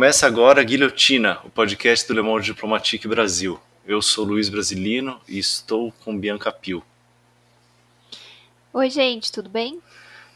Começa 0.00 0.26
agora 0.26 0.62
a 0.62 0.64
Guilhotina, 0.64 1.40
o 1.44 1.50
podcast 1.50 2.08
do 2.08 2.14
Le 2.14 2.22
Monde 2.22 2.46
Diplomatique 2.46 3.06
Brasil. 3.06 3.60
Eu 3.84 4.00
sou 4.00 4.24
Luiz 4.24 4.48
Brasilino 4.48 5.20
e 5.28 5.38
estou 5.38 5.92
com 6.02 6.18
Bianca 6.18 6.50
Pio. 6.50 6.82
Oi, 8.72 8.88
gente, 8.88 9.30
tudo 9.30 9.50
bem? 9.50 9.78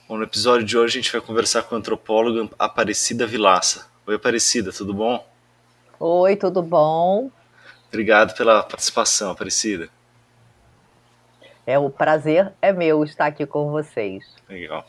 Bom, 0.07 0.19
no 0.19 0.25
episódio 0.25 0.67
de 0.67 0.77
hoje 0.77 0.99
a 0.99 1.01
gente 1.01 1.11
vai 1.11 1.23
conversar 1.23 1.63
com 1.63 1.75
a 1.75 1.79
antropóloga 1.79 2.47
Aparecida 2.59 3.27
Vilaça. 3.27 3.91
Oi, 4.07 4.17
Aparecida, 4.17 4.71
tudo 4.71 4.93
bom? 4.93 5.27
Oi, 5.99 6.37
tudo 6.37 6.63
bom? 6.63 7.31
Obrigado 7.89 8.37
pela 8.37 8.63
participação, 8.63 9.31
Aparecida. 9.31 9.89
É 11.67 11.79
o 11.79 11.89
prazer 11.89 12.53
é 12.61 12.71
meu 12.71 13.03
estar 13.03 13.25
aqui 13.25 13.47
com 13.47 13.71
vocês. 13.71 14.27
Legal. 14.47 14.87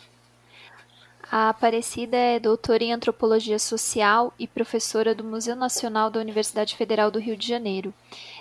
A 1.32 1.50
Aparecida 1.50 2.16
é 2.16 2.40
doutora 2.40 2.84
em 2.84 2.94
Antropologia 2.94 3.58
Social 3.58 4.32
e 4.38 4.48
professora 4.48 5.16
do 5.16 5.24
Museu 5.24 5.56
Nacional 5.56 6.12
da 6.12 6.20
Universidade 6.20 6.76
Federal 6.76 7.10
do 7.10 7.20
Rio 7.20 7.36
de 7.36 7.48
Janeiro. 7.48 7.92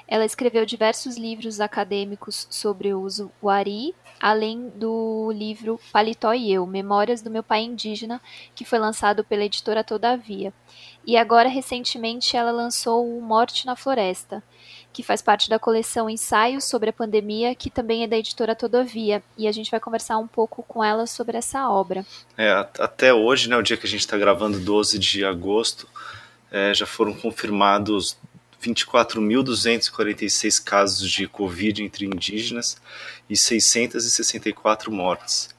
Ela 0.06 0.26
escreveu 0.26 0.66
diversos 0.66 1.16
livros 1.16 1.60
acadêmicos 1.60 2.46
sobre 2.50 2.92
o 2.92 3.00
uso 3.00 3.32
Wari, 3.42 3.94
além 4.20 4.68
do 4.68 5.32
livro 5.32 5.80
Paletó 5.90 6.34
e 6.34 6.52
Eu, 6.52 6.66
Memórias 6.66 7.22
do 7.22 7.30
Meu 7.30 7.42
Pai 7.42 7.62
Indígena, 7.62 8.20
que 8.54 8.66
foi 8.66 8.78
lançado 8.78 9.24
pela 9.24 9.44
editora 9.44 9.82
Todavia. 9.82 10.52
E 11.06 11.16
agora, 11.16 11.48
recentemente, 11.48 12.36
ela 12.36 12.50
lançou 12.50 13.08
o 13.08 13.20
Morte 13.22 13.64
na 13.64 13.76
Floresta, 13.76 14.42
que 14.94 15.02
faz 15.02 15.20
parte 15.20 15.50
da 15.50 15.58
coleção 15.58 16.08
Ensaios 16.08 16.64
sobre 16.64 16.88
a 16.90 16.92
Pandemia, 16.92 17.56
que 17.56 17.68
também 17.68 18.04
é 18.04 18.06
da 18.06 18.16
editora 18.16 18.54
Todavia. 18.54 19.20
E 19.36 19.48
a 19.48 19.52
gente 19.52 19.68
vai 19.68 19.80
conversar 19.80 20.18
um 20.18 20.28
pouco 20.28 20.62
com 20.62 20.84
ela 20.84 21.04
sobre 21.04 21.36
essa 21.36 21.68
obra. 21.68 22.06
É, 22.38 22.52
até 22.78 23.12
hoje, 23.12 23.50
né, 23.50 23.56
o 23.56 23.62
dia 23.62 23.76
que 23.76 23.86
a 23.86 23.88
gente 23.88 24.00
está 24.00 24.16
gravando, 24.16 24.60
12 24.60 24.96
de 25.00 25.24
agosto, 25.24 25.88
é, 26.48 26.72
já 26.72 26.86
foram 26.86 27.12
confirmados 27.12 28.16
24.246 28.62 30.62
casos 30.62 31.10
de 31.10 31.26
Covid 31.26 31.82
entre 31.82 32.06
indígenas 32.06 32.80
e 33.28 33.36
664 33.36 34.92
mortes. 34.92 35.52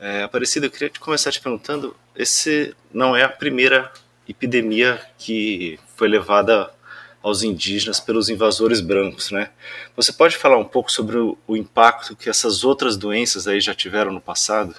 É, 0.00 0.24
Aparecida, 0.24 0.66
eu 0.66 0.70
queria 0.72 0.90
começar 0.98 1.30
te 1.30 1.40
perguntando: 1.40 1.94
esse 2.16 2.74
não 2.92 3.14
é 3.14 3.22
a 3.22 3.28
primeira 3.28 3.92
epidemia 4.28 5.00
que 5.16 5.78
foi 5.94 6.08
levada 6.08 6.74
aos 7.22 7.42
indígenas 7.42 8.00
pelos 8.00 8.28
invasores 8.28 8.80
brancos, 8.80 9.30
né? 9.30 9.50
Você 9.96 10.12
pode 10.12 10.36
falar 10.36 10.58
um 10.58 10.64
pouco 10.64 10.90
sobre 10.90 11.16
o, 11.18 11.38
impacto 11.56 12.16
que 12.16 12.28
essas 12.28 12.64
outras 12.64 12.96
doenças 12.96 13.46
aí 13.46 13.60
já 13.60 13.74
tiveram 13.74 14.12
no 14.12 14.20
passado? 14.20 14.74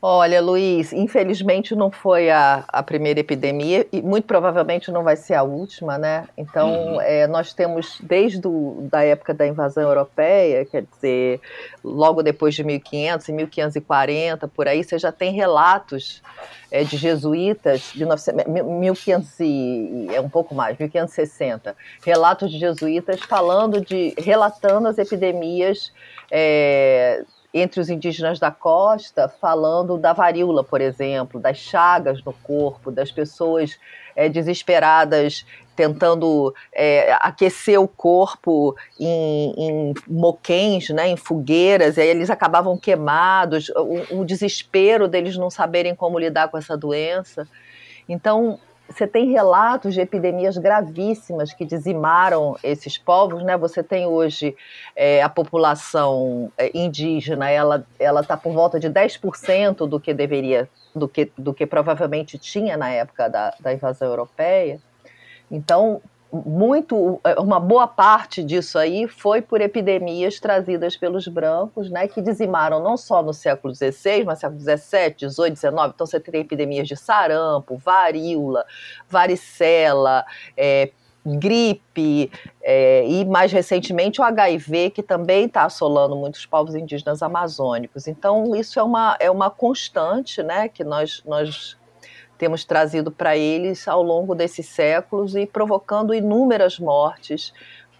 Olha, 0.00 0.40
Luiz, 0.40 0.92
infelizmente 0.92 1.74
não 1.74 1.90
foi 1.90 2.30
a, 2.30 2.64
a 2.68 2.84
primeira 2.84 3.18
epidemia 3.18 3.84
e 3.92 4.00
muito 4.00 4.26
provavelmente 4.26 4.92
não 4.92 5.02
vai 5.02 5.16
ser 5.16 5.34
a 5.34 5.42
última, 5.42 5.98
né? 5.98 6.28
Então, 6.36 6.94
uhum. 6.94 7.00
é, 7.00 7.26
nós 7.26 7.52
temos 7.52 7.98
desde 8.00 8.46
a 8.46 8.50
da 8.82 9.02
época 9.02 9.34
da 9.34 9.44
invasão 9.44 9.82
europeia, 9.82 10.64
quer 10.64 10.84
dizer, 10.84 11.40
logo 11.82 12.22
depois 12.22 12.54
de 12.54 12.62
1500 12.62 13.28
e 13.28 13.32
1540, 13.32 14.46
por 14.46 14.68
aí, 14.68 14.84
você 14.84 15.00
já 15.00 15.10
tem 15.10 15.32
relatos 15.32 16.22
é, 16.70 16.84
de 16.84 16.96
jesuítas, 16.96 17.90
de 17.92 18.06
1500 18.06 19.40
e, 19.40 20.08
é 20.14 20.20
um 20.20 20.28
pouco 20.28 20.54
mais, 20.54 20.78
1560, 20.78 21.74
relatos 22.04 22.52
de 22.52 22.58
jesuítas 22.60 23.20
falando 23.22 23.80
de, 23.80 24.14
relatando 24.16 24.86
as 24.86 24.96
epidemias 24.96 25.92
é, 26.30 27.24
entre 27.60 27.80
os 27.80 27.88
indígenas 27.88 28.38
da 28.38 28.50
costa, 28.50 29.28
falando 29.28 29.96
da 29.98 30.12
varíola, 30.12 30.62
por 30.64 30.80
exemplo, 30.80 31.40
das 31.40 31.56
chagas 31.56 32.22
no 32.24 32.32
corpo, 32.32 32.90
das 32.90 33.10
pessoas 33.10 33.78
é, 34.16 34.28
desesperadas 34.28 35.44
tentando 35.76 36.52
é, 36.72 37.16
aquecer 37.20 37.80
o 37.80 37.86
corpo 37.86 38.74
em, 38.98 39.54
em 39.56 39.94
moquens, 40.08 40.88
né, 40.90 41.06
em 41.06 41.16
fogueiras, 41.16 41.96
e 41.96 42.00
aí 42.00 42.08
eles 42.08 42.30
acabavam 42.30 42.76
queimados, 42.76 43.68
o, 43.70 44.18
o 44.18 44.24
desespero 44.24 45.06
deles 45.06 45.36
não 45.36 45.48
saberem 45.48 45.94
como 45.94 46.18
lidar 46.18 46.48
com 46.48 46.58
essa 46.58 46.76
doença. 46.76 47.46
Então, 48.08 48.58
você 48.88 49.06
tem 49.06 49.30
relatos 49.30 49.92
de 49.92 50.00
epidemias 50.00 50.56
gravíssimas 50.56 51.52
que 51.52 51.64
dizimaram 51.64 52.56
esses 52.62 52.96
povos, 52.96 53.42
né? 53.42 53.56
Você 53.56 53.82
tem 53.82 54.06
hoje 54.06 54.56
é, 54.96 55.22
a 55.22 55.28
população 55.28 56.50
é, 56.56 56.70
indígena, 56.76 57.50
ela 57.50 57.86
ela 57.98 58.20
está 58.22 58.36
por 58.36 58.52
volta 58.52 58.80
de 58.80 58.88
10% 58.88 59.86
do 59.86 60.00
que 60.00 60.14
deveria, 60.14 60.68
do 60.94 61.06
que, 61.06 61.30
do 61.36 61.52
que 61.52 61.66
provavelmente 61.66 62.38
tinha 62.38 62.76
na 62.76 62.88
época 62.90 63.28
da, 63.28 63.54
da 63.60 63.72
invasão 63.72 64.08
europeia. 64.08 64.80
Então, 65.50 66.00
muito, 66.32 67.20
é, 67.24 67.40
uma 67.40 67.58
boa 67.58 67.86
parte 67.86 68.42
disso 68.42 68.78
aí 68.78 69.08
foi 69.08 69.40
por 69.40 69.60
epidemias 69.60 70.38
trazidas 70.38 70.96
pelos 70.96 71.26
brancos, 71.26 71.90
né, 71.90 72.06
que 72.06 72.20
dizimaram 72.20 72.82
não 72.82 72.96
só 72.96 73.22
no 73.22 73.32
século 73.32 73.74
XVI, 73.74 74.24
mas 74.24 74.40
século 74.40 74.60
XVII, 74.60 75.30
XVIII, 75.30 75.56
XIX. 75.56 75.72
Então 75.94 76.06
você 76.06 76.20
tem 76.20 76.40
epidemias 76.42 76.86
de 76.86 76.96
sarampo, 76.96 77.76
varíola, 77.76 78.66
varicela, 79.08 80.24
é, 80.54 80.90
gripe 81.24 82.30
é, 82.62 83.06
e 83.08 83.24
mais 83.24 83.50
recentemente 83.50 84.20
o 84.20 84.24
HIV, 84.24 84.90
que 84.90 85.02
também 85.02 85.46
está 85.46 85.64
assolando 85.64 86.14
muitos 86.14 86.44
povos 86.44 86.74
indígenas 86.74 87.22
amazônicos. 87.22 88.06
Então 88.06 88.54
isso 88.54 88.78
é 88.78 88.82
uma, 88.82 89.16
é 89.18 89.30
uma 89.30 89.50
constante, 89.50 90.42
né, 90.42 90.68
que 90.68 90.84
nós, 90.84 91.22
nós 91.24 91.77
temos 92.38 92.64
trazido 92.64 93.10
para 93.10 93.36
eles 93.36 93.88
ao 93.88 94.02
longo 94.02 94.34
desses 94.34 94.66
séculos 94.66 95.34
e 95.34 95.44
provocando 95.44 96.14
inúmeras 96.14 96.78
mortes, 96.78 97.52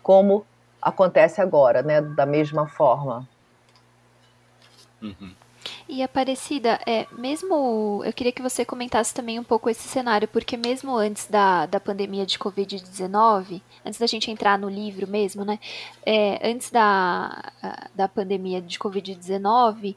como 0.02 0.46
acontece 0.80 1.40
agora, 1.40 1.82
né, 1.82 2.00
da 2.00 2.24
mesma 2.24 2.66
forma. 2.66 3.28
Uhum. 5.02 5.32
E 5.88 6.02
Aparecida, 6.02 6.78
é, 6.86 7.06
mesmo 7.12 8.02
eu 8.04 8.12
queria 8.12 8.32
que 8.32 8.42
você 8.42 8.64
comentasse 8.64 9.12
também 9.12 9.38
um 9.38 9.44
pouco 9.44 9.68
esse 9.68 9.88
cenário, 9.88 10.28
porque 10.28 10.56
mesmo 10.56 10.96
antes 10.96 11.26
da, 11.26 11.66
da 11.66 11.80
pandemia 11.80 12.24
de 12.24 12.38
Covid-19, 12.38 13.60
antes 13.84 13.98
da 13.98 14.06
gente 14.06 14.30
entrar 14.30 14.58
no 14.58 14.68
livro 14.68 15.06
mesmo, 15.06 15.44
né? 15.44 15.58
É, 16.04 16.48
antes 16.48 16.70
da, 16.70 17.52
da 17.94 18.08
pandemia 18.08 18.60
de 18.60 18.78
Covid-19, 18.78 19.96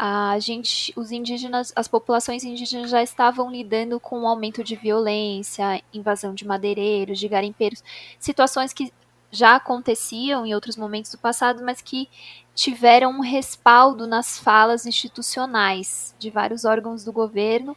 a 0.00 0.38
gente, 0.38 0.92
os 0.94 1.10
indígenas, 1.10 1.72
as 1.74 1.88
populações 1.88 2.44
indígenas 2.44 2.88
já 2.88 3.02
estavam 3.02 3.50
lidando 3.50 3.98
com 3.98 4.20
um 4.20 4.28
aumento 4.28 4.62
de 4.62 4.76
violência, 4.76 5.82
invasão 5.92 6.32
de 6.32 6.46
madeireiros, 6.46 7.18
de 7.18 7.26
garimpeiros, 7.26 7.82
situações 8.16 8.72
que 8.72 8.92
já 9.28 9.56
aconteciam 9.56 10.46
em 10.46 10.54
outros 10.54 10.76
momentos 10.76 11.10
do 11.10 11.18
passado, 11.18 11.64
mas 11.64 11.82
que 11.82 12.08
tiveram 12.54 13.10
um 13.10 13.20
respaldo 13.20 14.06
nas 14.06 14.38
falas 14.38 14.86
institucionais 14.86 16.14
de 16.16 16.30
vários 16.30 16.64
órgãos 16.64 17.04
do 17.04 17.12
governo. 17.12 17.76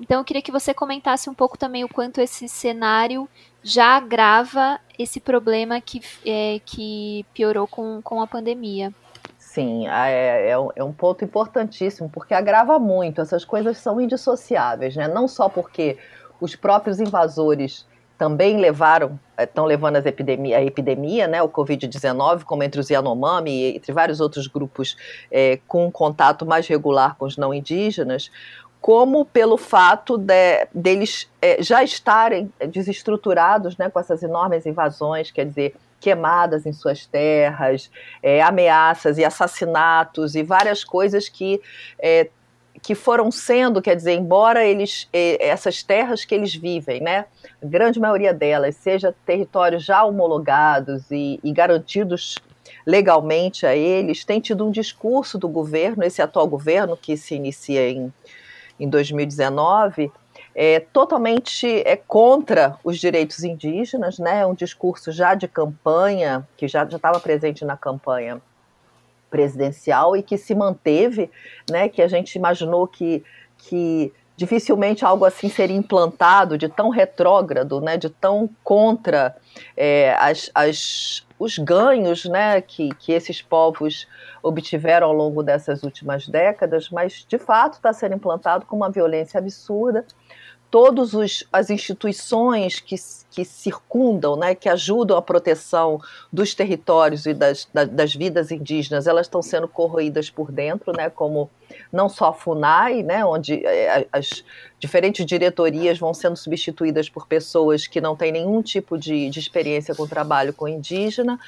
Então, 0.00 0.18
eu 0.18 0.24
queria 0.24 0.42
que 0.42 0.50
você 0.50 0.74
comentasse 0.74 1.30
um 1.30 1.34
pouco 1.34 1.56
também 1.56 1.84
o 1.84 1.88
quanto 1.88 2.20
esse 2.20 2.48
cenário 2.48 3.28
já 3.62 3.96
agrava 3.96 4.80
esse 4.98 5.20
problema 5.20 5.80
que, 5.80 6.00
é, 6.26 6.60
que 6.66 7.24
piorou 7.32 7.68
com, 7.68 8.02
com 8.02 8.20
a 8.20 8.26
pandemia. 8.26 8.92
Sim, 9.52 9.88
é, 9.88 10.50
é, 10.50 10.50
é, 10.50 10.84
um 10.84 10.92
ponto 10.92 11.24
importantíssimo, 11.24 12.08
porque 12.08 12.32
agrava 12.32 12.78
muito. 12.78 13.20
Essas 13.20 13.44
coisas 13.44 13.78
são 13.78 14.00
indissociáveis, 14.00 14.94
né? 14.94 15.08
Não 15.08 15.26
só 15.26 15.48
porque 15.48 15.98
os 16.40 16.54
próprios 16.54 17.00
invasores 17.00 17.84
também 18.16 18.58
levaram, 18.58 19.18
estão 19.36 19.64
eh, 19.64 19.68
levando 19.68 19.96
as 19.96 20.06
epidemia, 20.06 20.58
a 20.58 20.62
epidemia, 20.62 21.26
né, 21.26 21.42
o 21.42 21.48
Covid-19, 21.48 22.44
como 22.44 22.62
entre 22.62 22.80
os 22.80 22.90
Yanomami 22.90 23.50
e 23.50 23.76
entre 23.76 23.92
vários 23.92 24.20
outros 24.20 24.46
grupos 24.46 24.96
é, 25.32 25.58
com 25.66 25.90
contato 25.90 26.46
mais 26.46 26.68
regular 26.68 27.16
com 27.16 27.24
os 27.24 27.36
não 27.36 27.52
indígenas, 27.52 28.30
como 28.80 29.24
pelo 29.24 29.56
fato 29.56 30.16
de, 30.16 30.68
deles 30.72 31.28
é, 31.42 31.60
já 31.60 31.82
estarem 31.82 32.52
desestruturados 32.68 33.76
né, 33.76 33.90
com 33.90 33.98
essas 33.98 34.22
enormes 34.22 34.64
invasões, 34.64 35.32
quer 35.32 35.46
dizer, 35.46 35.74
queimadas 36.00 36.66
em 36.66 36.72
suas 36.72 37.06
terras, 37.06 37.90
é, 38.22 38.42
ameaças 38.42 39.18
e 39.18 39.24
assassinatos 39.24 40.34
e 40.34 40.42
várias 40.42 40.82
coisas 40.82 41.28
que 41.28 41.60
é, 41.98 42.28
que 42.82 42.94
foram 42.94 43.30
sendo, 43.30 43.82
quer 43.82 43.94
dizer, 43.94 44.14
embora 44.14 44.64
eles 44.64 45.08
é, 45.12 45.48
essas 45.48 45.82
terras 45.82 46.24
que 46.24 46.34
eles 46.34 46.54
vivem, 46.54 47.00
né, 47.00 47.26
a 47.62 47.66
grande 47.66 48.00
maioria 48.00 48.32
delas, 48.32 48.76
seja 48.76 49.14
territórios 49.26 49.84
já 49.84 50.02
homologados 50.02 51.10
e, 51.10 51.38
e 51.44 51.52
garantidos 51.52 52.36
legalmente 52.86 53.66
a 53.66 53.76
eles, 53.76 54.24
tem 54.24 54.40
tido 54.40 54.66
um 54.66 54.70
discurso 54.70 55.36
do 55.36 55.48
governo, 55.48 56.04
esse 56.04 56.22
atual 56.22 56.46
governo 56.46 56.96
que 56.96 57.16
se 57.16 57.34
inicia 57.34 57.90
em, 57.90 58.12
em 58.78 58.88
2019, 58.88 60.10
é 60.54 60.80
totalmente 60.80 61.82
é 61.86 61.96
contra 61.96 62.76
os 62.82 62.98
direitos 62.98 63.44
indígenas, 63.44 64.18
né? 64.18 64.40
É 64.40 64.46
um 64.46 64.54
discurso 64.54 65.12
já 65.12 65.34
de 65.34 65.46
campanha 65.46 66.46
que 66.56 66.66
já 66.66 66.84
estava 66.84 67.20
presente 67.20 67.64
na 67.64 67.76
campanha 67.76 68.40
presidencial 69.30 70.16
e 70.16 70.22
que 70.22 70.36
se 70.36 70.54
manteve, 70.54 71.30
né? 71.70 71.88
Que 71.88 72.02
a 72.02 72.08
gente 72.08 72.34
imaginou 72.34 72.86
que 72.86 73.24
que 73.56 74.12
dificilmente 74.40 75.04
algo 75.04 75.26
assim 75.26 75.50
seria 75.50 75.76
implantado 75.76 76.56
de 76.56 76.66
tão 76.66 76.88
retrógrado, 76.88 77.78
né, 77.78 77.98
de 77.98 78.08
tão 78.08 78.48
contra 78.64 79.36
é, 79.76 80.16
as, 80.18 80.50
as, 80.54 81.26
os 81.38 81.58
ganhos 81.58 82.24
né, 82.24 82.58
que, 82.62 82.88
que 82.94 83.12
esses 83.12 83.42
povos 83.42 84.08
obtiveram 84.42 85.08
ao 85.08 85.12
longo 85.12 85.42
dessas 85.42 85.82
últimas 85.82 86.26
décadas, 86.26 86.88
mas 86.88 87.26
de 87.28 87.36
fato 87.36 87.74
está 87.74 87.92
sendo 87.92 88.14
implantado 88.14 88.64
com 88.64 88.76
uma 88.76 88.88
violência 88.88 89.36
absurda 89.36 90.06
todas 90.70 91.44
as 91.52 91.68
instituições 91.68 92.78
que, 92.78 92.94
que 93.30 93.44
circundam, 93.44 94.36
né, 94.36 94.54
que 94.54 94.68
ajudam 94.68 95.16
a 95.16 95.22
proteção 95.22 96.00
dos 96.32 96.54
territórios 96.54 97.26
e 97.26 97.34
das, 97.34 97.68
das 97.72 98.14
vidas 98.14 98.52
indígenas, 98.52 99.08
elas 99.08 99.26
estão 99.26 99.42
sendo 99.42 99.66
corroídas 99.66 100.30
por 100.30 100.52
dentro, 100.52 100.92
né, 100.96 101.10
como 101.10 101.50
não 101.92 102.08
só 102.08 102.26
a 102.28 102.32
FUNAI, 102.32 103.02
né, 103.02 103.24
onde 103.24 103.66
é, 103.66 104.06
as 104.12 104.44
diferentes 104.78 105.26
diretorias 105.26 105.98
vão 105.98 106.14
sendo 106.14 106.36
substituídas 106.36 107.08
por 107.08 107.26
pessoas 107.26 107.88
que 107.88 108.00
não 108.00 108.14
têm 108.14 108.30
nenhum 108.30 108.62
tipo 108.62 108.96
de, 108.96 109.28
de 109.28 109.40
experiência 109.40 109.94
com 109.94 110.06
trabalho 110.06 110.52
com 110.52 110.68
indígena, 110.68 111.38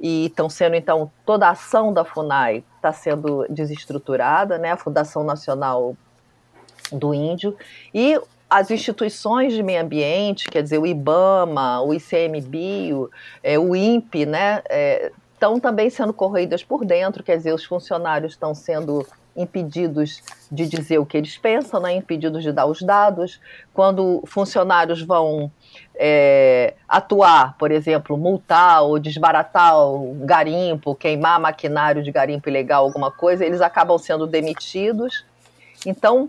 e 0.00 0.26
estão 0.26 0.48
sendo, 0.48 0.76
então, 0.76 1.10
toda 1.26 1.48
a 1.48 1.50
ação 1.50 1.92
da 1.92 2.04
FUNAI 2.04 2.64
está 2.76 2.92
sendo 2.92 3.44
desestruturada, 3.50 4.56
né, 4.56 4.70
a 4.70 4.76
Fundação 4.76 5.24
Nacional 5.24 5.96
do 6.92 7.12
Índio, 7.12 7.56
e 7.92 8.18
as 8.48 8.70
instituições 8.70 9.52
de 9.52 9.62
meio 9.62 9.82
ambiente, 9.82 10.48
quer 10.48 10.62
dizer, 10.62 10.78
o 10.78 10.86
IBAMA, 10.86 11.82
o 11.82 11.92
ICMBio, 11.92 13.10
é, 13.42 13.58
o 13.58 13.76
INPE, 13.76 14.24
né, 14.24 14.62
é, 14.68 15.12
estão 15.34 15.60
também 15.60 15.90
sendo 15.90 16.12
corroídas 16.12 16.64
por 16.64 16.84
dentro, 16.84 17.22
quer 17.22 17.36
dizer, 17.36 17.52
os 17.52 17.64
funcionários 17.64 18.32
estão 18.32 18.54
sendo 18.54 19.06
impedidos 19.36 20.20
de 20.50 20.66
dizer 20.66 20.98
o 20.98 21.06
que 21.06 21.16
eles 21.16 21.38
pensam, 21.38 21.80
né, 21.80 21.94
impedidos 21.94 22.42
de 22.42 22.50
dar 22.50 22.66
os 22.66 22.82
dados. 22.82 23.40
Quando 23.72 24.22
funcionários 24.26 25.00
vão 25.00 25.52
é, 25.94 26.74
atuar, 26.88 27.56
por 27.56 27.70
exemplo, 27.70 28.16
multar 28.16 28.82
ou 28.82 28.98
desbaratar 28.98 29.78
o 29.78 30.14
garimpo, 30.22 30.94
queimar 30.94 31.38
maquinário 31.38 32.02
de 32.02 32.10
garimpo 32.10 32.48
ilegal, 32.48 32.84
alguma 32.84 33.12
coisa, 33.12 33.44
eles 33.46 33.60
acabam 33.60 33.96
sendo 33.96 34.26
demitidos. 34.26 35.24
Então, 35.86 36.28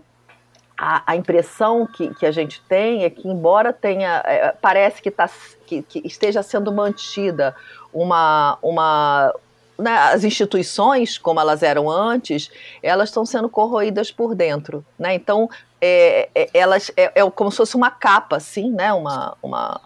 a, 0.80 1.02
a, 1.08 1.14
impressão 1.14 1.86
que, 1.86 2.14
que 2.14 2.24
a 2.24 2.32
gente 2.32 2.62
tem 2.62 3.04
é 3.04 3.10
que, 3.10 3.28
embora 3.28 3.70
tenha, 3.70 4.22
é, 4.24 4.52
parece 4.62 5.02
que, 5.02 5.10
tá, 5.10 5.28
que, 5.66 5.82
que, 5.82 6.00
esteja 6.06 6.42
sendo 6.42 6.72
mantida 6.72 7.54
uma, 7.92 8.56
uma 8.62 9.34
né, 9.78 9.94
as 9.94 10.24
instituições 10.24 11.18
como 11.18 11.38
elas 11.38 11.62
eram 11.62 11.90
antes, 11.90 12.50
elas 12.82 13.10
estão 13.10 13.26
sendo 13.26 13.46
corroídas 13.50 14.10
por 14.10 14.34
dentro, 14.34 14.82
né? 14.98 15.14
Então, 15.14 15.50
é, 15.82 16.30
é, 16.34 16.48
elas 16.54 16.90
é, 16.96 17.12
é, 17.14 17.30
como 17.30 17.50
se 17.50 17.58
fosse 17.58 17.76
uma 17.76 17.90
capa, 17.90 18.36
assim, 18.36 18.70
né? 18.70 18.90
Uma, 18.94 19.36
uma, 19.42 19.80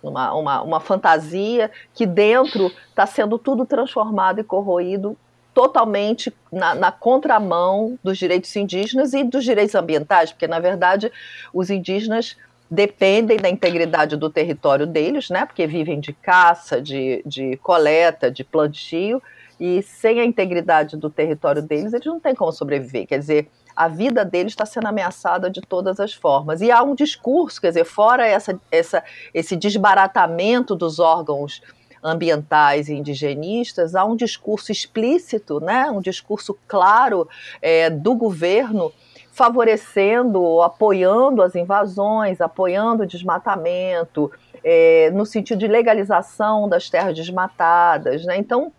uma, 0.00 0.34
uma, 0.34 0.62
uma 0.62 0.80
fantasia 0.80 1.68
que 1.92 2.06
dentro 2.06 2.70
está 2.90 3.06
sendo 3.06 3.40
tudo 3.40 3.66
transformado 3.66 4.38
e 4.38 4.44
corroído 4.44 5.16
totalmente 5.58 6.32
na, 6.52 6.72
na, 6.72 6.92
contramão 6.92 7.98
dos 8.00 8.16
direitos 8.16 8.54
indígenas 8.54 9.12
e 9.12 9.24
dos 9.24 9.42
direitos 9.42 9.74
ambientais, 9.74 10.30
porque, 10.30 10.46
na 10.46 10.60
verdade, 10.60 11.10
os 11.52 11.68
indígenas 11.68 12.36
dependem 12.70 13.38
da 13.38 13.48
integridade 13.48 14.16
do 14.16 14.30
território 14.30 14.86
deles, 14.86 15.28
né, 15.28 15.44
porque 15.44 15.66
vivem 15.66 15.98
de 15.98 16.12
caça, 16.12 16.80
de, 16.80 17.24
de 17.26 17.56
coleta, 17.56 18.30
de 18.30 18.44
plantio, 18.44 19.20
e 19.58 19.82
sem 19.82 20.20
a 20.20 20.24
integridade 20.24 20.96
do 20.96 21.10
território 21.10 21.60
deles, 21.60 21.92
eles 21.92 22.06
não 22.06 22.20
têm 22.20 22.36
como 22.36 22.52
sobreviver. 22.52 23.08
Quer 23.08 23.18
dizer, 23.18 23.50
a 23.74 23.88
vida 23.88 24.24
deles 24.24 24.52
está 24.52 24.64
sendo 24.64 24.86
ameaçada 24.86 25.50
de 25.50 25.60
todas 25.60 25.98
as 25.98 26.14
formas. 26.14 26.60
E 26.60 26.70
há 26.70 26.84
um 26.84 26.94
discurso, 26.94 27.60
quer 27.60 27.70
dizer, 27.70 27.84
fora 27.84 28.24
essa, 28.24 28.60
essa, 28.70 29.02
esse 29.34 29.56
desbaratamento 29.56 30.76
dos 30.76 31.00
órgãos 31.00 31.60
ambientais 32.02 32.88
e 32.88 32.94
indigenistas, 32.94 33.94
há 33.94 34.04
um 34.04 34.16
discurso 34.16 34.72
explícito, 34.72 35.60
né, 35.60 35.90
um 35.90 36.00
discurso 36.00 36.56
claro 36.66 37.28
é, 37.60 37.90
do 37.90 38.14
governo 38.14 38.92
favorecendo, 39.32 40.62
apoiando 40.62 41.42
as 41.42 41.54
invasões, 41.54 42.40
apoiando 42.40 43.04
o 43.04 43.06
desmatamento, 43.06 44.32
é, 44.64 45.10
no 45.12 45.24
sentido 45.24 45.58
de 45.58 45.68
legalização 45.68 46.68
das 46.68 46.90
terras 46.90 47.14
desmatadas. 47.14 48.24
Né? 48.24 48.36
Então, 48.36 48.72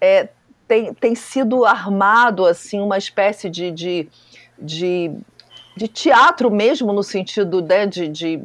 é, 0.00 0.28
tem, 0.66 0.92
tem 0.92 1.14
sido 1.14 1.64
armado 1.64 2.44
assim 2.44 2.80
uma 2.80 2.98
espécie 2.98 3.48
de, 3.48 3.70
de, 3.70 4.08
de 4.58 5.16
de 5.76 5.88
teatro 5.88 6.50
mesmo, 6.50 6.92
no 6.92 7.02
sentido 7.02 7.60
né, 7.60 7.86
de, 7.86 8.08
de, 8.08 8.40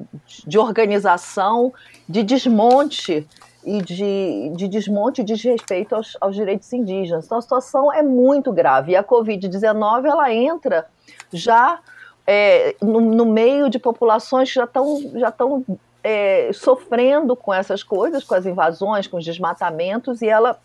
de 0.48 0.58
organização, 0.58 1.72
de 2.08 2.24
desmonte 2.24 3.28
e 3.64 3.82
de, 3.82 4.52
de 4.56 4.68
desmonte 4.68 5.22
e 5.22 5.24
desrespeito 5.24 5.96
aos, 5.96 6.18
aos 6.22 6.36
direitos 6.36 6.72
indígenas. 6.72 7.26
Então 7.26 7.38
a 7.38 7.42
situação 7.42 7.92
é 7.92 8.02
muito 8.02 8.52
grave. 8.52 8.94
E 8.94 8.96
a 8.96 9.04
Covid-19 9.04 10.06
ela 10.06 10.34
entra 10.34 10.88
já 11.32 11.80
é, 12.26 12.76
no, 12.82 13.02
no, 13.02 13.26
meio 13.26 13.70
de 13.70 13.80
populações 13.80 14.50
que 14.50 14.56
já 14.56 14.66
estão 14.66 15.02
já 15.16 15.32
tão, 15.32 15.66
é, 16.04 16.52
sofrendo 16.54 17.36
com 17.36 17.54
essas 17.54 17.84
coisas, 17.84 18.24
com 18.24 18.36
as 18.36 18.46
invasões, 18.46 19.08
com 19.08 19.18
os 19.18 19.26
desmatamentos, 19.26 20.22
e 20.22 20.30
ela 20.30 20.60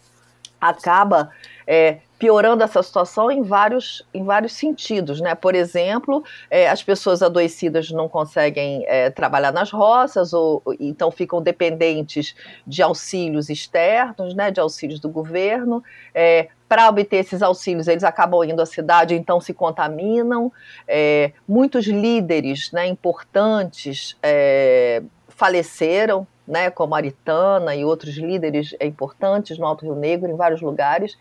acaba 0.60 1.30
é, 1.66 1.98
piorando 2.18 2.62
essa 2.62 2.82
situação 2.82 3.30
em 3.30 3.42
vários, 3.42 4.06
em 4.12 4.24
vários 4.24 4.52
sentidos. 4.52 5.20
Né? 5.20 5.34
Por 5.34 5.54
exemplo, 5.54 6.24
é, 6.50 6.68
as 6.68 6.82
pessoas 6.82 7.22
adoecidas 7.22 7.90
não 7.90 8.08
conseguem 8.08 8.84
é, 8.86 9.10
trabalhar 9.10 9.52
nas 9.52 9.70
roças, 9.70 10.32
ou 10.32 10.62
então 10.78 11.10
ficam 11.10 11.42
dependentes 11.42 12.34
de 12.66 12.82
auxílios 12.82 13.50
externos, 13.50 14.34
né, 14.34 14.50
de 14.50 14.60
auxílios 14.60 15.00
do 15.00 15.08
governo. 15.08 15.82
É, 16.14 16.48
para 16.68 16.88
obter 16.88 17.18
esses 17.18 17.42
auxílios, 17.42 17.88
eles 17.88 18.04
acabam 18.04 18.42
indo 18.42 18.60
à 18.60 18.66
cidade, 18.66 19.14
então 19.14 19.40
se 19.40 19.52
contaminam. 19.52 20.52
É, 20.88 21.32
muitos 21.46 21.86
líderes 21.86 22.72
né, 22.72 22.86
importantes 22.86 24.16
é, 24.22 25.02
faleceram, 25.28 26.26
né, 26.46 26.70
como 26.70 26.94
Aritana 26.94 27.74
e 27.74 27.84
outros 27.84 28.16
líderes 28.16 28.74
importantes 28.80 29.58
no 29.58 29.66
Alto 29.66 29.84
Rio 29.84 29.94
Negro, 29.94 30.30
em 30.30 30.36
vários 30.36 30.60
lugares. 30.60 31.16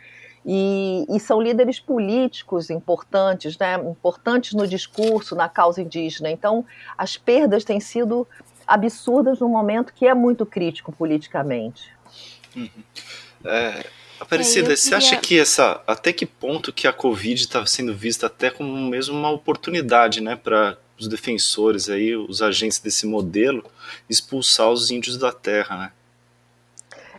E, 0.45 1.05
e, 1.09 1.19
são 1.21 1.41
líderes 1.41 1.79
políticos 1.79 2.69
importantes, 2.69 3.57
né, 3.57 3.75
importantes 3.75 4.53
no 4.53 4.67
discurso, 4.67 5.35
na 5.35 5.47
causa 5.47 5.81
indígena. 5.81 6.29
Então, 6.29 6.65
as 6.97 7.15
perdas 7.15 7.63
têm 7.63 7.79
sido 7.79 8.27
absurdas 8.67 9.39
num 9.39 9.47
momento 9.47 9.93
que 9.93 10.05
é 10.05 10.13
muito 10.13 10.45
crítico 10.45 10.91
politicamente. 10.91 11.89
Uhum. 12.55 12.69
É, 13.45 13.85
Aparecida, 14.23 14.71
é, 14.71 14.75
você 14.75 14.95
acha 14.95 15.17
que 15.17 15.37
essa, 15.37 15.81
até 15.85 16.13
que 16.13 16.25
ponto 16.25 16.71
que 16.71 16.87
a 16.87 16.93
Covid 16.93 17.41
está 17.41 17.65
sendo 17.65 17.93
vista 17.93 18.27
até 18.27 18.49
como 18.49 18.73
mesmo 18.89 19.17
uma 19.17 19.29
oportunidade, 19.29 20.21
né, 20.21 20.35
para 20.35 20.77
os 21.03 21.07
defensores 21.07 21.89
aí, 21.89 22.15
os 22.15 22.41
agentes 22.41 22.79
desse 22.79 23.05
modelo, 23.05 23.63
expulsar 24.09 24.69
os 24.69 24.89
índios 24.89 25.17
da 25.17 25.31
terra, 25.31 25.77
né? 25.77 25.91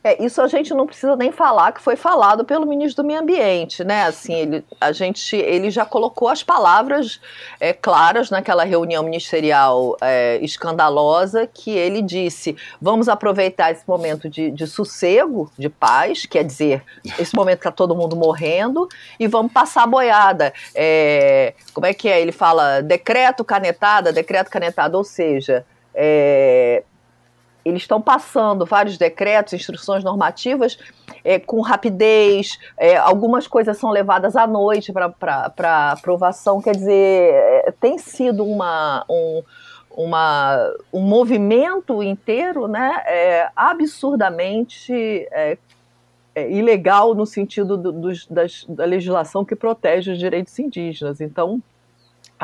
É, 0.06 0.22
isso 0.22 0.42
a 0.42 0.46
gente 0.46 0.74
não 0.74 0.86
precisa 0.86 1.16
nem 1.16 1.32
falar 1.32 1.72
que 1.72 1.80
foi 1.80 1.96
falado 1.96 2.44
pelo 2.44 2.66
ministro 2.66 3.02
do 3.02 3.06
Meio 3.06 3.20
Ambiente, 3.20 3.82
né? 3.82 4.04
Assim, 4.04 4.34
ele, 4.34 4.64
a 4.78 4.92
gente, 4.92 5.34
ele 5.34 5.70
já 5.70 5.86
colocou 5.86 6.28
as 6.28 6.42
palavras 6.42 7.18
é, 7.58 7.72
claras 7.72 8.28
naquela 8.28 8.64
reunião 8.64 9.02
ministerial 9.02 9.96
é, 10.02 10.38
escandalosa 10.42 11.46
que 11.46 11.70
ele 11.70 12.02
disse: 12.02 12.54
vamos 12.78 13.08
aproveitar 13.08 13.72
esse 13.72 13.88
momento 13.88 14.28
de, 14.28 14.50
de 14.50 14.66
sossego, 14.66 15.50
de 15.58 15.70
paz, 15.70 16.26
quer 16.26 16.44
dizer, 16.44 16.82
esse 17.18 17.34
momento 17.34 17.60
que 17.60 17.68
está 17.68 17.72
todo 17.72 17.96
mundo 17.96 18.14
morrendo, 18.14 18.86
e 19.18 19.26
vamos 19.26 19.52
passar 19.52 19.84
a 19.84 19.86
boiada. 19.86 20.52
É, 20.74 21.54
como 21.72 21.86
é 21.86 21.94
que 21.94 22.10
é? 22.10 22.20
Ele 22.20 22.32
fala 22.32 22.82
decreto 22.82 23.42
canetada, 23.42 24.12
decreto 24.12 24.50
canetada, 24.50 24.98
ou 24.98 25.04
seja, 25.04 25.64
é, 25.94 26.82
eles 27.64 27.82
estão 27.82 28.00
passando 28.00 28.66
vários 28.66 28.98
decretos, 28.98 29.54
instruções 29.54 30.04
normativas 30.04 30.78
é, 31.24 31.38
com 31.38 31.60
rapidez, 31.60 32.58
é, 32.76 32.96
algumas 32.96 33.46
coisas 33.46 33.78
são 33.78 33.90
levadas 33.90 34.36
à 34.36 34.46
noite 34.46 34.92
para 34.92 35.92
aprovação, 35.92 36.60
quer 36.60 36.76
dizer, 36.76 37.32
é, 37.32 37.74
tem 37.80 37.96
sido 37.96 38.44
uma, 38.44 39.04
um, 39.08 39.42
uma, 39.96 40.74
um 40.92 41.00
movimento 41.00 42.02
inteiro 42.02 42.68
né, 42.68 43.02
é, 43.06 43.48
absurdamente 43.56 44.92
é, 45.32 45.56
é, 46.34 46.50
ilegal 46.50 47.14
no 47.14 47.24
sentido 47.24 47.76
do, 47.76 47.92
dos, 47.92 48.26
das, 48.26 48.64
da 48.68 48.84
legislação 48.84 49.44
que 49.44 49.56
protege 49.56 50.12
os 50.12 50.18
direitos 50.18 50.58
indígenas. 50.58 51.20
Então, 51.20 51.62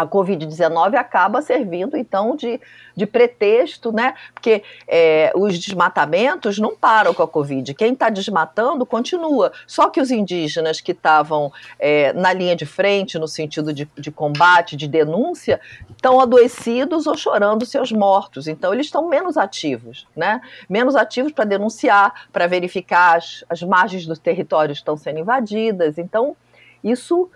a 0.01 0.07
Covid-19 0.07 0.95
acaba 0.95 1.43
servindo, 1.43 1.97
então, 1.97 2.35
de, 2.35 2.59
de 2.97 3.07
pretexto, 3.07 3.93
né? 3.93 4.15
Porque 4.33 4.63
é, 4.89 5.31
os 5.35 5.59
desmatamentos 5.59 6.59
não 6.59 6.75
param 6.75 7.13
com 7.13 7.23
a 7.23 7.29
Covid. 7.29 7.75
Quem 7.75 7.93
está 7.93 8.09
desmatando 8.09 8.87
continua. 8.87 9.53
Só 9.67 9.91
que 9.91 10.01
os 10.01 10.11
indígenas 10.11 10.81
que 10.81 10.93
estavam 10.93 11.53
é, 11.79 12.15
na 12.15 12.33
linha 12.33 12.57
de 12.57 12.65
frente, 12.65 13.19
no 13.19 13.29
sentido 13.29 13.73
de, 13.75 13.89
de 13.97 14.11
combate, 14.11 14.75
de 14.75 14.89
denúncia, 14.89 15.61
estão 15.91 16.19
adoecidos 16.19 17.07
ou 17.07 17.17
chorando 17.17 17.67
seus 17.67 17.93
mortos. 17.93 18.49
Então, 18.49 18.73
eles 18.73 18.87
estão 18.87 19.07
menos 19.07 19.37
ativos, 19.37 20.07
né? 20.17 20.41
Menos 20.69 20.97
ativos 20.97 21.33
para 21.33 21.45
denunciar, 21.45 22.29
para 22.33 22.47
verificar 22.47 23.19
as, 23.19 23.45
as 23.51 23.63
margens 23.63 24.07
dos 24.07 24.19
territórios 24.19 24.79
estão 24.79 24.97
sendo 24.97 25.19
invadidas. 25.19 25.99
Então, 25.99 26.35
isso 26.83 27.31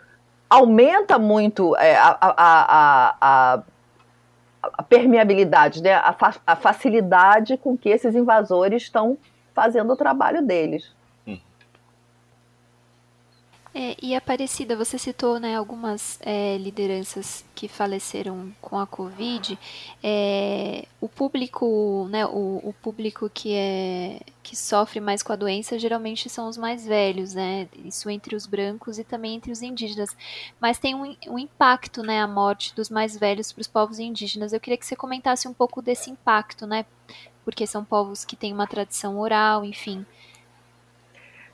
aumenta 0.54 1.18
muito 1.18 1.76
é, 1.76 1.96
a, 1.96 2.16
a, 2.20 3.14
a, 3.20 3.62
a, 4.62 4.82
permeabilidade, 4.84 5.82
né? 5.82 5.94
a, 5.94 6.12
fa 6.12 6.34
a 6.46 6.54
facilidade 6.54 7.56
com 7.56 7.76
que 7.76 7.88
esses 7.88 8.14
invasores 8.14 8.84
estão 8.84 9.18
fazendo 9.52 9.92
o 9.92 9.96
trabalho 9.96 10.42
deles. 10.42 10.93
É, 13.76 13.96
e 14.00 14.14
Aparecida, 14.14 14.76
você 14.76 14.96
citou 14.96 15.40
né, 15.40 15.56
algumas 15.56 16.16
é, 16.22 16.56
lideranças 16.58 17.44
que 17.56 17.66
faleceram 17.66 18.52
com 18.60 18.78
a 18.78 18.86
Covid. 18.86 19.58
É, 20.00 20.86
o 21.00 21.08
público, 21.08 22.06
né, 22.08 22.24
o, 22.24 22.60
o, 22.62 22.72
público 22.80 23.28
que, 23.28 23.52
é, 23.52 24.20
que 24.44 24.54
sofre 24.54 25.00
mais 25.00 25.24
com 25.24 25.32
a 25.32 25.36
doença 25.36 25.76
geralmente 25.76 26.30
são 26.30 26.48
os 26.48 26.56
mais 26.56 26.86
velhos, 26.86 27.34
né? 27.34 27.68
Isso 27.84 28.08
entre 28.08 28.36
os 28.36 28.46
brancos 28.46 28.96
e 29.00 29.02
também 29.02 29.34
entre 29.34 29.50
os 29.50 29.60
indígenas. 29.60 30.16
Mas 30.60 30.78
tem 30.78 30.94
um, 30.94 31.16
um 31.26 31.36
impacto, 31.36 32.00
né, 32.00 32.20
a 32.20 32.28
morte 32.28 32.72
dos 32.76 32.88
mais 32.88 33.16
velhos 33.16 33.50
para 33.50 33.62
os 33.62 33.66
povos 33.66 33.98
indígenas. 33.98 34.52
Eu 34.52 34.60
queria 34.60 34.78
que 34.78 34.86
você 34.86 34.94
comentasse 34.94 35.48
um 35.48 35.52
pouco 35.52 35.82
desse 35.82 36.10
impacto, 36.10 36.64
né? 36.64 36.86
Porque 37.44 37.66
são 37.66 37.84
povos 37.84 38.24
que 38.24 38.36
têm 38.36 38.52
uma 38.52 38.68
tradição 38.68 39.18
oral, 39.18 39.64
enfim. 39.64 40.06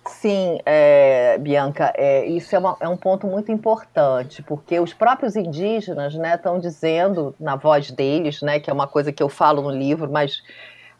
Sim, 0.07 0.59
é, 0.65 1.37
Bianca, 1.39 1.93
é, 1.95 2.27
isso 2.27 2.55
é, 2.57 2.59
uma, 2.59 2.77
é, 2.81 2.89
um 2.89 2.97
ponto 2.97 3.27
muito 3.27 3.53
importante, 3.53 4.43
porque 4.43 4.81
os 4.81 4.95
próprios 4.95 5.37
indígenas 5.37 6.15
estão 6.15 6.55
né, 6.55 6.61
dizendo, 6.61 7.35
na 7.39 7.55
voz 7.55 7.91
deles, 7.91 8.41
né, 8.41 8.59
que 8.59 8.71
é 8.71 8.73
uma 8.73 8.87
coisa 8.87 9.13
que 9.13 9.23
eu 9.23 9.29
falo 9.29 9.63
no 9.63 9.71
livro, 9.71 10.11
mas 10.11 10.43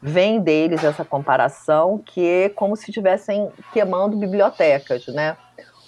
vem 0.01 0.39
deles 0.39 0.83
essa 0.83 1.03
comparação, 1.03 2.01
que 2.03 2.25
é 2.25 2.49
como 2.49 2.75
se 2.75 2.89
estivessem 2.89 3.51
queimando 3.73 4.17
bibliotecas. 4.17 5.07
Né? 5.07 5.35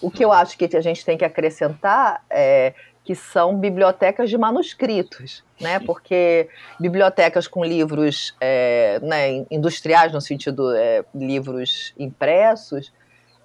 O 0.01 0.11
que 0.11 0.23
eu 0.23 0.31
acho 0.31 0.57
que 0.57 0.75
a 0.75 0.81
gente 0.81 1.05
tem 1.05 1.17
que 1.17 1.25
acrescentar 1.25 2.23
é 2.29 2.73
que 3.03 3.15
são 3.15 3.57
bibliotecas 3.57 4.29
de 4.29 4.37
manuscritos, 4.37 5.43
né? 5.59 5.77
Porque 5.85 6.47
bibliotecas 6.79 7.47
com 7.47 7.63
livros 7.63 8.33
é, 8.39 8.97
né, 9.01 9.45
industriais, 9.51 10.13
no 10.13 10.21
sentido 10.21 10.73
é, 10.73 11.03
livros 11.13 11.93
impressos, 11.97 12.93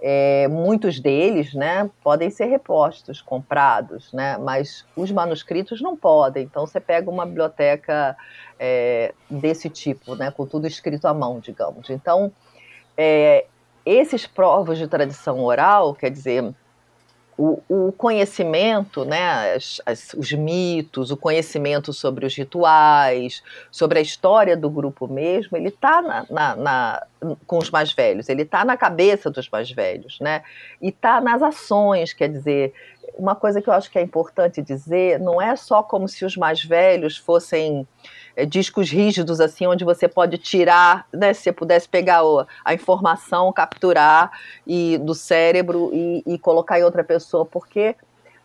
é, 0.00 0.47
muitos 0.49 1.00
deles 1.00 1.55
né, 1.55 1.90
podem 2.02 2.31
ser 2.31 2.47
repostos, 2.47 3.21
comprados, 3.21 4.12
né, 4.12 4.38
mas 4.38 4.85
os 4.97 5.11
manuscritos 5.11 5.81
não 5.81 5.97
podem. 5.97 6.45
Então 6.45 6.67
você 6.67 6.78
pega 6.78 7.11
uma 7.11 7.26
biblioteca 7.26 8.17
é, 8.59 9.12
desse 9.28 9.69
tipo, 9.69 10.14
né, 10.14 10.31
com 10.31 10.47
tudo 10.47 10.67
escrito 10.67 11.07
à 11.07 11.14
mão, 11.14 11.40
digamos. 11.40 11.90
Então, 11.90 12.33
é, 12.97 13.47
esses 13.85 14.26
provos 14.26 14.78
de 14.78 14.87
tradição 14.87 15.43
oral, 15.43 15.95
quer 15.95 16.11
dizer, 16.11 16.55
o, 17.38 17.62
o 17.68 17.92
conhecimento, 17.92 19.04
né, 19.04 19.54
as, 19.54 19.80
as, 19.87 20.12
os 20.14 20.33
mitos, 20.33 21.12
o 21.12 21.16
conhecimento 21.16 21.92
sobre 21.92 22.26
os 22.26 22.35
rituais, 22.37 23.45
sobre 23.71 24.00
a 24.00 24.02
história 24.02 24.57
do 24.57 24.68
grupo 24.68 25.07
mesmo, 25.07 25.57
ele 25.57 25.68
está 25.68 26.02
na, 26.02 26.26
na, 26.28 26.57
na, 26.57 27.07
com 27.47 27.59
os 27.59 27.71
mais 27.71 27.92
velhos, 27.92 28.28
ele 28.28 28.42
está 28.42 28.64
na 28.64 28.76
cabeça 28.76 29.30
dos 29.30 29.49
mais 29.49 29.71
velhos, 29.71 30.18
né? 30.21 30.42
E 30.83 30.88
está 30.88 31.21
nas 31.21 31.40
ações, 31.40 32.12
quer 32.12 32.28
dizer, 32.28 32.75
uma 33.15 33.35
coisa 33.35 33.61
que 33.61 33.69
eu 33.69 33.75
acho 33.75 33.91
que 33.91 33.99
é 33.99 34.03
importante 34.03 34.62
dizer, 34.62 35.19
não 35.19 35.41
é 35.41 35.55
só 35.57 35.83
como 35.83 36.09
se 36.09 36.25
os 36.25 36.37
mais 36.37 36.62
velhos 36.62 37.17
fossem 37.17 37.87
é, 38.37 38.45
discos 38.47 38.91
rígidos, 38.91 39.41
assim, 39.41 39.67
onde 39.67 39.85
você 39.85 40.07
pode 40.07 40.38
tirar, 40.38 41.07
né, 41.12 41.33
se 41.33 41.43
você 41.43 41.53
pudesse 41.53 41.88
pegar 41.88 42.21
a 42.65 42.75
informação, 42.75 43.53
capturar 43.53 44.31
e, 44.67 44.99
do 44.99 45.15
cérebro 45.15 45.91
e, 45.93 46.23
e 46.27 46.38
colocar 46.38 46.79
em 46.79 46.85
outra 46.85 47.03
pessoa, 47.03 47.45
porque 47.45 47.97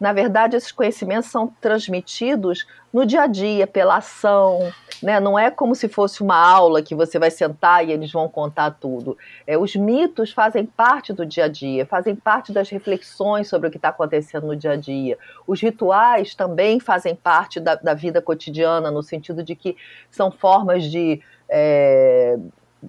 na 0.04 0.12
verdade, 0.12 0.58
esses 0.58 0.70
conhecimentos 0.70 1.32
são 1.32 1.48
transmitidos 1.62 2.68
no 2.92 3.06
dia 3.06 3.22
a 3.22 3.26
dia, 3.26 3.66
pela 3.66 3.96
ação, 3.96 4.70
né? 5.02 5.18
Não 5.18 5.40
é 5.40 5.50
como 5.50 5.74
se 5.74 5.88
fosse 5.88 6.22
uma 6.22 6.36
aula 6.36 6.82
que 6.82 6.94
você 6.94 7.18
vai 7.18 7.32
sentar 7.32 7.88
e 7.88 7.94
eles 7.94 8.12
vão 8.12 8.28
contar 8.28 8.72
tudo. 8.72 9.18
É, 9.48 9.58
os 9.58 9.74
mitos 9.78 10.34
fazem 10.34 10.66
parte 10.66 11.14
do 11.14 11.26
dia 11.26 11.46
a 11.46 11.48
dia, 11.48 11.86
fazem 11.86 12.18
parte 12.18 12.52
das 12.52 12.70
reflexões 12.70 13.48
sobre 13.48 13.70
o 13.70 13.72
que 13.72 13.78
está 13.78 13.88
acontecendo 13.88 14.46
no 14.46 14.58
dia 14.58 14.72
a 14.72 14.76
dia. 14.76 15.18
Os 15.48 15.62
rituais 15.62 16.36
também 16.36 16.82
fazem 16.82 17.16
parte 17.16 17.62
da, 17.62 17.76
da 17.76 17.94
vida 17.94 18.22
cotidiana, 18.22 18.92
no 18.92 19.02
sentido 19.02 19.42
de 19.42 19.56
que 19.56 19.78
são 20.12 20.30
formas 20.30 20.84
de, 20.84 21.22
é, 21.48 22.38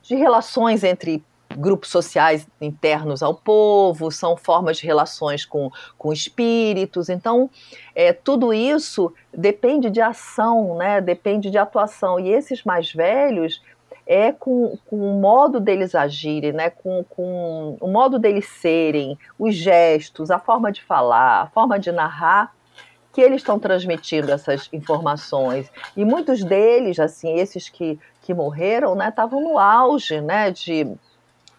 de 0.03 0.17
relações 0.17 0.83
entre 0.83 1.23
grupos 1.57 1.91
sociais 1.91 2.47
internos 2.61 3.23
ao 3.23 3.35
povo, 3.35 4.11
são 4.11 4.37
formas 4.37 4.79
de 4.79 4.87
relações 4.87 5.45
com, 5.45 5.71
com 5.97 6.13
espíritos. 6.13 7.09
Então, 7.09 7.51
é, 7.95 8.13
tudo 8.13 8.53
isso 8.53 9.13
depende 9.33 9.91
de 9.91 10.01
ação, 10.01 10.77
né? 10.77 11.01
depende 11.01 11.51
de 11.51 11.59
atuação. 11.59 12.19
E 12.19 12.31
esses 12.31 12.65
mais 12.65 12.93
velhos 12.93 13.63
é 14.07 14.33
com, 14.33 14.77
com 14.87 14.97
o 14.97 15.21
modo 15.21 15.59
deles 15.59 15.95
agirem, 15.95 16.53
né? 16.53 16.71
com, 16.71 17.05
com 17.05 17.77
o 17.81 17.89
modo 17.89 18.19
deles 18.19 18.47
serem, 18.47 19.19
os 19.39 19.55
gestos, 19.55 20.31
a 20.31 20.39
forma 20.39 20.71
de 20.71 20.83
falar, 20.83 21.43
a 21.43 21.47
forma 21.47 21.79
de 21.79 21.91
narrar, 21.91 22.53
que 23.15 23.21
eles 23.21 23.43
estão 23.43 23.61
transmitindo 23.61 24.33
essas 24.33 24.69
informações. 24.73 25.71
E 25.97 26.05
muitos 26.05 26.43
deles, 26.43 26.99
assim, 26.99 27.39
esses 27.39 27.69
que, 27.69 27.99
que 28.23 28.35
morreram, 28.35 28.97
né, 28.97 29.09
estavam 29.09 29.41
no 29.41 29.57
auge 29.57 30.21
né, 30.21 30.51
de 30.51 30.85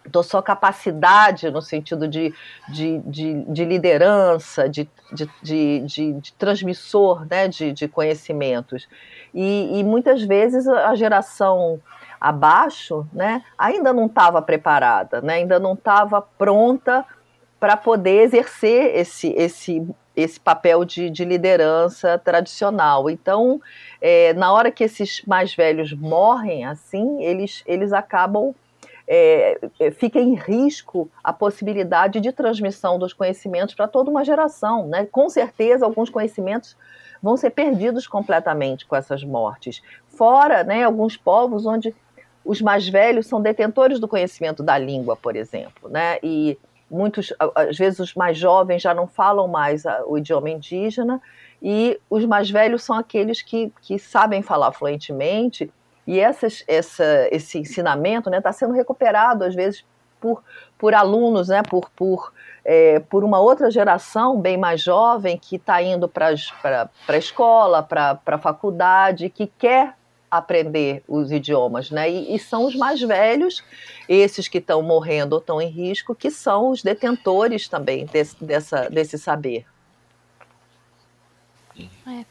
da 0.07 0.23
sua 0.23 0.41
capacidade 0.41 1.49
no 1.49 1.61
sentido 1.61 2.07
de, 2.07 2.33
de, 2.69 2.99
de, 2.99 3.43
de 3.45 3.65
liderança, 3.65 4.69
de, 4.69 4.89
de, 5.11 5.29
de, 5.41 6.13
de, 6.13 6.33
transmissor 6.33 7.25
né, 7.29 7.47
de, 7.47 7.71
de 7.71 7.87
conhecimentos. 7.87 8.87
E, 9.33 9.79
e 9.79 9.83
muitas 9.83 10.21
vezes 10.23 10.67
a 10.67 10.95
geração 10.95 11.81
abaixo 12.19 13.05
né, 13.11 13.43
ainda 13.57 13.93
não 13.93 14.05
estava 14.05 14.41
preparada, 14.41 15.21
né, 15.21 15.35
ainda 15.35 15.59
não 15.59 15.73
estava 15.73 16.21
pronta 16.21 17.05
para 17.59 17.75
poder 17.75 18.21
exercer 18.21 18.95
esse, 18.95 19.29
esse, 19.29 19.87
esse 20.15 20.39
papel 20.39 20.85
de, 20.85 21.09
de 21.09 21.25
liderança 21.25 22.17
tradicional. 22.17 23.09
Então, 23.09 23.61
é, 24.01 24.33
na 24.33 24.51
hora 24.51 24.71
que 24.71 24.83
esses 24.83 25.23
mais 25.25 25.55
velhos 25.55 25.93
morrem 25.93 26.65
assim, 26.65 27.23
eles, 27.23 27.63
eles 27.65 27.91
acabam 27.91 28.53
é, 29.07 29.59
é, 29.79 29.91
fica 29.91 30.19
em 30.19 30.33
risco 30.33 31.09
a 31.23 31.31
possibilidade 31.31 32.19
de 32.19 32.31
transmissão 32.31 32.97
dos 32.97 33.13
conhecimentos 33.13 33.75
para 33.75 33.87
toda 33.87 34.09
uma 34.09 34.25
geração. 34.25 34.87
Né? 34.87 35.05
Com 35.11 35.29
certeza, 35.29 35.85
alguns 35.85 36.09
conhecimentos 36.09 36.75
vão 37.21 37.37
ser 37.37 37.51
perdidos 37.51 38.07
completamente 38.07 38.85
com 38.85 38.95
essas 38.95 39.23
mortes. 39.23 39.81
Fora 40.07 40.63
né, 40.63 40.83
alguns 40.83 41.17
povos 41.17 41.65
onde 41.65 41.93
os 42.43 42.61
mais 42.61 42.87
velhos 42.87 43.27
são 43.27 43.41
detentores 43.41 43.99
do 43.99 44.07
conhecimento 44.07 44.61
da 44.61 44.77
língua, 44.77 45.15
por 45.15 45.35
exemplo, 45.35 45.89
né? 45.89 46.19
e 46.21 46.57
muitos, 46.89 47.33
às 47.55 47.77
vezes, 47.77 47.99
os 47.99 48.13
mais 48.13 48.37
jovens 48.37 48.81
já 48.81 48.93
não 48.93 49.07
falam 49.07 49.47
mais 49.47 49.83
o 50.05 50.17
idioma 50.17 50.49
indígena, 50.49 51.19
e 51.61 51.99
os 52.09 52.23
mais 52.25 52.49
velhos 52.49 52.83
são 52.83 52.95
aqueles 52.95 53.41
que, 53.41 53.71
que 53.81 53.97
sabem 53.97 54.43
falar 54.43 54.71
fluentemente 54.71 55.71
e 56.07 56.19
essas, 56.19 56.63
essa, 56.67 57.27
esse 57.31 57.57
ensinamento 57.57 58.29
está 58.29 58.31
né, 58.31 58.41
tá 58.41 58.53
sendo 58.53 58.73
recuperado, 58.73 59.43
às 59.43 59.55
vezes, 59.55 59.83
por, 60.19 60.43
por 60.77 60.93
alunos, 60.93 61.47
né, 61.47 61.63
por, 61.63 61.89
por, 61.91 62.31
é, 62.63 62.99
por 62.99 63.23
uma 63.23 63.39
outra 63.39 63.71
geração 63.71 64.39
bem 64.39 64.57
mais 64.57 64.81
jovem 64.81 65.37
que 65.37 65.55
está 65.55 65.81
indo 65.81 66.07
para 66.07 66.27
a 66.27 67.17
escola, 67.17 67.81
para 67.81 68.19
a 68.25 68.37
faculdade, 68.37 69.29
que 69.29 69.47
quer 69.47 69.95
aprender 70.29 71.03
os 71.07 71.31
idiomas, 71.31 71.91
né? 71.91 72.09
E, 72.09 72.35
e, 72.35 72.39
são 72.39 72.65
os 72.65 72.75
mais 72.75 72.99
velhos, 72.99 73.63
esses 74.09 74.47
que 74.47 74.57
estão 74.57 74.81
morrendo 74.81 75.33
ou 75.33 75.39
estão 75.39 75.61
em 75.61 75.69
risco, 75.69 76.13
que 76.13 76.29
são 76.29 76.69
os 76.69 76.83
detentores 76.83 77.67
também 77.67 78.05
desse, 78.05 78.43
dessa, 78.43 78.89
desse 78.89 79.17
saber. 79.17 79.65
É. 82.07 82.25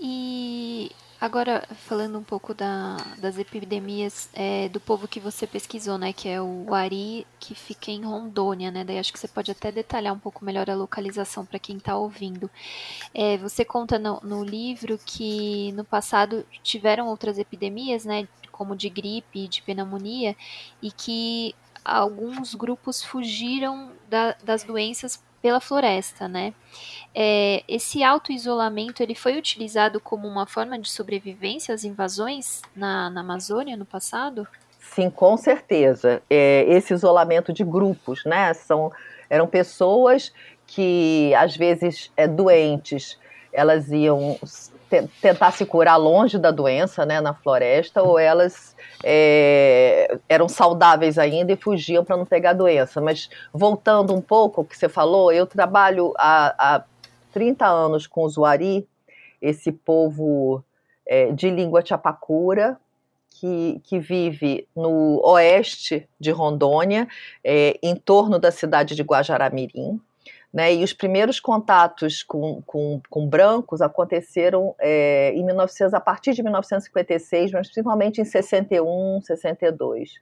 E 0.00 0.90
Agora, 1.22 1.62
falando 1.86 2.18
um 2.18 2.22
pouco 2.24 2.52
da, 2.52 2.96
das 3.18 3.38
epidemias 3.38 4.28
é, 4.32 4.68
do 4.68 4.80
povo 4.80 5.06
que 5.06 5.20
você 5.20 5.46
pesquisou, 5.46 5.96
né? 5.96 6.12
Que 6.12 6.28
é 6.28 6.42
o 6.42 6.74
Ari, 6.74 7.24
que 7.38 7.54
fica 7.54 7.92
em 7.92 8.04
Rondônia, 8.04 8.72
né? 8.72 8.82
Daí 8.82 8.98
acho 8.98 9.12
que 9.12 9.20
você 9.20 9.28
pode 9.28 9.48
até 9.48 9.70
detalhar 9.70 10.12
um 10.12 10.18
pouco 10.18 10.44
melhor 10.44 10.68
a 10.68 10.74
localização 10.74 11.46
para 11.46 11.60
quem 11.60 11.76
está 11.76 11.96
ouvindo. 11.96 12.50
É, 13.14 13.38
você 13.38 13.64
conta 13.64 14.00
no, 14.00 14.18
no, 14.24 14.42
livro 14.42 14.98
que 15.06 15.70
no 15.74 15.84
passado 15.84 16.44
tiveram 16.60 17.06
outras 17.06 17.38
epidemias, 17.38 18.04
né? 18.04 18.26
Como 18.50 18.74
de 18.74 18.88
gripe, 18.88 19.46
de 19.46 19.62
pneumonia, 19.62 20.34
e 20.82 20.90
que 20.90 21.54
alguns 21.84 22.52
grupos 22.52 23.00
fugiram 23.00 23.92
da, 24.10 24.34
das 24.42 24.64
doenças 24.64 25.22
pela 25.42 25.60
floresta, 25.60 26.28
né? 26.28 26.54
É, 27.14 27.62
esse 27.68 28.02
auto-isolamento 28.02 29.02
ele 29.02 29.14
foi 29.14 29.36
utilizado 29.36 30.00
como 30.00 30.26
uma 30.26 30.46
forma 30.46 30.78
de 30.78 30.88
sobrevivência 30.88 31.74
às 31.74 31.84
invasões 31.84 32.62
na, 32.74 33.10
na 33.10 33.20
Amazônia 33.20 33.76
no 33.76 33.84
passado? 33.84 34.46
Sim, 34.78 35.10
com 35.10 35.36
certeza. 35.36 36.22
É, 36.30 36.64
esse 36.68 36.94
isolamento 36.94 37.52
de 37.52 37.64
grupos, 37.64 38.24
né? 38.24 38.54
São, 38.54 38.90
eram 39.28 39.46
pessoas 39.46 40.32
que, 40.66 41.34
às 41.34 41.56
vezes, 41.56 42.10
é, 42.16 42.26
doentes, 42.26 43.18
elas 43.52 43.90
iam 43.90 44.38
tentar 45.20 45.50
se 45.52 45.64
curar 45.64 45.96
longe 45.96 46.38
da 46.38 46.50
doença, 46.50 47.06
né, 47.06 47.20
na 47.20 47.32
floresta, 47.32 48.02
ou 48.02 48.18
elas 48.18 48.76
é, 49.02 50.18
eram 50.28 50.48
saudáveis 50.48 51.18
ainda 51.18 51.52
e 51.52 51.56
fugiam 51.56 52.04
para 52.04 52.16
não 52.16 52.26
pegar 52.26 52.50
a 52.50 52.54
doença. 52.54 53.00
Mas 53.00 53.30
voltando 53.52 54.14
um 54.14 54.20
pouco 54.20 54.60
ao 54.60 54.64
que 54.64 54.76
você 54.76 54.88
falou, 54.88 55.32
eu 55.32 55.46
trabalho 55.46 56.12
há, 56.18 56.54
há 56.58 56.84
30 57.32 57.66
anos 57.66 58.06
com 58.06 58.24
o 58.24 58.28
Zuari, 58.28 58.86
esse 59.40 59.72
povo 59.72 60.62
é, 61.06 61.32
de 61.32 61.50
língua 61.50 61.84
chapacura, 61.84 62.78
que, 63.30 63.80
que, 63.84 63.98
vive 63.98 64.68
no 64.76 65.20
oeste 65.24 66.06
de 66.20 66.30
Rondônia, 66.30 67.08
é, 67.42 67.78
em 67.82 67.96
torno 67.96 68.38
da 68.38 68.52
cidade 68.52 68.94
de 68.94 69.02
Guajaramirim. 69.02 70.00
Né, 70.52 70.74
e 70.74 70.84
os 70.84 70.92
primeiros 70.92 71.40
contatos 71.40 72.22
com, 72.22 72.60
com, 72.66 73.00
com 73.08 73.26
brancos 73.26 73.80
aconteceram 73.80 74.74
é, 74.78 75.32
em 75.34 75.42
1900, 75.46 75.94
a 75.94 76.00
partir 76.00 76.34
de 76.34 76.42
1956, 76.42 77.52
mas 77.52 77.68
principalmente 77.68 78.20
em 78.20 78.24
61, 78.24 79.22
62. 79.22 80.20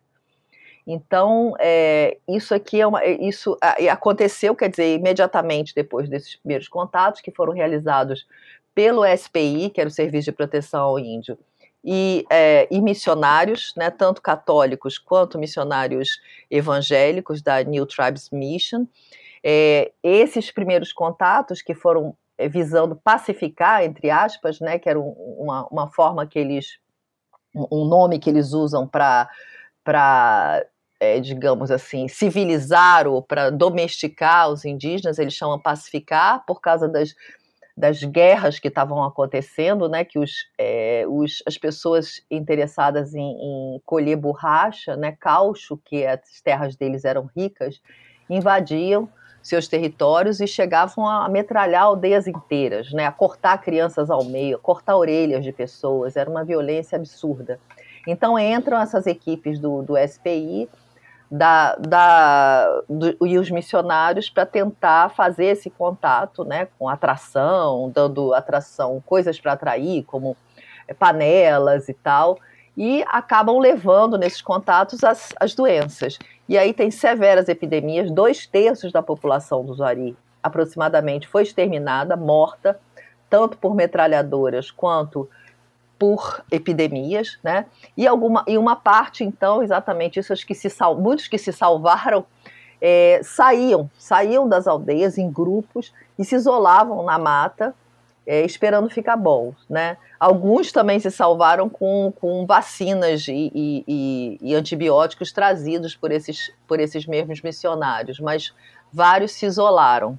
Então, 0.87 1.55
é, 1.59 2.17
isso 2.29 2.55
aqui 2.55 2.81
é 2.81 2.87
uma, 2.87 3.03
é, 3.03 3.13
isso 3.21 3.57
aconteceu, 3.91 4.55
quer 4.55 4.69
dizer, 4.69 4.95
imediatamente 4.95 5.75
depois 5.75 6.09
desses 6.09 6.37
primeiros 6.37 6.69
contatos 6.69 7.21
que 7.21 7.33
foram 7.33 7.53
realizados 7.53 8.27
pelo 8.75 9.05
SPI, 9.05 9.71
que 9.71 9.81
era 9.81 9.89
o 9.89 9.93
Serviço 9.93 10.27
de 10.27 10.33
Proteção 10.33 10.81
ao 10.81 10.99
Índio, 10.99 11.39
e, 11.85 12.27
é, 12.31 12.69
e, 12.71 12.81
missionários, 12.81 13.73
né, 13.77 13.91
tanto 13.91 14.21
católicos 14.21 14.99
quanto 14.99 15.39
missionários 15.39 16.21
evangélicos 16.51 17.41
da 17.43 17.63
New 17.63 17.87
Tribes 17.87 18.29
Mission. 18.31 18.87
É, 19.43 19.93
esses 20.03 20.51
primeiros 20.51 20.93
contatos 20.93 21.63
que 21.63 21.75
foram 21.75 22.17
é, 22.37 22.49
visando 22.49 22.97
pacificar, 22.97 23.85
entre 23.85 24.11
aspas, 24.11 24.61
né, 24.61 24.79
que 24.79 24.89
era 24.89 24.99
um, 24.99 25.11
uma, 25.39 25.67
uma 25.69 25.89
forma 25.89 26.27
que 26.27 26.39
eles, 26.39 26.79
um 27.55 27.85
nome 27.85 28.19
que 28.19 28.31
eles 28.31 28.53
usam 28.53 28.87
para 28.87 29.29
é, 31.01 31.19
digamos 31.19 31.71
assim, 31.71 32.07
civilizar 32.09 33.07
ou 33.07 33.23
para 33.23 33.49
domesticar 33.49 34.51
os 34.51 34.67
indígenas, 34.67 35.19
eles 35.19 35.33
chamam 35.33 35.59
pacificar 35.59 36.45
por 36.45 36.61
causa 36.61 36.87
das, 36.87 37.15
das 37.75 38.05
guerras 38.05 38.59
que 38.59 38.69
estavam 38.69 39.03
acontecendo, 39.03 39.89
né, 39.89 40.05
que 40.05 40.19
os, 40.19 40.31
é, 40.59 41.05
os, 41.09 41.43
as 41.47 41.57
pessoas 41.57 42.23
interessadas 42.31 43.15
em, 43.15 43.21
em, 43.21 43.81
colher 43.87 44.17
borracha, 44.17 44.95
né, 44.95 45.17
caucho, 45.19 45.81
que 45.87 46.07
as 46.07 46.43
terras 46.45 46.77
deles 46.77 47.07
eram 47.07 47.31
ricas, 47.35 47.81
invadiam 48.29 49.09
seus 49.43 49.67
territórios 49.67 50.41
e 50.41 50.47
chegavam 50.47 51.07
a 51.09 51.29
metralhar 51.29 51.85
aldeias 51.85 52.27
inteiras, 52.27 52.93
né, 52.93 53.07
a 53.07 53.13
cortar 53.13 53.59
crianças 53.59 54.11
ao 54.11 54.25
meio, 54.25 54.57
a 54.57 54.61
cortar 54.61 54.97
orelhas 54.97 55.45
de 55.45 55.53
pessoas, 55.53 56.17
era 56.17 56.29
uma 56.29 56.45
violência 56.45 56.97
absurda. 56.97 57.59
Então 58.07 58.39
entram 58.39 58.81
essas 58.81 59.07
equipes 59.07 59.59
do, 59.59 59.83
do 59.83 59.95
SPI 59.97 60.69
da, 61.31 61.77
da, 61.77 62.83
do, 62.89 63.27
e 63.27 63.39
os 63.39 63.51
missionários 63.51 64.29
para 64.29 64.45
tentar 64.45 65.11
fazer 65.11 65.47
esse 65.47 65.71
contato 65.71 66.45
né, 66.45 66.67
com 66.79 66.89
atração, 66.89 67.91
dando 67.95 68.35
atração, 68.35 69.01
coisas 69.07 69.39
para 69.39 69.53
atrair, 69.53 70.03
como 70.05 70.37
é, 70.89 70.95
panelas 70.95 71.89
e 71.89 71.95
tal, 71.95 72.37
e 72.77 73.05
acabam 73.09 73.59
levando 73.59 74.19
nesses 74.19 74.43
contatos 74.43 75.05
as, 75.05 75.33
as 75.39 75.55
doenças. 75.55 76.19
E 76.51 76.59
aí 76.59 76.75
tem 76.75 76.91
severas 76.91 77.49
epidemias, 77.49 78.11
dois 78.11 78.45
terços 78.45 78.91
da 78.91 79.01
população 79.01 79.65
do 79.65 79.73
Zari 79.73 80.17
aproximadamente 80.43 81.29
foi 81.29 81.45
exterminada, 81.45 82.17
morta, 82.17 82.77
tanto 83.29 83.57
por 83.57 83.73
metralhadoras 83.73 84.69
quanto 84.69 85.31
por 85.97 86.43
epidemias, 86.51 87.39
né? 87.41 87.67
E 87.97 88.05
alguma 88.05 88.43
e 88.49 88.59
uma 88.59 88.75
parte 88.75 89.23
então 89.23 89.63
exatamente 89.63 90.19
isso 90.19 90.35
que 90.45 90.57
se 90.57 90.69
sal, 90.69 90.97
muitos 90.97 91.29
que 91.29 91.39
se 91.39 91.53
salvaram 91.53 92.27
é, 92.81 93.21
saíam 93.23 93.89
saíam 93.97 94.49
das 94.49 94.67
aldeias 94.67 95.19
em 95.19 95.31
grupos 95.31 95.95
e 96.19 96.25
se 96.25 96.35
isolavam 96.35 97.05
na 97.05 97.17
mata 97.17 97.73
é, 98.27 98.45
esperando 98.45 98.89
ficar 98.91 99.17
bom, 99.17 99.55
né? 99.69 99.97
Alguns 100.19 100.71
também 100.71 101.01
se 101.01 101.11
salvaram 101.11 101.69
com, 101.69 102.13
com 102.21 102.47
vacinas 102.47 103.27
e, 103.29 103.51
e, 103.55 104.39
e, 104.43 104.55
antibióticos 104.55 105.33
trazidos 105.33 105.97
por 105.97 106.13
esses, 106.13 106.53
por 106.69 106.79
esses 106.79 107.07
mesmos 107.07 107.41
missionários, 107.41 108.21
mas 108.21 108.53
vários 108.93 109.33
se 109.33 109.47
isolaram. 109.47 110.19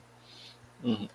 Uhum. 0.83 1.07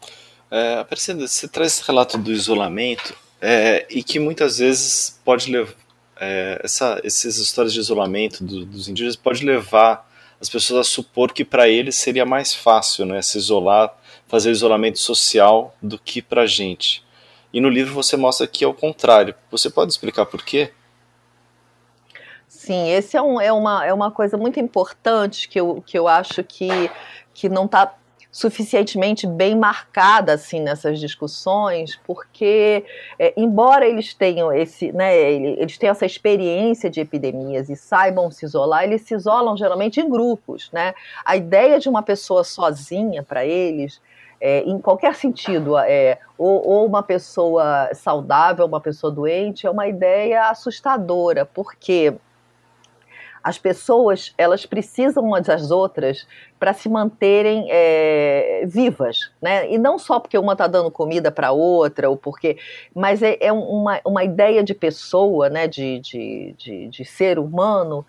É, 0.50 0.86
você 1.18 1.48
traz 1.48 1.72
esse 1.72 1.86
relato 1.86 2.16
do 2.16 2.30
isolamento 2.30 3.16
é, 3.40 3.84
e 3.90 4.02
que 4.02 4.20
muitas 4.20 4.58
vezes 4.58 5.20
pode 5.24 5.50
levar 5.50 5.74
é, 6.18 6.60
essa, 6.64 7.00
essas 7.04 7.36
histórias 7.36 7.72
de 7.72 7.80
isolamento 7.80 8.42
do, 8.42 8.64
dos 8.64 8.88
indígenas 8.88 9.16
pode 9.16 9.44
levar 9.44 10.08
as 10.40 10.48
pessoas 10.48 10.80
a 10.86 10.90
supor 10.90 11.32
que 11.32 11.44
para 11.44 11.68
eles 11.68 11.96
seria 11.96 12.24
mais 12.24 12.54
fácil, 12.54 13.06
né, 13.06 13.22
se 13.22 13.38
isolar, 13.38 13.94
fazer 14.26 14.50
isolamento 14.50 14.98
social 14.98 15.74
do 15.80 15.98
que 15.98 16.20
para 16.20 16.42
a 16.42 16.46
gente. 16.46 17.04
E 17.52 17.60
no 17.60 17.68
livro 17.68 17.94
você 17.94 18.16
mostra 18.16 18.46
que 18.46 18.64
é 18.64 18.68
o 18.68 18.74
contrário. 18.74 19.34
Você 19.50 19.70
pode 19.70 19.92
explicar 19.92 20.26
por 20.26 20.44
quê? 20.44 20.72
Sim, 22.46 22.90
esse 22.90 23.16
é, 23.16 23.22
um, 23.22 23.40
é, 23.40 23.52
uma, 23.52 23.86
é 23.86 23.92
uma 23.92 24.10
coisa 24.10 24.36
muito 24.36 24.58
importante 24.58 25.48
que 25.48 25.58
eu, 25.58 25.82
que 25.86 25.98
eu 25.98 26.08
acho 26.08 26.42
que, 26.42 26.90
que 27.32 27.48
não 27.48 27.66
está 27.66 27.94
suficientemente 28.36 29.26
bem 29.26 29.56
marcada 29.56 30.34
assim 30.34 30.60
nessas 30.60 31.00
discussões, 31.00 31.98
porque 32.06 32.84
é, 33.18 33.32
embora 33.36 33.86
eles 33.86 34.12
tenham 34.12 34.52
esse, 34.52 34.92
né, 34.92 35.16
eles 35.18 35.78
tenham 35.78 35.92
essa 35.92 36.04
experiência 36.04 36.90
de 36.90 37.00
epidemias 37.00 37.70
e 37.70 37.76
saibam 37.76 38.30
se 38.30 38.44
isolar, 38.44 38.84
eles 38.84 39.02
se 39.02 39.14
isolam 39.14 39.56
geralmente 39.56 40.00
em 40.00 40.10
grupos, 40.10 40.70
né? 40.70 40.92
A 41.24 41.34
ideia 41.34 41.78
de 41.78 41.88
uma 41.88 42.02
pessoa 42.02 42.44
sozinha 42.44 43.22
para 43.22 43.46
eles 43.46 44.02
é, 44.40 44.60
em 44.60 44.78
qualquer 44.78 45.14
sentido, 45.14 45.76
é, 45.78 46.18
ou, 46.36 46.66
ou, 46.66 46.86
uma 46.86 47.02
pessoa 47.02 47.90
saudável, 47.94 48.66
uma 48.66 48.80
pessoa 48.80 49.12
doente, 49.12 49.66
é 49.66 49.70
uma 49.70 49.86
ideia 49.86 50.48
assustadora, 50.50 51.44
porque 51.46 52.14
as 53.46 53.58
pessoas 53.58 54.34
elas 54.36 54.66
precisam 54.66 55.22
umas 55.22 55.46
das 55.46 55.70
outras 55.70 56.26
para 56.58 56.72
se 56.72 56.88
manterem 56.88 57.68
é, 57.70 58.64
vivas, 58.66 59.30
né? 59.40 59.70
E 59.70 59.78
não 59.78 60.00
só 60.00 60.18
porque 60.18 60.36
uma 60.36 60.54
está 60.54 60.66
dando 60.66 60.90
comida 60.90 61.30
para 61.30 61.52
outra, 61.52 62.10
ou 62.10 62.16
porque, 62.16 62.58
mas 62.92 63.22
é, 63.22 63.36
é, 63.40 63.52
uma, 63.52 64.00
uma 64.04 64.24
ideia 64.24 64.64
de 64.64 64.74
pessoa, 64.74 65.48
né? 65.48 65.68
De, 65.68 66.00
de, 66.00 66.54
de, 66.58 66.88
de 66.88 67.04
ser 67.04 67.38
humano 67.38 68.04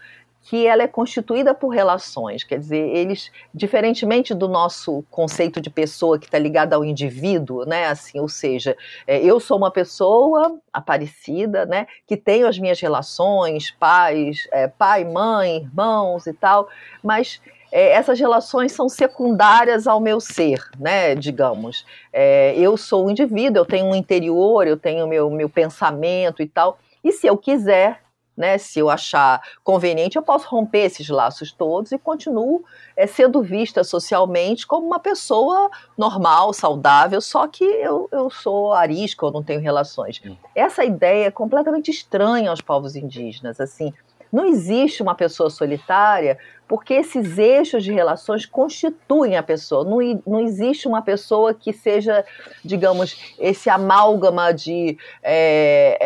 que 0.49 0.65
ela 0.65 0.81
é 0.81 0.87
constituída 0.87 1.53
por 1.53 1.67
relações, 1.67 2.41
quer 2.41 2.57
dizer, 2.57 2.95
eles, 2.95 3.29
diferentemente 3.53 4.33
do 4.33 4.47
nosso 4.47 5.03
conceito 5.11 5.59
de 5.59 5.69
pessoa 5.69 6.17
que 6.17 6.23
está 6.23 6.39
ligada 6.39 6.73
ao 6.73 6.85
indivíduo, 6.85 7.65
né, 7.65 7.87
assim, 7.87 8.17
ou 8.17 8.29
seja, 8.29 8.77
é, 9.05 9.19
eu 9.21 9.41
sou 9.41 9.57
uma 9.57 9.69
pessoa 9.69 10.57
aparecida, 10.71 11.65
né, 11.65 11.85
que 12.07 12.15
tenho 12.15 12.47
as 12.47 12.57
minhas 12.57 12.79
relações, 12.79 13.71
pais, 13.71 14.47
é, 14.53 14.69
pai, 14.69 15.03
mãe, 15.03 15.57
irmãos 15.57 16.25
e 16.27 16.31
tal, 16.31 16.69
mas 17.03 17.41
é, 17.69 17.91
essas 17.91 18.17
relações 18.17 18.71
são 18.71 18.87
secundárias 18.87 19.85
ao 19.85 19.99
meu 19.99 20.21
ser, 20.21 20.63
né, 20.79 21.13
digamos. 21.13 21.85
É, 22.13 22.55
eu 22.57 22.77
sou 22.77 23.05
um 23.05 23.09
indivíduo, 23.09 23.63
eu 23.63 23.65
tenho 23.65 23.87
um 23.87 23.95
interior, 23.95 24.65
eu 24.65 24.77
tenho 24.77 25.05
meu, 25.07 25.29
meu 25.29 25.49
pensamento 25.49 26.41
e 26.41 26.47
tal, 26.47 26.79
e 27.03 27.11
se 27.11 27.27
eu 27.27 27.37
quiser, 27.37 28.06
né? 28.37 28.57
Se 28.59 28.79
eu 28.79 28.89
achar 28.89 29.41
conveniente, 29.63 30.15
eu 30.15 30.21
posso 30.21 30.47
romper 30.47 30.85
esses 30.85 31.09
laços 31.09 31.51
todos 31.51 31.91
e 31.91 31.97
continuo 31.97 32.63
é, 32.95 33.07
sendo 33.07 33.41
vista 33.41 33.83
socialmente 33.83 34.67
como 34.67 34.85
uma 34.85 34.99
pessoa 34.99 35.69
normal, 35.97 36.53
saudável, 36.53 37.19
só 37.19 37.47
que 37.47 37.63
eu, 37.63 38.07
eu 38.11 38.29
sou 38.29 38.73
arisca, 38.73 39.25
eu 39.25 39.31
não 39.31 39.43
tenho 39.43 39.59
relações. 39.59 40.21
Hum. 40.23 40.35
Essa 40.53 40.85
ideia 40.85 41.25
é 41.25 41.31
completamente 41.31 41.89
estranha 41.89 42.51
aos 42.51 42.61
povos 42.61 42.95
indígenas, 42.95 43.59
assim. 43.59 43.91
Não 44.31 44.45
existe 44.45 45.01
uma 45.01 45.15
pessoa 45.15 45.49
solitária 45.49 46.37
porque 46.67 46.93
esses 46.93 47.37
eixos 47.37 47.83
de 47.83 47.91
relações 47.91 48.45
constituem 48.45 49.37
a 49.37 49.43
pessoa. 49.43 49.83
Não, 49.83 49.99
não 50.25 50.39
existe 50.41 50.87
uma 50.87 51.01
pessoa 51.01 51.53
que 51.53 51.71
seja, 51.71 52.25
digamos, 52.63 53.35
esse 53.39 53.69
amálgama 53.69 54.53
de, 54.53 54.97
é, 55.23 55.97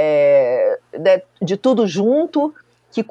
é, 0.94 1.00
de, 1.00 1.24
de, 1.42 1.58
tudo 1.58 1.88
junto. 1.88 2.54
Que, 2.92 3.06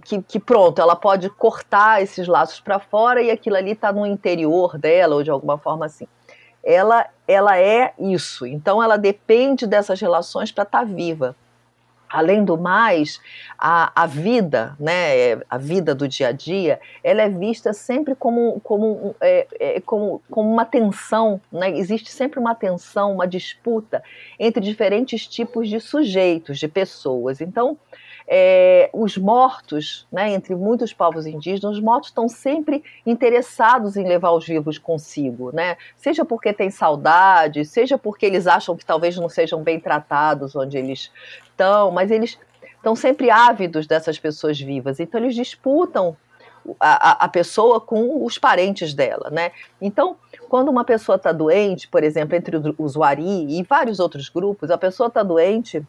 que, 0.00 0.22
que, 0.22 0.38
pronto, 0.38 0.82
ela 0.82 0.94
pode 0.94 1.30
cortar 1.30 2.02
esses 2.02 2.28
laços 2.28 2.60
para 2.60 2.78
fora 2.78 3.22
e 3.22 3.30
aquilo 3.30 3.56
ali 3.56 3.70
está 3.70 3.90
no 3.90 4.04
interior 4.04 4.76
dela, 4.76 5.14
ou 5.14 5.22
de 5.22 5.30
alguma 5.30 5.56
forma 5.56 5.86
assim. 5.86 6.06
Ela, 6.62 7.06
ela 7.26 7.58
é 7.58 7.94
isso, 7.98 8.46
então 8.46 8.82
ela 8.82 8.98
depende 8.98 9.66
dessas 9.66 9.98
relações 9.98 10.52
para 10.52 10.64
estar 10.64 10.80
tá 10.80 10.84
viva. 10.84 11.34
Além 12.14 12.44
do 12.44 12.56
mais, 12.56 13.20
a, 13.58 13.90
a 14.02 14.06
vida, 14.06 14.76
né, 14.78 15.34
a 15.50 15.58
vida 15.58 15.96
do 15.96 16.06
dia 16.06 16.28
a 16.28 16.32
dia, 16.32 16.80
ela 17.02 17.22
é 17.22 17.28
vista 17.28 17.72
sempre 17.72 18.14
como, 18.14 18.60
como, 18.60 19.16
é, 19.20 19.46
é, 19.58 19.80
como, 19.80 20.22
como 20.30 20.48
uma 20.48 20.64
tensão, 20.64 21.40
né? 21.50 21.76
existe 21.76 22.12
sempre 22.12 22.38
uma 22.38 22.54
tensão, 22.54 23.12
uma 23.12 23.26
disputa 23.26 24.00
entre 24.38 24.62
diferentes 24.62 25.26
tipos 25.26 25.68
de 25.68 25.80
sujeitos, 25.80 26.60
de 26.60 26.68
pessoas. 26.68 27.40
Então, 27.40 27.76
é, 28.26 28.88
os 28.92 29.18
mortos, 29.18 30.06
né, 30.10 30.32
entre 30.32 30.54
muitos 30.54 30.92
povos 30.92 31.26
indígenas, 31.26 31.76
os 31.76 31.82
mortos 31.82 32.08
estão 32.08 32.28
sempre 32.28 32.82
interessados 33.04 33.96
em 33.96 34.06
levar 34.06 34.30
os 34.32 34.46
vivos 34.46 34.78
consigo, 34.78 35.54
né? 35.54 35.76
Seja 35.96 36.24
porque 36.24 36.52
tem 36.52 36.70
saudade, 36.70 37.64
seja 37.64 37.98
porque 37.98 38.24
eles 38.24 38.46
acham 38.46 38.76
que 38.76 38.84
talvez 38.84 39.16
não 39.16 39.28
sejam 39.28 39.62
bem 39.62 39.78
tratados 39.78 40.56
onde 40.56 40.78
eles 40.78 41.12
estão, 41.44 41.90
mas 41.90 42.10
eles 42.10 42.38
estão 42.76 42.96
sempre 42.96 43.30
ávidos 43.30 43.86
dessas 43.86 44.18
pessoas 44.18 44.58
vivas. 44.58 45.00
Então 45.00 45.20
eles 45.20 45.34
disputam 45.34 46.16
a, 46.80 47.24
a, 47.24 47.28
pessoa 47.28 47.78
com 47.80 48.24
os 48.24 48.38
parentes 48.38 48.94
dela, 48.94 49.28
né? 49.30 49.52
Então, 49.80 50.16
quando 50.48 50.70
uma 50.70 50.84
pessoa 50.84 51.16
está 51.16 51.30
doente, 51.30 51.86
por 51.88 52.02
exemplo, 52.02 52.34
entre 52.36 52.56
os 52.78 52.96
Wari 52.96 53.58
e 53.58 53.62
vários 53.62 54.00
outros 54.00 54.30
grupos, 54.30 54.70
a 54.70 54.78
pessoa 54.78 55.08
está 55.08 55.22
doente 55.22 55.84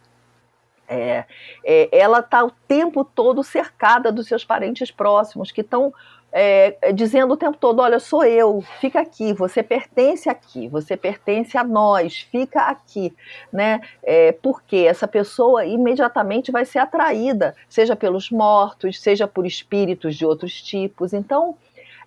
é, 0.88 1.26
é, 1.64 1.90
ela 1.92 2.20
está 2.20 2.44
o 2.44 2.52
tempo 2.68 3.04
todo 3.04 3.44
cercada 3.44 4.12
dos 4.12 4.28
seus 4.28 4.44
parentes 4.44 4.92
próximos, 4.92 5.52
que 5.52 5.62
estão 5.62 5.94
é, 6.38 6.92
dizendo 6.92 7.34
o 7.34 7.38
tempo 7.38 7.58
todo: 7.58 7.82
olha, 7.82 7.98
sou 7.98 8.26
eu, 8.26 8.62
fica 8.82 9.00
aqui, 9.00 9.32
você 9.32 9.64
pertence 9.64 10.30
aqui, 10.30 10.68
você 10.68 10.98
pertence 10.98 11.58
a 11.58 11.64
nós, 11.64 12.28
fica 12.30 12.64
aqui. 12.64 13.16
Né? 13.54 13.80
É, 14.04 14.34
porque 14.34 14.78
essa 14.78 15.08
pessoa 15.08 15.66
imediatamente 15.66 16.52
vai 16.52 16.66
ser 16.66 16.80
atraída, 16.80 17.56
seja 17.70 17.96
pelos 17.96 18.30
mortos, 18.30 19.00
seja 19.00 19.28
por 19.28 19.46
espíritos 19.46 20.16
de 20.16 20.26
outros 20.26 20.62
tipos. 20.62 21.14
Então, 21.14 21.56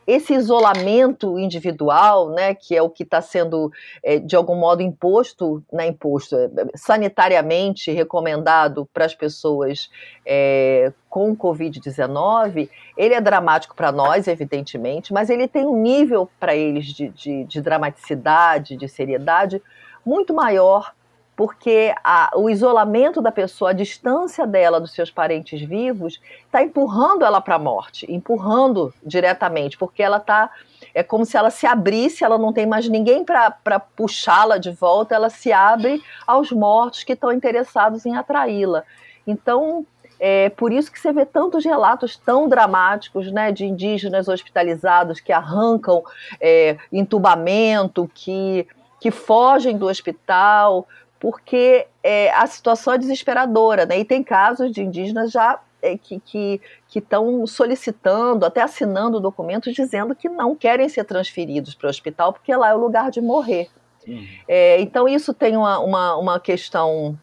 esse 0.09 0.33
isolamento 0.33 1.39
individual, 1.39 2.31
né, 2.31 2.55
que 2.55 2.75
é 2.75 2.81
o 2.81 2.89
que 2.89 3.03
está 3.03 3.21
sendo 3.21 3.71
é, 4.03 4.19
de 4.19 4.35
algum 4.35 4.55
modo 4.55 4.81
imposto, 4.81 5.63
né, 5.71 5.87
imposto 5.87 6.35
é, 6.35 6.49
sanitariamente 6.75 7.93
recomendado 7.93 8.89
para 8.91 9.05
as 9.05 9.15
pessoas 9.15 9.91
é, 10.25 10.95
com 11.11 11.37
Covid-19, 11.37 12.71
ele 12.97 13.13
é 13.13 13.21
dramático 13.21 13.77
para 13.77 13.93
nós, 13.93 14.27
evidentemente, 14.27 15.13
mas 15.13 15.29
ele 15.29 15.47
tem 15.47 15.67
um 15.67 15.77
nível 15.77 16.27
para 16.41 16.57
eles 16.57 16.87
de, 16.87 17.11
de, 17.11 17.45
de 17.45 17.61
dramaticidade, 17.61 18.79
de 18.79 18.89
seriedade 18.89 19.63
muito 20.07 20.33
maior 20.33 20.95
porque 21.39 21.95
a, 22.03 22.33
o 22.35 22.51
isolamento 22.51 23.23
da 23.23 23.31
pessoa, 23.31 23.71
a 23.71 23.73
distância 23.73 24.45
dela 24.45 24.81
dos 24.81 24.91
seus 24.91 25.09
parentes 25.09 25.63
vivos, 25.63 26.21
está 26.45 26.65
empurrando 26.65 27.25
ela 27.25 27.41
para 27.41 27.55
a 27.55 27.59
morte, 27.61 28.13
empurrando 28.13 28.93
diretamente, 29.07 29.79
porque 29.79 30.03
ela 30.03 30.17
está. 30.17 30.51
É 30.93 31.05
como 31.05 31.25
se 31.25 31.37
ela 31.37 31.51
se 31.51 31.65
abrisse, 31.65 32.25
ela 32.25 32.39
não 32.39 32.53
tem 32.53 32.67
mais 32.67 32.89
ninguém 32.89 33.25
para 33.25 33.79
puxá-la 33.95 34.59
de 34.59 34.73
volta, 34.73 35.15
ela 35.15 35.31
se 35.31 35.53
abre 35.53 36.03
aos 36.27 36.51
mortos 36.51 37.05
que 37.05 37.13
estão 37.13 37.31
interessados 37.31 38.05
em 38.05 38.17
atraí-la. 38.17 38.83
Então, 39.25 39.87
é 40.19 40.49
por 40.49 40.73
isso 40.73 40.91
que 40.91 40.99
você 40.99 41.13
vê 41.13 41.25
tantos 41.25 41.65
relatos 41.65 42.17
tão 42.17 42.49
dramáticos 42.49 43.31
né, 43.31 43.53
de 43.53 43.65
indígenas 43.65 44.27
hospitalizados 44.27 45.21
que 45.21 45.31
arrancam 45.31 46.03
é, 46.41 46.77
entubamento, 46.93 48.11
que, 48.13 48.67
que 49.01 49.13
fogem 49.13 49.79
do 49.79 49.87
hospital, 49.87 50.85
porque 51.21 51.87
é, 52.03 52.31
a 52.33 52.47
situação 52.47 52.93
é 52.93 52.99
desesperadora, 52.99 53.87
né? 53.87 53.99
E 53.99 54.05
tem 54.05 54.23
casos 54.23 54.71
de 54.73 54.83
indígenas 54.83 55.31
já 55.31 55.61
é, 55.83 55.97
que 55.97 56.61
estão 56.95 57.47
solicitando, 57.47 58.45
até 58.45 58.63
assinando 58.63 59.21
documentos 59.21 59.75
dizendo 59.75 60.15
que 60.15 60.29
não 60.29 60.55
querem 60.55 60.89
ser 60.89 61.05
transferidos 61.05 61.75
para 61.75 61.87
o 61.87 61.91
hospital 61.91 62.33
porque 62.33 62.55
lá 62.55 62.71
é 62.71 62.75
o 62.75 62.79
lugar 62.79 63.11
de 63.11 63.21
morrer. 63.21 63.69
Uhum. 64.07 64.27
É, 64.47 64.81
então 64.81 65.09
isso 65.09 65.35
tem 65.35 65.57
uma, 65.57 65.79
uma, 65.79 66.17
uma 66.17 66.41
questão 66.41 67.19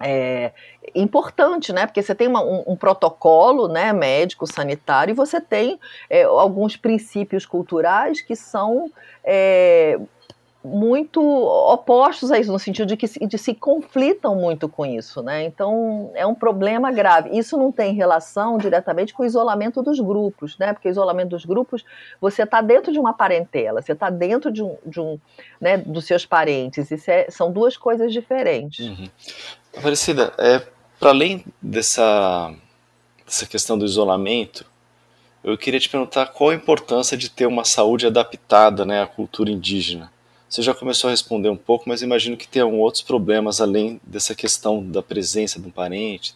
é, 0.00 0.52
importante, 0.94 1.72
né? 1.72 1.86
Porque 1.86 2.02
você 2.02 2.14
tem 2.14 2.28
uma, 2.28 2.42
um, 2.42 2.64
um, 2.68 2.76
protocolo, 2.76 3.68
né, 3.68 3.92
médico, 3.92 4.46
sanitário, 4.46 5.12
e 5.12 5.14
você 5.14 5.40
tem 5.40 5.78
é, 6.08 6.24
alguns 6.24 6.76
princípios 6.76 7.44
culturais 7.44 8.20
que 8.20 8.36
são 8.36 8.90
é, 9.24 9.98
muito 10.62 11.20
opostos 11.22 12.32
a 12.32 12.38
isso, 12.38 12.50
no 12.50 12.58
sentido 12.58 12.86
de 12.86 12.96
que 12.96 13.06
de 13.26 13.38
se 13.38 13.54
conflitam 13.54 14.34
muito 14.34 14.68
com 14.68 14.84
isso, 14.84 15.22
né? 15.22 15.44
Então 15.44 16.10
é 16.14 16.26
um 16.26 16.34
problema 16.34 16.90
grave. 16.90 17.36
Isso 17.36 17.56
não 17.56 17.70
tem 17.70 17.94
relação 17.94 18.58
diretamente 18.58 19.14
com 19.14 19.22
o 19.22 19.26
isolamento 19.26 19.82
dos 19.82 20.00
grupos, 20.00 20.58
né? 20.58 20.72
Porque 20.72 20.88
o 20.88 20.90
isolamento 20.90 21.30
dos 21.30 21.44
grupos, 21.44 21.84
você 22.20 22.42
está 22.42 22.60
dentro 22.60 22.92
de 22.92 22.98
uma 22.98 23.12
parentela, 23.12 23.80
você 23.80 23.92
está 23.92 24.10
dentro 24.10 24.50
de 24.50 24.62
um, 24.62 24.76
de 24.84 25.00
um 25.00 25.18
né, 25.60 25.78
dos 25.78 26.04
seus 26.06 26.26
parentes. 26.26 26.90
Isso 26.90 27.10
é, 27.10 27.30
são 27.30 27.52
duas 27.52 27.76
coisas 27.76 28.12
diferentes. 28.12 28.86
Uhum. 28.86 29.08
Aparecida, 29.76 30.32
é, 30.38 30.60
para 30.98 31.10
além 31.10 31.44
dessa, 31.62 32.52
dessa 33.24 33.46
questão 33.46 33.78
do 33.78 33.84
isolamento, 33.84 34.66
eu 35.44 35.56
queria 35.56 35.78
te 35.78 35.88
perguntar 35.88 36.26
qual 36.26 36.50
a 36.50 36.54
importância 36.54 37.16
de 37.16 37.30
ter 37.30 37.46
uma 37.46 37.64
saúde 37.64 38.08
adaptada 38.08 38.84
né, 38.84 39.02
à 39.02 39.06
cultura 39.06 39.50
indígena. 39.50 40.12
Você 40.48 40.62
já 40.62 40.74
começou 40.74 41.08
a 41.08 41.10
responder 41.10 41.50
um 41.50 41.56
pouco, 41.56 41.88
mas 41.88 42.00
imagino 42.00 42.36
que 42.36 42.48
tenham 42.48 42.78
outros 42.78 43.02
problemas 43.02 43.60
além 43.60 44.00
dessa 44.02 44.34
questão 44.34 44.82
da 44.82 45.02
presença 45.02 45.60
de 45.60 45.68
um 45.68 45.70
parente. 45.70 46.34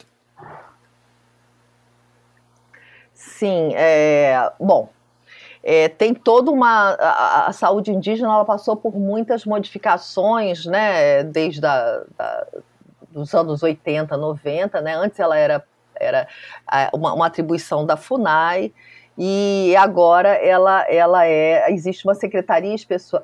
Sim, 3.14 3.72
é, 3.75 4.53
bom, 4.61 4.90
é, 5.62 5.88
tem 5.88 6.12
toda 6.12 6.51
uma. 6.51 6.90
A, 6.90 7.46
a, 7.46 7.53
saúde 7.53 7.90
indígena 7.90 8.29
ela 8.35 8.44
passou 8.44 8.77
por 8.77 8.94
muitas 8.94 9.44
modificações, 9.46 10.66
né, 10.66 11.22
desde 11.22 11.64
a, 11.64 12.05
dos 13.11 13.35
anos 13.35 13.62
80, 13.62 14.16
90, 14.16 14.81
né? 14.81 14.94
Antes 14.94 15.20
ela 15.20 15.37
era, 15.37 15.64
era 15.94 16.29
uma, 16.92 17.14
uma 17.14 17.27
atribuição 17.27 17.87
da 17.87 17.96
FUNAI, 17.96 18.72
e 19.16 19.75
agora 19.77 20.31
ela, 20.31 20.87
ela 20.88 21.27
é 21.27 21.70
existe 21.70 22.07
uma 22.07 22.14
secretaria 22.14 22.75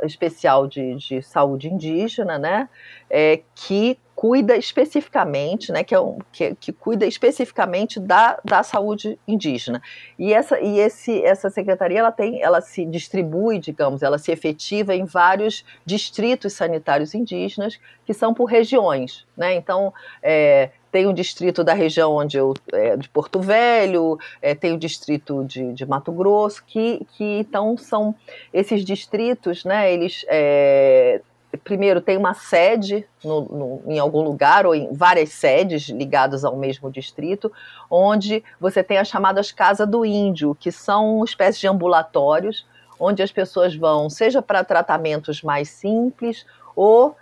especial 0.02 0.66
de, 0.66 0.94
de 0.96 1.22
saúde 1.22 1.68
indígena, 1.68 2.38
né, 2.38 2.68
é, 3.08 3.40
que 3.54 3.98
cuida 4.14 4.56
especificamente, 4.56 5.70
né, 5.70 5.84
que, 5.84 5.94
é 5.94 6.00
um, 6.00 6.18
que, 6.32 6.54
que, 6.56 6.72
cuida 6.72 7.06
especificamente 7.06 8.00
da, 8.00 8.38
da 8.44 8.64
saúde 8.64 9.16
indígena. 9.28 9.80
E 10.18 10.34
essa 10.34 10.60
e 10.60 10.80
esse 10.80 11.24
essa 11.24 11.48
secretaria 11.48 12.00
ela 12.00 12.10
tem 12.10 12.42
ela 12.42 12.60
se 12.60 12.84
distribui, 12.84 13.58
digamos, 13.58 14.02
ela 14.02 14.18
se 14.18 14.32
efetiva 14.32 14.94
em 14.94 15.04
vários 15.04 15.64
distritos 15.86 16.52
sanitários 16.52 17.14
indígenas 17.14 17.78
que 18.04 18.12
são 18.12 18.34
por 18.34 18.46
regiões, 18.46 19.24
né? 19.36 19.54
Então 19.54 19.94
é, 20.20 20.70
tem 20.98 21.06
o 21.06 21.12
distrito 21.12 21.62
da 21.62 21.74
região 21.74 22.16
onde 22.16 22.36
eu 22.36 22.54
é, 22.72 22.96
de 22.96 23.08
Porto 23.08 23.38
Velho, 23.38 24.18
é, 24.42 24.52
tem 24.52 24.72
o 24.72 24.76
distrito 24.76 25.44
de, 25.44 25.72
de, 25.72 25.86
Mato 25.86 26.10
Grosso, 26.10 26.60
que, 26.66 27.06
que 27.12 27.38
então 27.38 27.76
são 27.76 28.12
esses 28.52 28.84
distritos, 28.84 29.64
né? 29.64 29.92
Eles 29.92 30.24
é, 30.26 31.20
primeiro 31.62 32.00
tem 32.00 32.16
uma 32.16 32.34
sede 32.34 33.06
no, 33.22 33.42
no, 33.42 33.82
em 33.86 34.00
algum 34.00 34.22
lugar 34.22 34.66
ou 34.66 34.74
em 34.74 34.92
várias 34.92 35.28
sedes 35.28 35.88
ligadas 35.88 36.44
ao 36.44 36.56
mesmo 36.56 36.90
distrito, 36.90 37.52
onde 37.88 38.42
você 38.60 38.82
tem 38.82 38.98
as 38.98 39.06
chamadas 39.06 39.52
Casa 39.52 39.86
do 39.86 40.04
Índio, 40.04 40.56
que 40.58 40.72
são 40.72 41.18
uma 41.18 41.24
espécie 41.24 41.60
de 41.60 41.68
ambulatórios 41.68 42.66
onde 42.98 43.22
as 43.22 43.30
pessoas 43.30 43.72
vão, 43.76 44.10
seja 44.10 44.42
para 44.42 44.64
tratamentos 44.64 45.44
mais 45.44 45.68
simples 45.68 46.44
ou 46.74 47.14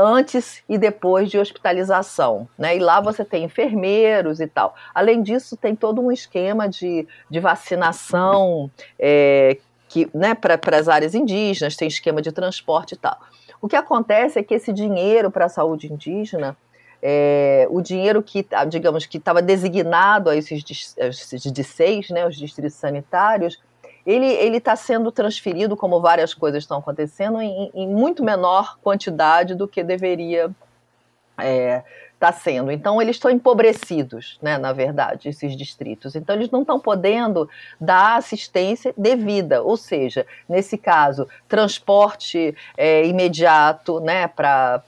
antes 0.00 0.62
e 0.68 0.78
depois 0.78 1.30
de 1.30 1.38
hospitalização. 1.38 2.48
Né? 2.58 2.76
E 2.76 2.78
lá 2.78 3.00
você 3.00 3.24
tem 3.24 3.44
enfermeiros 3.44 4.40
e 4.40 4.46
tal. 4.46 4.74
Além 4.94 5.22
disso, 5.22 5.56
tem 5.56 5.76
todo 5.76 6.00
um 6.00 6.10
esquema 6.10 6.68
de, 6.68 7.06
de 7.28 7.38
vacinação 7.38 8.70
é, 8.98 9.58
que, 9.88 10.08
né, 10.14 10.34
para 10.34 10.58
as 10.76 10.88
áreas 10.88 11.14
indígenas, 11.14 11.76
tem 11.76 11.86
esquema 11.86 12.22
de 12.22 12.32
transporte 12.32 12.92
e 12.92 12.96
tal. 12.96 13.18
O 13.60 13.68
que 13.68 13.76
acontece 13.76 14.38
é 14.38 14.42
que 14.42 14.54
esse 14.54 14.72
dinheiro 14.72 15.30
para 15.30 15.44
a 15.44 15.48
saúde 15.48 15.92
indígena, 15.92 16.56
é, 17.02 17.66
o 17.70 17.82
dinheiro 17.82 18.22
que, 18.22 18.46
digamos, 18.68 19.04
que 19.04 19.18
estava 19.18 19.42
designado 19.42 20.30
a 20.30 20.36
esses, 20.36 20.94
esses 20.96 21.66
seis, 21.66 22.08
né, 22.08 22.26
os 22.26 22.36
distritos 22.36 22.74
sanitários, 22.74 23.58
ele 24.06 24.56
está 24.56 24.74
sendo 24.76 25.12
transferido, 25.12 25.76
como 25.76 26.00
várias 26.00 26.32
coisas 26.32 26.62
estão 26.62 26.78
acontecendo, 26.78 27.40
em, 27.40 27.70
em 27.74 27.86
muito 27.86 28.24
menor 28.24 28.78
quantidade 28.82 29.54
do 29.54 29.68
que 29.68 29.82
deveria 29.82 30.44
estar 30.44 31.46
é, 31.46 31.84
tá 32.18 32.32
sendo. 32.32 32.70
Então, 32.70 33.00
eles 33.00 33.16
estão 33.16 33.30
empobrecidos, 33.30 34.38
né, 34.42 34.58
na 34.58 34.72
verdade, 34.72 35.28
esses 35.28 35.56
distritos. 35.56 36.14
Então, 36.14 36.34
eles 36.36 36.50
não 36.50 36.62
estão 36.62 36.78
podendo 36.78 37.48
dar 37.80 38.16
assistência 38.16 38.94
devida, 38.96 39.62
ou 39.62 39.76
seja, 39.76 40.26
nesse 40.48 40.76
caso, 40.76 41.28
transporte 41.48 42.54
é, 42.76 43.06
imediato 43.06 44.00
né, 44.00 44.28
para 44.28 44.82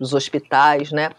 os 0.00 0.14
hospitais. 0.14 0.92
Né. 0.92 1.10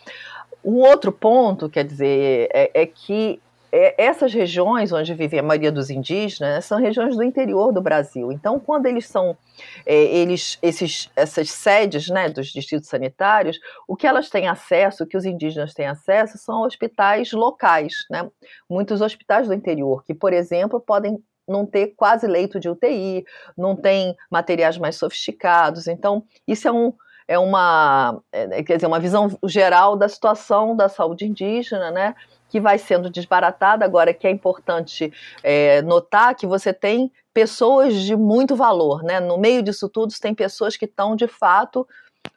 Um 0.64 0.78
outro 0.78 1.12
ponto, 1.12 1.70
quer 1.70 1.84
dizer, 1.84 2.50
é, 2.54 2.82
é 2.82 2.86
que 2.86 3.42
essas 3.72 4.34
regiões 4.34 4.92
onde 4.92 5.14
vive 5.14 5.38
a 5.38 5.44
maioria 5.44 5.72
dos 5.72 5.90
indígenas 5.90 6.66
são 6.66 6.80
regiões 6.80 7.16
do 7.16 7.24
interior 7.24 7.72
do 7.74 7.82
Brasil. 7.82 8.32
Então, 8.32 8.60
quando 8.60 8.86
eles 8.86 9.08
são 9.08 9.38
é, 9.86 9.96
eles, 9.96 10.58
esses, 10.62 11.10
essas 11.16 11.50
sedes 11.52 12.08
né, 12.10 12.30
dos 12.30 12.48
distritos 12.48 12.88
sanitários, 12.88 13.60
o 13.88 13.96
que 13.96 14.08
elas 14.08 14.30
têm 14.30 14.48
acesso, 14.48 15.04
o 15.04 15.08
que 15.08 15.18
os 15.18 15.26
indígenas 15.26 15.74
têm 15.74 15.88
acesso, 15.88 16.38
são 16.38 16.62
hospitais 16.62 17.32
locais, 17.32 17.94
né? 18.10 18.30
Muitos 18.70 19.02
hospitais 19.02 19.48
do 19.48 19.54
interior, 19.54 20.04
que, 20.04 20.14
por 20.14 20.34
exemplo, 20.34 20.80
podem 20.80 21.22
não 21.48 21.66
ter 21.66 21.94
quase 21.96 22.28
leito 22.28 22.60
de 22.60 22.70
UTI, 22.70 23.26
não 23.58 23.76
tem 23.76 24.16
materiais 24.30 24.78
mais 24.78 24.98
sofisticados. 24.98 25.88
Então, 25.88 26.24
isso 26.46 26.68
é 26.68 26.72
um, 26.72 26.94
é 27.28 27.40
uma, 27.40 28.22
é, 28.32 28.64
quer 28.64 28.76
dizer, 28.76 28.88
uma 28.88 29.00
visão 29.00 29.30
geral 29.46 29.96
da 29.96 30.10
situação 30.10 30.76
da 30.76 30.90
saúde 30.90 31.26
indígena, 31.26 31.92
né? 31.92 32.16
Que 32.50 32.60
vai 32.60 32.78
sendo 32.78 33.10
desbaratada. 33.10 33.86
Agora, 33.86 34.14
que 34.14 34.28
é 34.28 34.32
importante 34.32 35.12
é, 35.44 35.82
notar 35.82 36.36
que 36.36 36.48
você 36.48 36.74
tem 36.74 37.12
pessoas 37.34 37.96
de 38.02 38.16
muito 38.16 38.56
valor, 38.56 39.04
né? 39.04 39.20
No 39.20 39.38
meio 39.38 39.62
disso 39.62 39.88
tudo, 39.88 40.14
tem 40.20 40.34
pessoas 40.34 40.76
que 40.76 40.86
estão 40.86 41.16
de 41.16 41.28
fato 41.28 41.88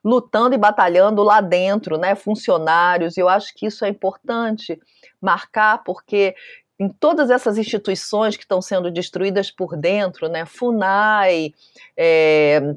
lutando 0.05 0.55
e 0.55 0.59
batalhando 0.59 1.23
lá 1.23 1.41
dentro, 1.41 1.97
né? 1.97 2.15
Funcionários. 2.15 3.17
E 3.17 3.21
eu 3.21 3.29
acho 3.29 3.55
que 3.55 3.67
isso 3.67 3.85
é 3.85 3.89
importante 3.89 4.81
marcar, 5.21 5.83
porque 5.85 6.35
em 6.79 6.89
todas 6.89 7.31
essas 7.31 7.59
instituições 7.59 8.37
que 8.37 8.43
estão 8.43 8.63
sendo 8.63 8.91
destruídas 8.91 9.51
por 9.51 9.77
dentro, 9.77 10.29
né? 10.29 10.47
Funai, 10.47 11.53
é, 11.97 12.75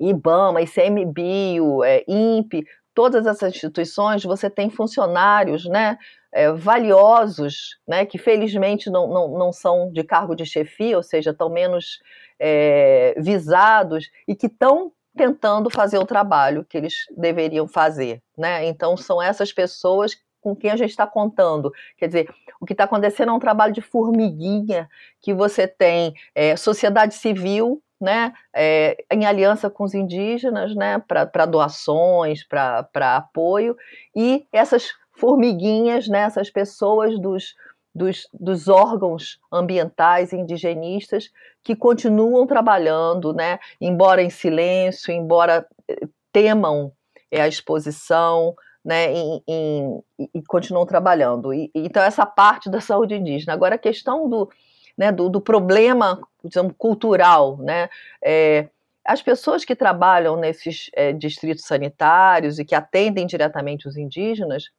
IBAMA, 0.00 0.62
ICMBio, 0.62 1.84
é, 1.84 2.04
INPE, 2.08 2.64
todas 2.94 3.26
essas 3.26 3.54
instituições, 3.54 4.24
você 4.24 4.48
tem 4.48 4.70
funcionários, 4.70 5.66
né? 5.66 5.98
É, 6.32 6.52
valiosos, 6.52 7.78
né, 7.86 8.04
que 8.04 8.18
felizmente 8.18 8.90
não, 8.90 9.08
não, 9.08 9.38
não 9.38 9.52
são 9.52 9.90
de 9.90 10.04
cargo 10.04 10.34
de 10.34 10.44
chefia, 10.44 10.96
ou 10.96 11.02
seja, 11.02 11.30
estão 11.30 11.48
menos 11.48 12.00
é, 12.38 13.14
visados 13.18 14.10
e 14.26 14.34
que 14.34 14.46
estão 14.46 14.92
tentando 15.16 15.68
fazer 15.68 15.98
o 15.98 16.06
trabalho 16.06 16.64
que 16.64 16.76
eles 16.76 16.94
deveriam 17.16 17.66
fazer. 17.66 18.22
Né? 18.36 18.66
Então, 18.66 18.96
são 18.96 19.20
essas 19.20 19.52
pessoas 19.52 20.16
com 20.40 20.54
quem 20.54 20.70
a 20.70 20.76
gente 20.76 20.90
está 20.90 21.06
contando. 21.06 21.72
Quer 21.96 22.06
dizer, 22.06 22.28
o 22.60 22.66
que 22.66 22.72
está 22.72 22.84
acontecendo 22.84 23.30
é 23.30 23.32
um 23.32 23.40
trabalho 23.40 23.72
de 23.72 23.80
formiguinha 23.80 24.88
que 25.20 25.34
você 25.34 25.66
tem 25.66 26.14
é, 26.34 26.56
sociedade 26.56 27.14
civil 27.14 27.82
né, 28.00 28.32
é, 28.54 28.96
em 29.10 29.26
aliança 29.26 29.68
com 29.68 29.82
os 29.82 29.92
indígenas, 29.92 30.74
né, 30.74 31.02
para 31.06 31.46
doações, 31.46 32.44
para 32.44 33.16
apoio, 33.16 33.76
e 34.14 34.46
essas 34.52 34.92
formiguinhas, 35.18 36.08
né, 36.08 36.20
essas 36.20 36.48
pessoas 36.50 37.18
dos, 37.18 37.54
dos, 37.94 38.28
dos, 38.32 38.68
órgãos 38.68 39.38
ambientais 39.52 40.32
indigenistas 40.32 41.30
que 41.62 41.74
continuam 41.74 42.46
trabalhando, 42.46 43.32
né, 43.32 43.58
embora 43.80 44.22
em 44.22 44.30
silêncio, 44.30 45.12
embora 45.12 45.66
eh, 45.88 46.06
temam 46.32 46.92
é, 47.30 47.40
a 47.40 47.48
exposição, 47.48 48.54
né, 48.84 49.12
em, 49.12 49.42
em, 49.46 50.02
e 50.34 50.42
continuam 50.46 50.86
trabalhando. 50.86 51.52
E, 51.52 51.70
então, 51.74 52.02
essa 52.02 52.24
parte 52.24 52.70
da 52.70 52.80
saúde 52.80 53.14
indígena. 53.14 53.52
Agora, 53.52 53.74
a 53.74 53.78
questão 53.78 54.28
do, 54.28 54.48
né, 54.96 55.10
do, 55.10 55.28
do 55.28 55.40
problema 55.40 56.20
digamos, 56.44 56.72
cultural, 56.78 57.58
né, 57.58 57.88
é, 58.24 58.68
as 59.04 59.20
pessoas 59.20 59.64
que 59.64 59.74
trabalham 59.74 60.36
nesses 60.36 60.90
é, 60.94 61.12
distritos 61.12 61.64
sanitários 61.64 62.58
e 62.58 62.64
que 62.64 62.74
atendem 62.74 63.26
diretamente 63.26 63.88
os 63.88 63.96
indígenas, 63.96 64.70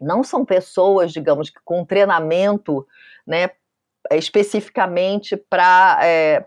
não 0.00 0.22
são 0.22 0.44
pessoas, 0.44 1.12
digamos, 1.12 1.50
com 1.64 1.84
treinamento, 1.84 2.86
né, 3.26 3.50
especificamente 4.12 5.36
para 5.36 5.98
é, 6.02 6.46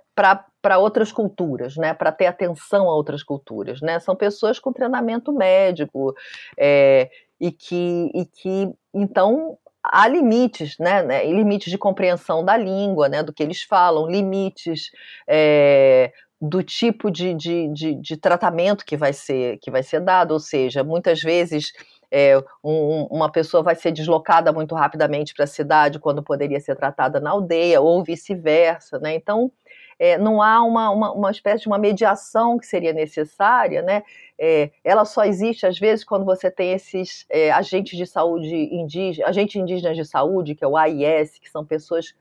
para 0.61 0.77
outras 0.79 1.11
culturas, 1.11 1.77
né, 1.77 1.93
para 1.93 2.11
ter 2.11 2.25
atenção 2.25 2.89
a 2.89 2.93
outras 2.93 3.23
culturas, 3.23 3.81
né, 3.81 3.99
são 3.99 4.15
pessoas 4.15 4.59
com 4.59 4.73
treinamento 4.73 5.31
médico 5.31 6.13
é, 6.57 7.09
e 7.39 7.51
que 7.51 8.11
e 8.13 8.25
que 8.25 8.69
então 8.93 9.57
há 9.83 10.07
limites, 10.07 10.77
né, 10.79 11.01
né, 11.03 11.25
limites 11.25 11.71
de 11.71 11.77
compreensão 11.77 12.43
da 12.43 12.57
língua, 12.57 13.07
né, 13.07 13.23
do 13.23 13.33
que 13.33 13.41
eles 13.41 13.61
falam, 13.63 14.07
limites 14.07 14.91
é, 15.27 16.11
do 16.39 16.61
tipo 16.61 17.09
de, 17.09 17.33
de, 17.33 17.67
de, 17.73 17.95
de, 17.95 18.17
tratamento 18.17 18.85
que 18.85 18.97
vai 18.97 19.13
ser 19.13 19.57
que 19.59 19.71
vai 19.71 19.81
ser 19.81 20.01
dado, 20.01 20.31
ou 20.31 20.39
seja, 20.39 20.83
muitas 20.83 21.21
vezes 21.21 21.71
é, 22.11 22.37
um, 22.63 23.03
uma 23.11 23.31
pessoa 23.31 23.61
vai 23.61 23.75
ser 23.75 23.91
deslocada 23.91 24.51
muito 24.53 24.73
rapidamente 24.73 25.33
para 25.33 25.43
a 25.43 25.47
cidade 25.47 25.99
quando 25.99 26.23
poderia 26.23 26.59
ser 26.59 26.75
tratada 26.75 27.19
na 27.19 27.31
aldeia, 27.31 27.81
ou 27.81 28.03
vice-versa, 28.03 28.99
né? 28.99 29.15
Então, 29.15 29.51
é, 29.99 30.17
não 30.17 30.41
há 30.41 30.63
uma, 30.63 30.89
uma, 30.91 31.11
uma, 31.11 31.31
espécie 31.31 31.63
de 31.63 31.67
uma 31.67 31.77
mediação 31.77 32.57
que 32.57 32.65
seria 32.65 32.93
necessária, 32.93 33.81
né? 33.81 34.03
É, 34.37 34.69
ela 34.83 35.05
só 35.05 35.25
existe, 35.25 35.65
às 35.65 35.79
vezes, 35.79 36.05
quando 36.05 36.23
você 36.23 36.51
tem 36.51 36.71
esses 36.73 37.25
é, 37.29 37.51
agentes 37.51 37.97
de 37.97 38.05
saúde 38.05 38.55
indígenas, 38.55 39.29
agentes 39.29 39.55
indígenas 39.55 39.97
de 39.97 40.05
saúde, 40.05 40.55
que 40.55 40.63
é 40.63 40.67
o 40.67 40.77
AIS, 40.77 41.39
que 41.39 41.49
são 41.49 41.65
pessoas 41.65 42.13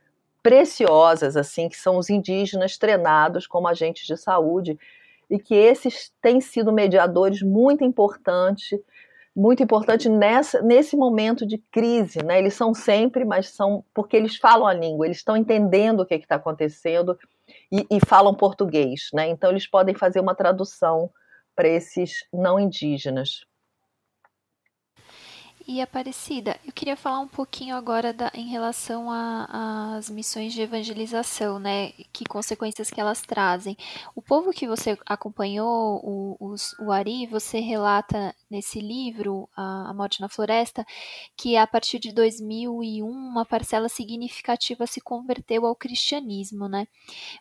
preciosas, 0.42 1.36
assim, 1.36 1.68
que 1.68 1.76
são 1.76 1.98
os 1.98 2.08
indígenas 2.08 2.78
treinados 2.78 3.46
como 3.46 3.68
agentes 3.68 4.06
de 4.06 4.16
saúde, 4.16 4.78
e 5.28 5.38
que 5.38 5.54
esses 5.54 6.12
têm 6.22 6.40
sido 6.40 6.72
mediadores 6.72 7.42
muito 7.42 7.84
importantes 7.84 8.78
muito 9.36 9.62
importante 9.62 10.08
nessa, 10.08 10.62
nesse 10.62 10.96
momento 10.96 11.46
de 11.46 11.58
crise, 11.58 12.24
né? 12.24 12.38
Eles 12.38 12.54
são 12.54 12.72
sempre, 12.72 13.22
mas 13.22 13.50
são 13.50 13.84
porque 13.92 14.16
eles 14.16 14.36
falam 14.36 14.66
a 14.66 14.72
língua, 14.72 15.06
eles 15.06 15.18
estão 15.18 15.36
entendendo 15.36 16.00
o 16.00 16.06
que 16.06 16.14
é 16.14 16.16
está 16.16 16.36
acontecendo 16.36 17.18
e, 17.70 17.86
e, 17.90 18.00
falam 18.06 18.34
português, 18.34 19.10
né? 19.12 19.28
Então 19.28 19.50
eles 19.50 19.66
podem 19.66 19.94
fazer 19.94 20.20
uma 20.20 20.34
tradução 20.34 21.10
para 21.54 21.68
esses 21.68 22.26
não 22.32 22.58
indígenas. 22.58 23.44
E 25.68 25.80
Aparecida, 25.80 26.56
eu 26.64 26.72
queria 26.72 26.96
falar 26.96 27.18
um 27.18 27.26
pouquinho 27.26 27.74
agora 27.74 28.12
da, 28.12 28.30
em 28.32 28.46
relação 28.46 29.08
às 29.10 30.08
missões 30.08 30.52
de 30.52 30.62
evangelização, 30.62 31.58
né? 31.58 31.90
Que 32.12 32.24
consequências 32.24 32.88
que 32.88 33.00
elas 33.00 33.22
trazem. 33.22 33.76
O 34.14 34.22
povo 34.22 34.52
que 34.52 34.68
você 34.68 34.96
acompanhou, 35.04 36.00
o, 36.04 36.36
os, 36.38 36.72
o 36.78 36.92
Ari, 36.92 37.26
você 37.26 37.58
relata 37.58 38.32
nesse 38.50 38.80
livro, 38.80 39.48
a, 39.56 39.92
Morte 39.94 40.20
na 40.20 40.28
Floresta, 40.28 40.84
que 41.36 41.56
a 41.56 41.66
partir 41.66 41.98
de 41.98 42.12
2001 42.12 43.06
uma 43.06 43.44
parcela 43.44 43.88
significativa 43.88 44.86
se 44.86 45.00
converteu 45.00 45.66
ao 45.66 45.74
cristianismo, 45.74 46.68
né? 46.68 46.86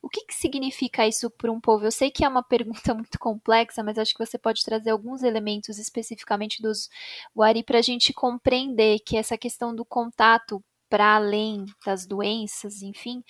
O 0.02 0.10
que, 0.10 0.26
que 0.26 0.34
significa 0.34 1.08
isso 1.08 1.30
para 1.30 1.52
um 1.52 1.60
povo? 1.60 1.86
Eu 1.86 1.92
sei 1.92 2.10
que 2.12 2.24
é 2.24 2.28
uma 2.28 2.44
pergunta 2.44 2.94
muito 2.94 3.20
complexa, 3.20 3.84
mas 3.84 3.98
acho 3.98 4.14
que 4.14 4.26
você 4.26 4.38
pode 4.38 4.64
trazer 4.64 4.92
alguns 4.92 5.24
elementos 5.24 5.78
especificamente 5.78 6.62
dos 6.62 6.90
Wari 7.36 7.64
para 7.64 7.80
a 7.80 7.82
gente 7.82 8.14
compreender 8.14 9.00
que 9.00 9.18
essa 9.18 9.38
questão 9.38 9.76
do 9.76 9.86
contato 9.86 10.64
para 10.96 11.18
além 11.18 11.66
das 11.86 12.08
doenças, 12.08 12.82
enfim, 12.82 13.22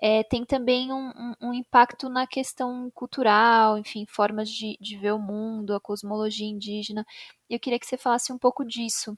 é, 0.00 0.24
tem 0.24 0.42
também 0.42 0.90
um, 0.90 1.10
um, 1.10 1.48
um, 1.48 1.52
impacto 1.52 2.08
na 2.08 2.26
questão 2.26 2.90
cultural, 2.94 3.76
enfim, 3.76 4.06
formas 4.08 4.48
de, 4.48 4.74
de 4.80 4.96
ver 4.96 5.12
o 5.12 5.18
mundo, 5.18 5.74
a 5.74 5.80
cosmologia 5.80 6.48
indígena. 6.48 7.04
Eu 7.50 7.60
queria 7.60 7.78
que 7.78 7.84
você 7.84 7.98
falasse 7.98 8.32
um 8.32 8.38
pouco 8.38 8.64
disso. 8.64 9.14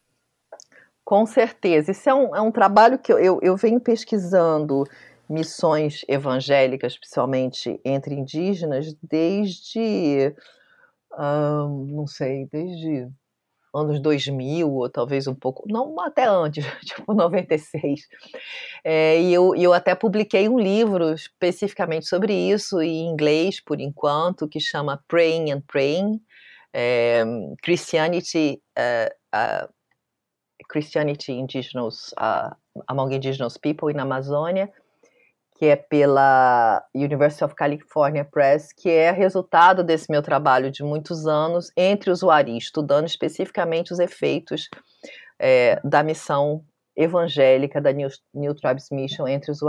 Com 1.04 1.24
certeza. 1.26 1.92
Isso 1.92 2.10
é 2.10 2.14
um, 2.14 2.34
é 2.34 2.40
um 2.40 2.50
trabalho 2.50 2.98
que 2.98 3.12
eu, 3.12 3.20
eu, 3.20 3.38
eu 3.40 3.56
venho 3.56 3.78
pesquisando 3.78 4.82
missões 5.30 6.04
evangélicas, 6.08 6.98
principalmente 6.98 7.80
entre 7.84 8.16
indígenas, 8.16 8.96
desde 9.00 10.34
não 11.16 12.06
sei, 12.08 12.48
desde 12.50 13.08
anos 13.74 14.00
2000, 14.00 14.70
ou 14.70 14.88
talvez 14.88 15.26
um 15.26 15.35
pouco, 15.35 15.64
não 15.66 15.98
até 16.00 16.26
antes, 16.26 16.64
tipo 16.85 17.14
96. 17.14 18.00
É, 18.85 19.20
e 19.20 19.32
eu, 19.32 19.54
eu 19.54 19.72
até 19.72 19.94
publiquei 19.94 20.48
um 20.48 20.58
livro 20.58 21.12
especificamente 21.12 22.06
sobre 22.06 22.35
isso, 22.35 22.80
em 22.80 23.06
inglês, 23.06 23.61
por 23.61 23.80
enquanto, 23.80 24.48
que 24.48 24.61
chama 24.61 25.02
Praying 25.08 25.52
and 25.52 25.62
Praying, 25.66 26.20
é, 26.72 27.24
Christianity, 27.62 28.62
uh, 28.78 29.11
uh, 29.35 29.68
Christianity 30.68 31.32
Indigenous, 31.32 32.14
uh, 32.18 32.54
Among 32.88 33.14
Indigenous 33.14 33.58
People 33.58 33.90
in 33.90 33.98
Amazônia, 33.98 34.70
que 35.62 35.66
é 35.66 35.77
pela 35.77 36.85
University 36.92 37.44
of 37.44 37.55
California 37.55 38.25
Press, 38.25 38.72
que 38.72 38.90
é 38.90 39.12
resultado 39.12 39.85
desse 39.85 40.11
meu 40.11 40.20
trabalho 40.20 40.72
de 40.72 40.83
muitos 40.83 41.25
anos 41.25 41.70
entre 41.77 42.11
os 42.11 42.20
Wari, 42.20 42.59
estudando 42.59 43.07
especificamente 43.07 43.92
os 43.92 44.01
efeitos 44.01 44.68
é, 45.38 45.81
da 45.85 46.03
missão 46.03 46.64
evangélica 46.96 47.81
da 47.81 47.92
New, 47.92 48.09
New 48.35 48.57
Tribes 48.57 48.88
Mission 48.90 49.29
entre 49.29 49.53
os. 49.53 49.61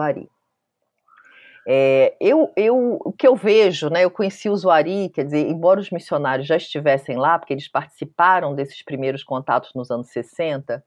É, 1.67 2.17
eu, 2.19 2.51
eu, 2.57 2.97
o 3.05 3.11
que 3.11 3.27
eu 3.27 3.35
vejo, 3.35 3.87
né, 3.91 4.03
eu 4.03 4.09
conheci 4.09 4.49
os 4.49 4.63
Wari, 4.63 5.09
quer 5.09 5.25
dizer, 5.25 5.47
embora 5.47 5.79
os 5.79 5.91
missionários 5.91 6.47
já 6.47 6.57
estivessem 6.57 7.17
lá, 7.17 7.37
porque 7.37 7.53
eles 7.53 7.67
participaram 7.67 8.55
desses 8.55 8.81
primeiros 8.81 9.23
contatos 9.23 9.71
nos 9.75 9.91
anos 9.91 10.09
60, 10.09 10.83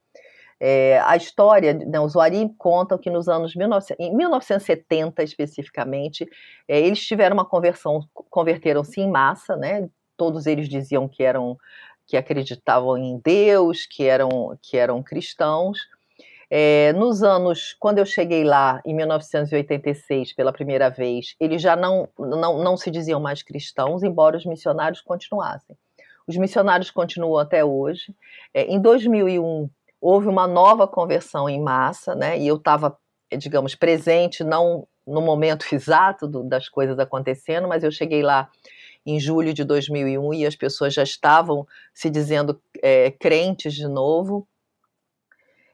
é, 0.58 0.98
a 1.00 1.16
história, 1.16 1.74
né, 1.74 2.00
os 2.00 2.14
Wari 2.14 2.50
contam 2.56 2.96
que 2.96 3.10
nos 3.10 3.28
anos 3.28 3.52
19, 3.54 3.94
em 3.98 4.16
1970 4.16 5.22
especificamente, 5.22 6.26
é, 6.66 6.80
eles 6.80 7.04
tiveram 7.06 7.34
uma 7.34 7.44
conversão, 7.44 8.00
converteram-se 8.30 9.00
em 9.00 9.10
massa, 9.10 9.56
né? 9.56 9.88
Todos 10.16 10.46
eles 10.46 10.68
diziam 10.68 11.06
que 11.08 11.22
eram 11.22 11.58
que 12.06 12.16
acreditavam 12.16 12.96
em 12.96 13.20
Deus, 13.22 13.84
que 13.84 14.04
eram 14.04 14.56
que 14.62 14.76
eram 14.76 15.02
cristãos. 15.02 15.78
É, 16.48 16.92
nos 16.92 17.22
anos, 17.24 17.74
quando 17.78 17.98
eu 17.98 18.06
cheguei 18.06 18.44
lá, 18.44 18.80
em 18.86 18.94
1986, 18.94 20.32
pela 20.32 20.52
primeira 20.52 20.88
vez, 20.88 21.34
eles 21.40 21.60
já 21.60 21.74
não, 21.74 22.08
não, 22.16 22.62
não 22.62 22.76
se 22.76 22.90
diziam 22.90 23.20
mais 23.20 23.42
cristãos, 23.42 24.04
embora 24.04 24.36
os 24.36 24.46
missionários 24.46 25.00
continuassem. 25.00 25.76
Os 26.26 26.36
missionários 26.36 26.90
continuam 26.90 27.38
até 27.38 27.64
hoje. 27.64 28.14
É, 28.54 28.62
em 28.62 28.80
2001, 28.80 29.68
houve 30.00 30.28
uma 30.28 30.46
nova 30.46 30.86
conversão 30.86 31.48
em 31.48 31.60
massa, 31.60 32.14
né? 32.14 32.38
E 32.38 32.46
eu 32.46 32.56
estava, 32.56 32.96
digamos, 33.36 33.74
presente, 33.74 34.44
não 34.44 34.86
no 35.06 35.20
momento 35.20 35.66
exato 35.72 36.26
do, 36.26 36.42
das 36.42 36.68
coisas 36.68 36.98
acontecendo, 36.98 37.68
mas 37.68 37.84
eu 37.84 37.90
cheguei 37.90 38.22
lá 38.22 38.50
em 39.04 39.20
julho 39.20 39.54
de 39.54 39.62
2001 39.62 40.34
e 40.34 40.46
as 40.46 40.56
pessoas 40.56 40.92
já 40.92 41.04
estavam 41.04 41.66
se 41.94 42.10
dizendo 42.10 42.60
é, 42.82 43.10
crentes 43.12 43.72
de 43.74 43.86
novo. 43.86 44.46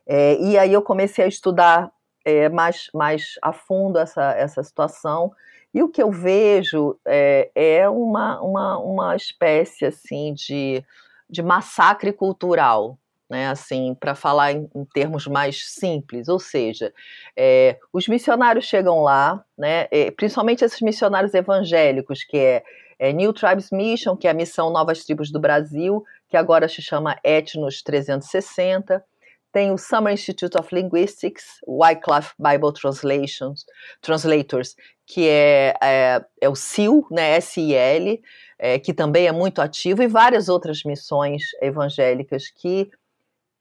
É, 0.06 0.38
e 0.38 0.58
aí 0.58 0.72
eu 0.72 0.82
comecei 0.82 1.24
a 1.24 1.28
estudar 1.28 1.90
é, 2.24 2.48
mais, 2.50 2.90
mais 2.92 3.35
a 3.40 3.52
fundo 3.52 3.98
essa, 3.98 4.32
essa 4.32 4.62
situação. 4.62 5.32
E 5.72 5.82
o 5.82 5.88
que 5.88 6.02
eu 6.02 6.11
vejo 6.11 6.98
é, 7.06 7.50
é 7.54 7.88
uma, 7.88 8.40
uma, 8.42 8.78
uma 8.78 9.16
espécie 9.16 9.87
assim 9.87 10.35
de, 10.35 10.85
de 11.30 11.42
massacre 11.42 12.12
cultural, 12.12 12.98
né, 13.33 13.49
assim, 13.49 13.97
para 13.99 14.14
falar 14.14 14.53
em, 14.53 14.68
em, 14.77 14.85
termos 14.85 15.27
mais 15.27 15.64
simples, 15.71 16.29
ou 16.29 16.38
seja, 16.38 16.92
é, 17.35 17.79
os 17.90 18.07
missionários 18.07 18.66
chegam 18.66 19.01
lá, 19.01 19.42
né, 19.57 19.88
é, 19.90 20.11
principalmente 20.11 20.62
esses 20.62 20.83
missionários 20.83 21.33
evangélicos, 21.33 22.25
que 22.25 22.37
é, 22.37 22.62
é, 22.99 23.11
New 23.11 23.33
Tribes 23.33 23.71
Mission, 23.71 24.18
que 24.18 24.29
é 24.29 24.31
a 24.31 24.35
missão 24.35 24.71
Novas 24.71 25.07
Tribos 25.07 25.33
do 25.33 25.40
Brasil, 25.40 26.05
que 26.29 26.37
agora 26.37 26.68
se 26.68 26.83
chama 26.83 27.16
Etnos 27.25 27.83
360, 27.83 29.03
tem 29.51 29.71
o 29.71 29.79
Summer 29.79 30.12
Institute 30.12 30.59
of 30.59 30.75
Linguistics, 30.75 31.59
Wycliffe 31.66 32.35
Bible 32.38 32.73
Translations, 32.75 33.64
Translators, 34.03 34.77
que 35.07 35.27
é, 35.27 35.75
é, 35.83 36.25
é 36.38 36.49
o 36.51 36.55
SIL, 36.55 37.07
né, 37.11 37.37
S-I-L, 37.37 38.21
é, 38.59 38.79
que 38.79 38.92
também 38.92 39.27
é 39.27 39.33
muito 39.33 39.62
ativo, 39.62 40.03
e 40.03 40.07
várias 40.07 40.51
outras 40.51 40.83
missões 40.85 41.42
evangélicas 41.62 42.51
que 42.51 42.90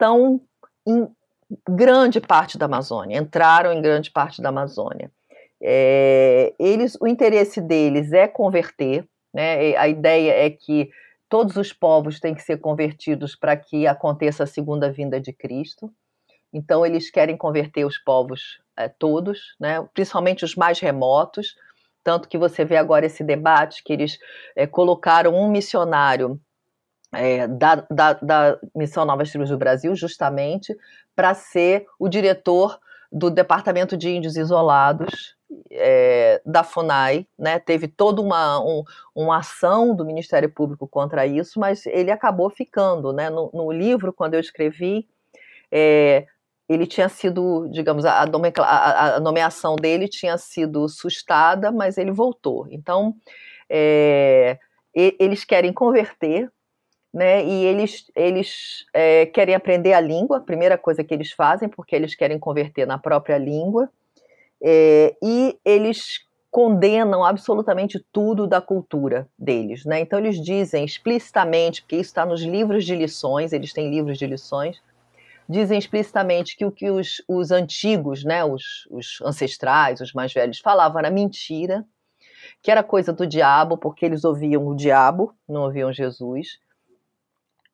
estão 0.02 0.42
em 0.88 1.08
grande 1.70 2.20
parte 2.20 2.58
da 2.58 2.66
Amazônia, 2.66 3.20
entraram 3.20 3.72
em 3.72 3.82
grande 3.82 4.10
parte 4.10 4.42
da 4.42 4.50
Amazônia. 4.50 5.12
É, 5.62 6.56
eles, 6.58 6.98
o 7.00 7.08
interesse 7.08 7.62
deles 7.62 8.12
é 8.12 8.28
converter, 8.28 9.08
né? 9.32 9.76
A 9.78 9.88
ideia 9.88 10.46
é 10.46 10.50
que 10.50 10.90
todos 11.30 11.56
os 11.56 11.72
povos 11.72 12.20
têm 12.20 12.34
que 12.34 12.42
ser 12.42 12.58
convertidos 12.58 13.36
para 13.36 13.56
que 13.56 13.86
aconteça 13.86 14.44
a 14.44 14.48
segunda 14.48 14.92
vinda 14.92 15.22
de 15.22 15.32
Cristo. 15.32 15.94
Então 16.52 16.84
eles 16.84 17.12
querem 17.12 17.38
converter 17.38 17.86
os 17.86 17.98
povos 18.00 18.60
é, 18.76 18.88
todos, 18.88 19.56
né? 19.60 19.88
Principalmente 19.94 20.44
os 20.44 20.56
mais 20.56 20.80
remotos. 20.80 21.56
Tanto 22.04 22.28
que 22.28 22.40
você 22.40 22.66
vê 22.66 22.78
agora 22.78 23.06
esse 23.06 23.24
debate 23.24 23.84
que 23.84 23.94
eles 23.94 24.18
é, 24.56 24.66
colocaram 24.66 25.36
um 25.36 25.52
missionário 25.52 26.42
é, 27.14 27.48
da, 27.48 27.76
da, 27.90 28.14
da, 28.14 28.60
Missão 28.76 29.06
Novas 29.06 29.30
Tribos 29.30 29.50
do 29.50 29.58
Brasil, 29.58 29.96
justamente 29.96 30.76
para 31.16 31.34
ser 31.34 31.86
o 32.00 32.08
diretor 32.08 32.80
do 33.12 33.30
Departamento 33.30 33.98
de 33.98 34.10
Índios 34.10 34.38
Isolados 34.38 35.36
é, 35.70 36.42
da 36.46 36.64
FUNAI. 36.64 37.28
Né? 37.38 37.60
Teve 37.60 37.88
toda 37.88 38.22
uma, 38.22 38.60
um, 38.64 38.84
uma 39.14 39.38
ação 39.40 39.94
do 39.94 40.06
Ministério 40.06 40.50
Público 40.50 40.88
contra 40.88 41.28
isso, 41.28 41.60
mas 41.60 41.86
ele 41.86 42.12
acabou 42.12 42.50
ficando. 42.50 43.12
Né? 43.12 43.30
No, 43.30 43.52
no 43.54 43.72
livro, 43.72 44.14
quando 44.14 44.36
eu 44.36 44.40
escrevi, 44.40 45.08
é, 45.70 46.26
ele 46.70 46.88
tinha 46.88 47.10
sido, 47.10 47.68
digamos, 47.70 48.06
a, 48.06 48.22
a, 48.22 49.20
nomeação 49.20 49.76
dele 49.76 50.08
tinha 50.08 50.38
sido 50.38 50.88
sustada, 50.88 51.70
mas 51.70 51.98
ele 51.98 52.12
voltou. 52.12 52.66
Então, 52.72 53.14
é, 53.70 54.58
eles 54.94 55.44
querem 55.44 55.74
converter 55.74 56.50
né? 57.14 57.46
E 57.46 57.66
eles, 57.66 58.10
eles 58.16 58.86
é, 58.94 59.26
querem 59.26 59.54
aprender 59.54 59.94
a 59.94 60.00
língua, 60.00 60.38
a 60.38 60.42
primeira 60.42 60.78
coisa 60.78 61.04
que 61.04 61.14
eles 61.14 61.32
fazem, 61.32 61.68
porque 61.68 61.96
eles 61.96 62.16
querem 62.16 62.40
converter 62.40 62.88
na 62.88 62.98
própria 62.98 63.38
língua, 63.38 63.90
é, 64.64 65.16
e 65.22 65.58
eles 65.66 66.20
condenam 66.50 67.24
absolutamente 67.24 68.04
tudo 68.12 68.46
da 68.46 68.62
cultura 68.62 69.28
deles, 69.38 69.86
né? 69.86 70.02
Então 70.02 70.20
eles 70.20 70.42
dizem 70.42 70.84
explicitamente, 70.84 71.82
porque 71.82 71.96
isso 71.96 72.10
está 72.10 72.26
nos 72.26 72.42
livros 72.42 72.86
de 72.86 72.96
lições, 72.96 73.54
eles 73.54 73.72
têm 73.74 73.90
livros 73.90 74.18
de 74.18 74.28
lições, 74.28 74.82
dizem 75.48 75.80
explicitamente 75.80 76.56
que 76.56 76.66
o 76.66 76.72
que 76.72 76.90
os, 76.90 77.22
os 77.28 77.52
antigos, 77.52 78.24
né, 78.24 78.44
os, 78.44 78.88
os 78.90 79.22
ancestrais, 79.22 80.02
os 80.02 80.14
mais 80.14 80.34
velhos 80.34 80.60
falavam 80.60 81.00
era 81.00 81.10
mentira, 81.10 81.86
que 82.62 82.70
era 82.70 82.84
coisa 82.84 83.14
do 83.14 83.26
diabo, 83.26 83.78
porque 83.78 84.06
eles 84.06 84.24
ouviam 84.24 84.68
o 84.68 84.76
diabo, 84.76 85.34
não 85.48 85.64
ouviam 85.64 85.92
Jesus 85.92 86.60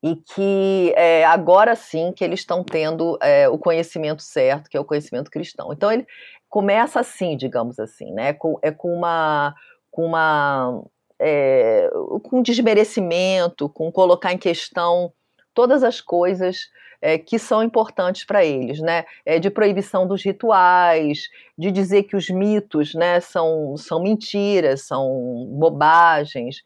e 0.07 0.15
que 0.15 0.93
é, 0.95 1.25
agora 1.25 1.75
sim 1.75 2.13
que 2.15 2.23
eles 2.23 2.39
estão 2.39 2.63
tendo 2.63 3.17
é, 3.21 3.49
o 3.49 3.57
conhecimento 3.57 4.21
certo, 4.21 4.69
que 4.69 4.77
é 4.77 4.79
o 4.79 4.85
conhecimento 4.85 5.29
cristão. 5.29 5.73
Então 5.73 5.91
ele 5.91 6.07
começa 6.49 6.99
assim, 6.99 7.35
digamos 7.35 7.77
assim, 7.77 8.11
né? 8.13 8.33
Com, 8.33 8.57
é 8.61 8.71
com 8.71 8.93
uma 8.93 9.53
com 9.91 10.05
uma 10.05 10.83
é, 11.19 11.89
com 12.23 12.41
desmerecimento, 12.41 13.67
com 13.67 13.91
colocar 13.91 14.31
em 14.31 14.37
questão 14.37 15.11
todas 15.53 15.83
as 15.83 15.99
coisas 15.99 16.69
é, 17.01 17.17
que 17.17 17.37
são 17.37 17.61
importantes 17.61 18.23
para 18.23 18.45
eles, 18.45 18.79
né? 18.79 19.03
É, 19.25 19.39
de 19.39 19.49
proibição 19.49 20.07
dos 20.07 20.23
rituais, 20.23 21.27
de 21.57 21.69
dizer 21.71 22.03
que 22.03 22.15
os 22.15 22.29
mitos, 22.29 22.93
né, 22.93 23.19
são, 23.19 23.75
são 23.77 24.01
mentiras, 24.01 24.83
são 24.83 25.47
bobagens. 25.51 26.63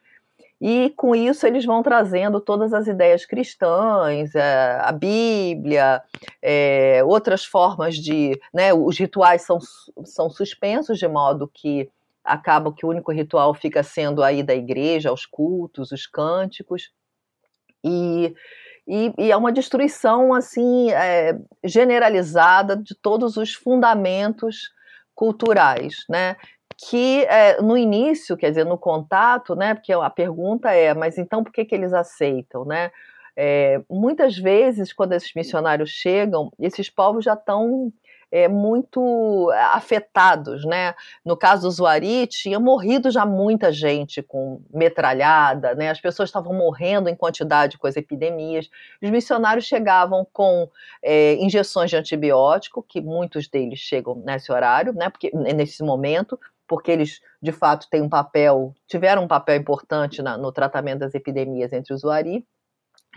E 0.61 0.91
com 0.91 1.15
isso 1.15 1.47
eles 1.47 1.65
vão 1.65 1.81
trazendo 1.81 2.39
todas 2.39 2.71
as 2.71 2.85
ideias 2.85 3.25
cristãs, 3.25 4.35
é, 4.35 4.77
a 4.79 4.91
Bíblia, 4.91 6.03
é, 6.39 7.01
outras 7.03 7.43
formas 7.43 7.95
de. 7.95 8.39
Né, 8.53 8.71
os 8.71 8.95
rituais 8.99 9.41
são, 9.41 9.57
são 10.05 10.29
suspensos 10.29 10.99
de 10.99 11.07
modo 11.07 11.49
que 11.51 11.89
acaba 12.23 12.71
que 12.71 12.85
o 12.85 12.89
único 12.89 13.11
ritual 13.11 13.55
fica 13.55 13.81
sendo 13.81 14.21
aí 14.21 14.43
da 14.43 14.53
igreja, 14.53 15.11
os 15.11 15.25
cultos, 15.25 15.91
os 15.91 16.05
cânticos. 16.05 16.91
E, 17.83 18.35
e, 18.87 19.11
e 19.17 19.31
é 19.31 19.35
uma 19.35 19.51
destruição 19.51 20.31
assim 20.31 20.91
é, 20.91 21.39
generalizada 21.63 22.77
de 22.77 22.93
todos 22.93 23.35
os 23.35 23.55
fundamentos 23.55 24.71
culturais, 25.15 26.05
né? 26.07 26.35
Que 26.89 27.23
é, 27.25 27.61
no 27.61 27.77
início, 27.77 28.35
quer 28.35 28.49
dizer, 28.49 28.65
no 28.65 28.77
contato, 28.77 29.55
né? 29.55 29.75
Porque 29.75 29.93
a 29.93 30.09
pergunta 30.09 30.71
é, 30.71 30.93
mas 30.93 31.17
então 31.17 31.43
por 31.43 31.53
que, 31.53 31.65
que 31.65 31.75
eles 31.75 31.93
aceitam, 31.93 32.65
né? 32.65 32.91
É, 33.35 33.81
muitas 33.89 34.37
vezes, 34.37 34.91
quando 34.91 35.13
esses 35.13 35.33
missionários 35.33 35.89
chegam, 35.89 36.51
esses 36.59 36.89
povos 36.89 37.23
já 37.23 37.33
estão 37.33 37.93
é, 38.31 38.47
muito 38.47 39.49
afetados, 39.73 40.65
né? 40.65 40.95
No 41.23 41.35
caso 41.35 41.63
do 41.63 41.71
Zuari, 41.71 42.25
tinha 42.27 42.59
morrido 42.59 43.11
já 43.11 43.25
muita 43.25 43.71
gente 43.71 44.23
com 44.23 44.61
metralhada, 44.73 45.75
né? 45.75 45.89
As 45.89 45.99
pessoas 45.99 46.29
estavam 46.29 46.53
morrendo 46.53 47.09
em 47.09 47.15
quantidade 47.15 47.77
com 47.77 47.87
as 47.87 47.97
epidemias. 47.97 48.69
Os 49.01 49.09
missionários 49.09 49.65
chegavam 49.65 50.25
com 50.31 50.69
é, 51.03 51.35
injeções 51.35 51.89
de 51.89 51.97
antibiótico, 51.97 52.81
que 52.81 53.01
muitos 53.01 53.47
deles 53.49 53.79
chegam 53.79 54.15
nesse 54.25 54.51
horário, 54.51 54.93
né? 54.93 55.09
Porque 55.09 55.29
nesse 55.33 55.83
momento, 55.83 56.39
porque 56.71 56.89
eles 56.89 57.19
de 57.41 57.51
fato 57.51 57.85
têm 57.89 58.01
um 58.01 58.07
papel, 58.07 58.73
tiveram 58.87 59.25
um 59.25 59.27
papel 59.27 59.57
importante 59.57 60.21
na, 60.21 60.37
no 60.37 60.53
tratamento 60.53 60.99
das 60.99 61.13
epidemias 61.13 61.73
entre 61.73 61.93
os 61.93 61.99
Zuari 61.99 62.47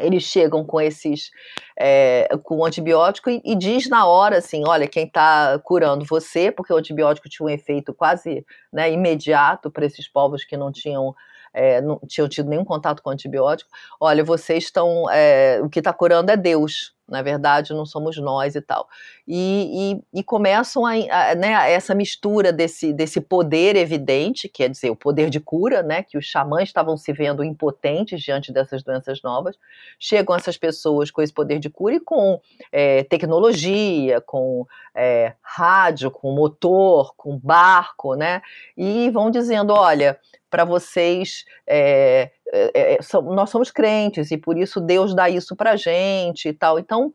eles 0.00 0.24
chegam 0.24 0.64
com 0.64 0.80
esses 0.80 1.30
é, 1.78 2.28
com 2.42 2.64
antibiótico 2.64 3.30
e, 3.30 3.40
e, 3.44 3.54
diz 3.54 3.88
na 3.88 4.06
hora 4.06 4.38
assim, 4.38 4.64
olha, 4.66 4.88
quem 4.88 5.06
está 5.06 5.56
curando 5.60 6.04
você, 6.04 6.50
porque 6.50 6.72
o 6.72 6.76
antibiótico 6.76 7.28
tinha 7.28 7.46
um 7.46 7.48
efeito 7.48 7.94
quase 7.94 8.44
né, 8.72 8.90
imediato 8.90 9.70
para 9.70 9.86
esses 9.86 10.08
povos 10.08 10.44
que 10.44 10.56
não 10.56 10.72
tinham 10.72 11.14
é, 11.52 11.80
não 11.80 12.00
tinham 12.08 12.28
tido 12.28 12.50
nenhum 12.50 12.64
contato 12.64 13.00
com 13.00 13.10
antibiótico, 13.10 13.70
olha, 14.00 14.24
vocês 14.24 14.64
estão, 14.64 15.08
é, 15.08 15.60
o 15.62 15.70
que 15.70 15.78
está 15.78 15.92
curando 15.92 16.32
é 16.32 16.36
Deus, 16.36 16.92
na 17.08 17.22
verdade 17.22 17.72
não 17.72 17.84
somos 17.84 18.16
nós 18.18 18.54
e 18.54 18.60
tal. 18.60 18.88
E, 19.26 20.00
e, 20.12 20.20
e 20.20 20.22
começam 20.22 20.84
a, 20.86 20.92
a, 20.92 21.34
né, 21.34 21.72
essa 21.72 21.94
mistura 21.94 22.52
desse, 22.52 22.92
desse 22.92 23.20
poder 23.20 23.76
evidente, 23.76 24.48
quer 24.48 24.68
dizer, 24.68 24.90
o 24.90 24.96
poder 24.96 25.30
de 25.30 25.40
cura, 25.40 25.82
né, 25.82 26.02
que 26.02 26.16
os 26.16 26.24
xamãs 26.24 26.68
estavam 26.68 26.96
se 26.96 27.12
vendo 27.12 27.44
impotentes 27.44 28.22
diante 28.22 28.52
dessas 28.52 28.82
doenças 28.82 29.22
novas, 29.22 29.56
chegam 29.98 30.34
essas 30.34 30.56
pessoas 30.56 31.10
com 31.10 31.20
esse 31.20 31.32
poder 31.32 31.58
de 31.58 31.68
cura 31.68 31.96
e 31.96 32.00
com 32.00 32.40
é, 32.72 33.04
tecnologia, 33.04 34.20
com 34.20 34.66
é, 34.94 35.34
rádio, 35.42 36.10
com 36.10 36.34
motor, 36.34 37.14
com 37.16 37.38
barco, 37.38 38.14
né, 38.14 38.40
e 38.76 39.10
vão 39.10 39.30
dizendo, 39.30 39.72
olha, 39.72 40.18
para 40.50 40.64
vocês 40.64 41.44
é, 41.66 42.30
é, 42.52 42.94
é 42.94 42.98
nós 43.22 43.50
somos 43.50 43.70
crentes 43.70 44.30
e 44.30 44.36
por 44.36 44.56
isso 44.56 44.80
Deus 44.80 45.14
dá 45.14 45.28
isso 45.28 45.56
para 45.56 45.76
gente 45.76 46.48
e 46.48 46.52
tal. 46.52 46.78
Então, 46.78 47.12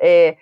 é, 0.00 0.36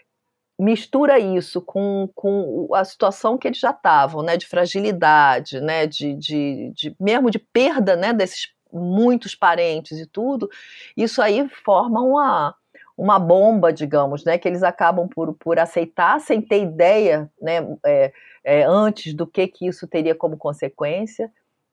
mistura 0.59 1.19
isso 1.19 1.61
com, 1.61 2.09
com 2.15 2.69
a 2.75 2.85
situação 2.85 3.37
que 3.37 3.49
eles 3.49 3.59
já 3.59 3.71
estavam, 3.71 4.23
né, 4.23 4.37
de 4.37 4.47
fragilidade, 4.47 5.61
né, 5.61 5.87
de, 5.87 6.15
de, 6.15 6.73
de, 6.75 6.97
mesmo 7.01 7.31
de 7.31 7.39
perda, 7.39 7.97
né, 7.97 8.13
desses 8.13 8.53
muitos 8.73 9.35
parentes 9.35 9.99
e 9.99 10.07
tudo, 10.07 10.49
isso 10.97 11.23
aí 11.23 11.49
forma 11.49 12.01
uma, 12.01 12.55
uma 12.97 13.19
bomba, 13.19 13.73
digamos, 13.73 14.25
né, 14.25 14.39
que 14.39 14.49
eles 14.49 14.63
acabam 14.63 15.09
por, 15.09 15.35
por 15.35 15.59
aceitar 15.59 16.21
sem 16.21 16.41
ter 16.41 16.63
ideia, 16.63 17.31
né, 17.41 17.59
é, 17.85 18.13
é, 18.45 18.65
antes 18.65 19.15
do 19.15 19.27
que 19.27 19.47
que 19.49 19.67
isso 19.67 19.87
teria 19.89 20.15
como 20.15 20.37
consequência, 20.37 21.31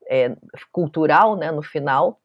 é, 0.10 0.36
cultural, 0.72 1.36
né, 1.36 1.52
no 1.52 1.62
final, 1.62 2.20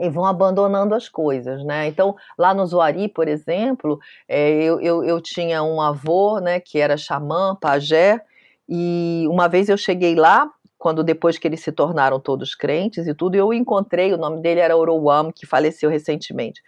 e 0.00 0.08
vão 0.08 0.24
abandonando 0.24 0.94
as 0.94 1.08
coisas, 1.08 1.64
né? 1.64 1.86
Então, 1.86 2.16
lá 2.36 2.54
no 2.54 2.66
Zuari, 2.66 3.08
por 3.08 3.28
exemplo, 3.28 3.98
é, 4.28 4.62
eu, 4.62 4.80
eu, 4.80 5.04
eu, 5.04 5.20
tinha 5.20 5.62
um 5.62 5.80
avô, 5.80 6.38
né, 6.40 6.60
que 6.60 6.78
era 6.78 6.96
xamã, 6.96 7.56
pajé, 7.60 8.20
e 8.68 9.26
uma 9.28 9.48
vez 9.48 9.68
eu 9.68 9.76
cheguei 9.76 10.14
lá, 10.14 10.50
quando 10.78 11.02
depois 11.02 11.38
que 11.38 11.48
eles 11.48 11.60
se 11.60 11.72
tornaram 11.72 12.20
todos 12.20 12.54
crentes 12.54 13.06
e 13.06 13.14
tudo, 13.14 13.34
eu 13.34 13.52
encontrei, 13.52 14.12
o 14.12 14.18
nome 14.18 14.40
dele 14.40 14.60
era 14.60 14.76
Orowam, 14.76 15.32
que 15.32 15.46
faleceu 15.46 15.90
recentemente. 15.90 16.62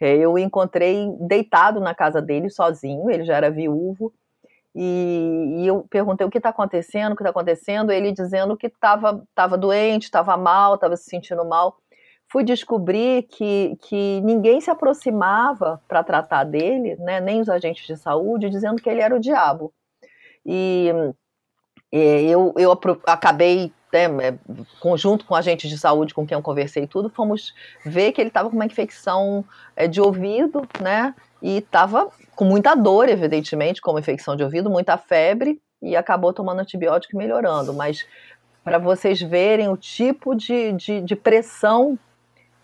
É, 0.00 0.16
eu 0.16 0.36
encontrei 0.38 1.08
deitado 1.20 1.80
na 1.80 1.94
casa 1.94 2.20
dele, 2.20 2.50
sozinho, 2.50 3.10
ele 3.10 3.24
já 3.24 3.36
era 3.36 3.50
viúvo, 3.50 4.12
e, 4.74 5.60
e, 5.60 5.66
eu 5.68 5.86
perguntei 5.88 6.26
o 6.26 6.30
que 6.30 6.38
está 6.38 6.48
acontecendo, 6.48 7.12
o 7.12 7.16
que 7.16 7.22
está 7.22 7.30
acontecendo, 7.30 7.92
ele 7.92 8.10
dizendo 8.10 8.56
que 8.56 8.66
estava 8.66 9.22
tava 9.32 9.56
doente, 9.56 10.04
estava 10.04 10.36
mal, 10.36 10.74
estava 10.74 10.96
se 10.96 11.04
sentindo 11.04 11.44
mal. 11.44 11.78
Fui 12.34 12.42
descobrir 12.42 13.28
que, 13.28 13.78
que 13.82 14.20
ninguém 14.22 14.60
se 14.60 14.68
aproximava 14.68 15.80
para 15.86 16.02
tratar 16.02 16.42
dele, 16.42 16.96
né, 16.96 17.20
nem 17.20 17.40
os 17.40 17.48
agentes 17.48 17.86
de 17.86 17.96
saúde, 17.96 18.50
dizendo 18.50 18.82
que 18.82 18.90
ele 18.90 19.00
era 19.00 19.14
o 19.14 19.20
diabo. 19.20 19.72
E, 20.44 20.90
e 21.92 22.28
eu, 22.28 22.52
eu 22.58 22.72
acabei 23.06 23.72
né, 23.92 24.36
conjunto 24.80 25.24
com 25.24 25.36
agentes 25.36 25.70
de 25.70 25.78
saúde 25.78 26.12
com 26.12 26.26
quem 26.26 26.34
eu 26.34 26.42
conversei 26.42 26.88
tudo, 26.88 27.08
fomos 27.08 27.54
ver 27.86 28.10
que 28.10 28.20
ele 28.20 28.30
estava 28.30 28.50
com 28.50 28.56
uma 28.56 28.66
infecção 28.66 29.44
é, 29.76 29.86
de 29.86 30.00
ouvido, 30.00 30.66
né? 30.82 31.14
E 31.40 31.58
estava 31.58 32.10
com 32.34 32.44
muita 32.44 32.74
dor, 32.74 33.08
evidentemente, 33.08 33.80
como 33.80 34.00
infecção 34.00 34.34
de 34.34 34.42
ouvido, 34.42 34.68
muita 34.68 34.98
febre, 34.98 35.62
e 35.80 35.94
acabou 35.94 36.32
tomando 36.32 36.58
antibiótico 36.58 37.14
e 37.14 37.16
melhorando. 37.16 37.72
Mas 37.72 38.04
para 38.64 38.78
vocês 38.78 39.22
verem 39.22 39.68
o 39.68 39.76
tipo 39.76 40.34
de, 40.34 40.72
de, 40.72 41.00
de, 41.00 41.14
pressão 41.14 41.96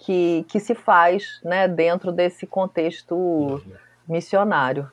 que, 0.01 0.45
que 0.49 0.59
se 0.59 0.75
faz 0.75 1.41
né, 1.45 1.69
dentro 1.69 2.11
desse 2.11 2.47
contexto 2.47 3.63
missionário. 4.09 4.91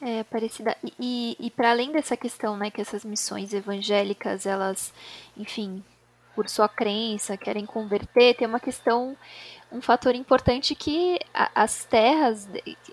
É, 0.00 0.24
parecida. 0.24 0.76
E, 0.82 0.92
e, 0.98 1.46
e 1.46 1.50
para 1.50 1.70
além 1.70 1.92
dessa 1.92 2.16
questão, 2.16 2.56
né, 2.56 2.70
que 2.70 2.80
essas 2.80 3.04
missões 3.04 3.52
evangélicas, 3.52 4.46
elas, 4.46 4.92
enfim, 5.36 5.82
por 6.34 6.48
sua 6.48 6.68
crença, 6.68 7.36
querem 7.36 7.66
converter, 7.66 8.34
tem 8.34 8.46
uma 8.46 8.60
questão 8.60 9.16
um 9.72 9.80
fator 9.80 10.14
importante 10.14 10.74
que 10.74 11.18
as 11.32 11.84
terras 11.84 12.46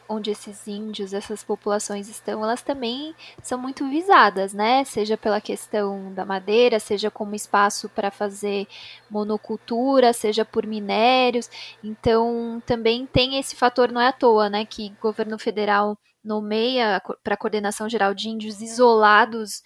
onde 0.07 0.31
esses 0.31 0.65
índios, 0.65 1.13
essas 1.13 1.43
populações 1.43 2.07
estão, 2.07 2.41
elas 2.41 2.61
também 2.61 3.13
são 3.43 3.59
muito 3.59 3.87
visadas, 3.89 4.53
né? 4.53 4.85
Seja 4.85 5.17
pela 5.17 5.41
questão 5.41 6.13
da 6.13 6.25
madeira, 6.25 6.79
seja 6.79 7.11
como 7.11 7.35
espaço 7.35 7.89
para 7.89 8.09
fazer 8.09 8.65
monocultura, 9.09 10.13
seja 10.13 10.45
por 10.45 10.65
minérios. 10.65 11.49
Então, 11.83 12.63
também 12.65 13.05
tem 13.05 13.37
esse 13.37 13.55
fator, 13.55 13.91
não 13.91 13.99
é 13.99 14.07
à 14.07 14.13
toa, 14.13 14.49
né? 14.49 14.65
Que 14.65 14.93
governo 15.01 15.37
federal 15.37 15.97
nomeia 16.23 17.01
para 17.23 17.33
a 17.33 17.37
coordenação 17.37 17.89
geral 17.89 18.13
de 18.13 18.29
índios 18.29 18.61
isolados 18.61 19.61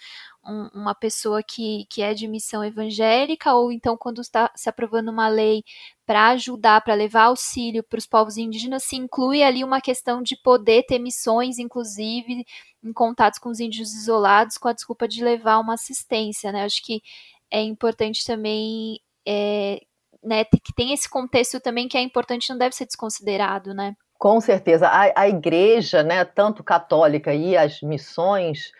um, 0.45 0.69
uma 0.73 0.93
pessoa 0.93 1.41
que, 1.41 1.85
que 1.89 2.01
é 2.01 2.13
de 2.13 2.27
missão 2.27 2.63
evangélica, 2.63 3.53
ou 3.53 3.71
então 3.71 3.97
quando 3.97 4.21
está 4.21 4.51
se 4.55 4.69
aprovando 4.69 5.09
uma 5.09 5.27
lei 5.27 5.63
para 6.05 6.29
ajudar, 6.29 6.81
para 6.81 6.93
levar 6.93 7.23
auxílio 7.25 7.83
para 7.83 7.97
os 7.99 8.05
povos 8.05 8.37
indígenas, 8.37 8.83
se 8.83 8.95
inclui 8.95 9.43
ali 9.43 9.63
uma 9.63 9.81
questão 9.81 10.21
de 10.21 10.35
poder 10.35 10.83
ter 10.83 10.99
missões, 10.99 11.59
inclusive 11.59 12.45
em 12.83 12.93
contatos 12.93 13.39
com 13.39 13.49
os 13.49 13.59
índios 13.59 13.93
isolados, 13.93 14.57
com 14.57 14.67
a 14.67 14.73
desculpa 14.73 15.07
de 15.07 15.23
levar 15.23 15.59
uma 15.59 15.75
assistência, 15.75 16.51
né? 16.51 16.63
Acho 16.63 16.83
que 16.83 17.01
é 17.49 17.61
importante 17.61 18.25
também 18.25 18.99
é, 19.25 19.79
né, 20.23 20.43
que 20.45 20.73
tem 20.75 20.93
esse 20.93 21.09
contexto 21.09 21.59
também 21.59 21.87
que 21.87 21.97
é 21.97 22.01
importante, 22.01 22.49
não 22.49 22.57
deve 22.57 22.75
ser 22.75 22.85
desconsiderado, 22.85 23.73
né? 23.73 23.95
Com 24.17 24.39
certeza. 24.39 24.87
A, 24.87 25.21
a 25.21 25.27
igreja, 25.27 26.01
né, 26.01 26.23
tanto 26.23 26.63
católica 26.63 27.33
e 27.33 27.57
as 27.57 27.81
missões, 27.81 28.71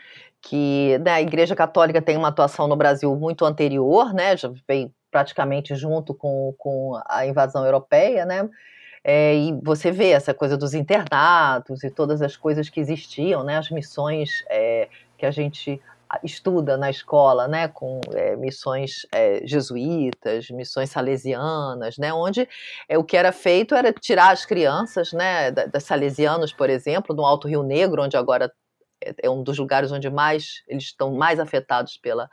que 0.44 0.98
né, 1.00 1.12
a 1.12 1.22
Igreja 1.22 1.56
Católica 1.56 2.02
tem 2.02 2.18
uma 2.18 2.28
atuação 2.28 2.68
no 2.68 2.76
Brasil 2.76 3.16
muito 3.16 3.46
anterior, 3.46 4.14
né, 4.14 4.36
já 4.36 4.52
vem 4.68 4.94
praticamente 5.10 5.74
junto 5.74 6.14
com, 6.14 6.54
com 6.58 7.00
a 7.08 7.26
invasão 7.26 7.66
europeia, 7.66 8.26
né, 8.26 8.50
é, 9.04 9.36
e 9.36 9.54
você 9.64 9.90
vê 9.90 10.10
essa 10.10 10.34
coisa 10.34 10.58
dos 10.58 10.74
internatos 10.74 11.84
e 11.84 11.90
todas 11.90 12.22
as 12.22 12.36
coisas 12.36 12.70
que 12.70 12.80
existiam, 12.80 13.44
né, 13.44 13.58
as 13.58 13.70
missões 13.70 14.44
é, 14.50 14.90
que 15.18 15.26
a 15.26 15.32
gente 15.32 15.82
estuda 16.24 16.78
na 16.78 16.90
escola, 16.90 17.48
né, 17.48 17.70
com 17.70 18.02
é, 18.14 18.36
missões 18.36 19.06
é, 19.14 19.42
jesuítas, 19.48 20.50
missões 20.50 20.90
salesianas, 20.90 21.98
né, 21.98 22.14
onde 22.14 22.48
é, 22.88 22.98
o 22.98 23.04
que 23.04 23.16
era 23.16 23.32
feito 23.32 23.74
era 23.74 23.94
tirar 23.94 24.32
as 24.32 24.46
crianças, 24.46 25.14
né, 25.14 25.52
das 25.52 25.84
salesianos, 25.84 26.52
por 26.52 26.70
exemplo, 26.70 27.16
do 27.16 27.24
Alto 27.24 27.48
Rio 27.48 27.64
Negro, 27.64 28.04
onde 28.04 28.18
agora 28.18 28.52
é 29.22 29.30
um 29.30 29.44
dos 29.44 29.58
lugares 29.58 29.92
onde 29.92 30.10
mais 30.10 30.64
eles 30.68 30.86
estão 30.86 31.14
mais 31.14 31.40
afetados 31.40 31.98
pela, 31.98 32.30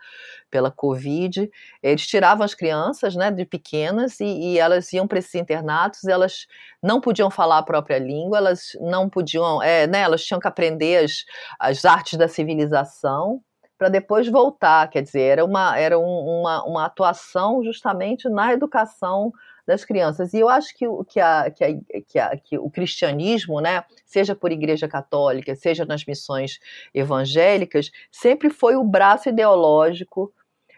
pela 0.50 0.70
Covid. 0.70 1.50
Eles 1.82 2.06
tiravam 2.06 2.44
as 2.44 2.54
crianças 2.54 3.14
né, 3.14 3.30
de 3.30 3.44
pequenas 3.44 4.20
e, 4.20 4.24
e 4.24 4.58
elas 4.58 4.92
iam 4.92 5.06
para 5.06 5.18
esses 5.18 5.34
internatos, 5.34 6.04
elas 6.04 6.46
não 6.82 7.00
podiam 7.00 7.30
falar 7.30 7.58
a 7.58 7.62
própria 7.62 7.98
língua, 7.98 8.38
elas 8.38 8.70
não 8.80 9.08
podiam, 9.08 9.62
é, 9.62 9.86
né, 9.86 10.00
elas 10.00 10.24
tinham 10.24 10.40
que 10.40 10.48
aprender 10.48 11.04
as, 11.04 11.24
as 11.58 11.84
artes 11.84 12.18
da 12.18 12.28
civilização 12.28 13.42
para 13.80 13.88
depois 13.88 14.28
voltar. 14.28 14.88
Quer 14.90 15.02
dizer, 15.02 15.22
era 15.22 15.44
uma, 15.44 15.78
era 15.78 15.98
um, 15.98 16.40
uma, 16.40 16.64
uma 16.64 16.84
atuação 16.84 17.64
justamente 17.64 18.28
na 18.28 18.52
educação 18.52 19.32
das 19.70 19.84
crianças. 19.84 20.34
E 20.34 20.40
eu 20.40 20.48
acho 20.48 20.76
que, 20.76 20.84
que, 21.08 21.20
a, 21.20 21.50
que, 21.50 21.64
a, 21.64 21.68
que, 22.06 22.18
a, 22.18 22.36
que 22.36 22.58
o 22.58 22.68
cristianismo, 22.68 23.60
né, 23.60 23.84
seja 24.04 24.34
por 24.34 24.50
igreja 24.50 24.88
católica, 24.88 25.54
seja 25.54 25.84
nas 25.84 26.04
missões 26.04 26.58
evangélicas, 26.92 27.90
sempre 28.10 28.50
foi 28.50 28.76
o 28.76 28.84
braço 28.84 29.28
ideológico 29.28 30.32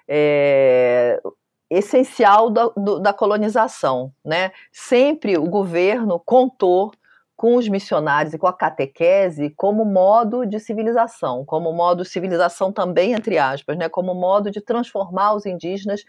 é, 0.07 1.21
essencial 1.71 2.51
da, 2.51 2.67
do, 2.69 2.99
da 3.01 3.13
colonização. 3.13 4.13
Né? 4.25 4.53
Sempre 4.71 5.39
o 5.39 5.49
governo 5.49 6.21
contou 6.21 6.93
com 7.35 7.57
os 7.57 7.67
missionários 7.69 8.35
e 8.35 8.39
com 8.39 8.47
a 8.47 8.53
catequese 8.53 9.51
como 9.57 9.85
modo 9.85 10.47
de 10.47 10.61
civilização, 10.61 11.45
como 11.45 11.73
modo 11.73 12.05
de 12.05 12.09
civilização 12.09 12.71
também, 12.71 13.15
entre 13.15 13.37
aspas, 13.37 13.77
né, 13.77 13.89
como 13.89 14.15
modo 14.15 14.49
de 14.49 14.61
transformar 14.61 15.35
os 15.35 15.45
indígenas 15.45 16.05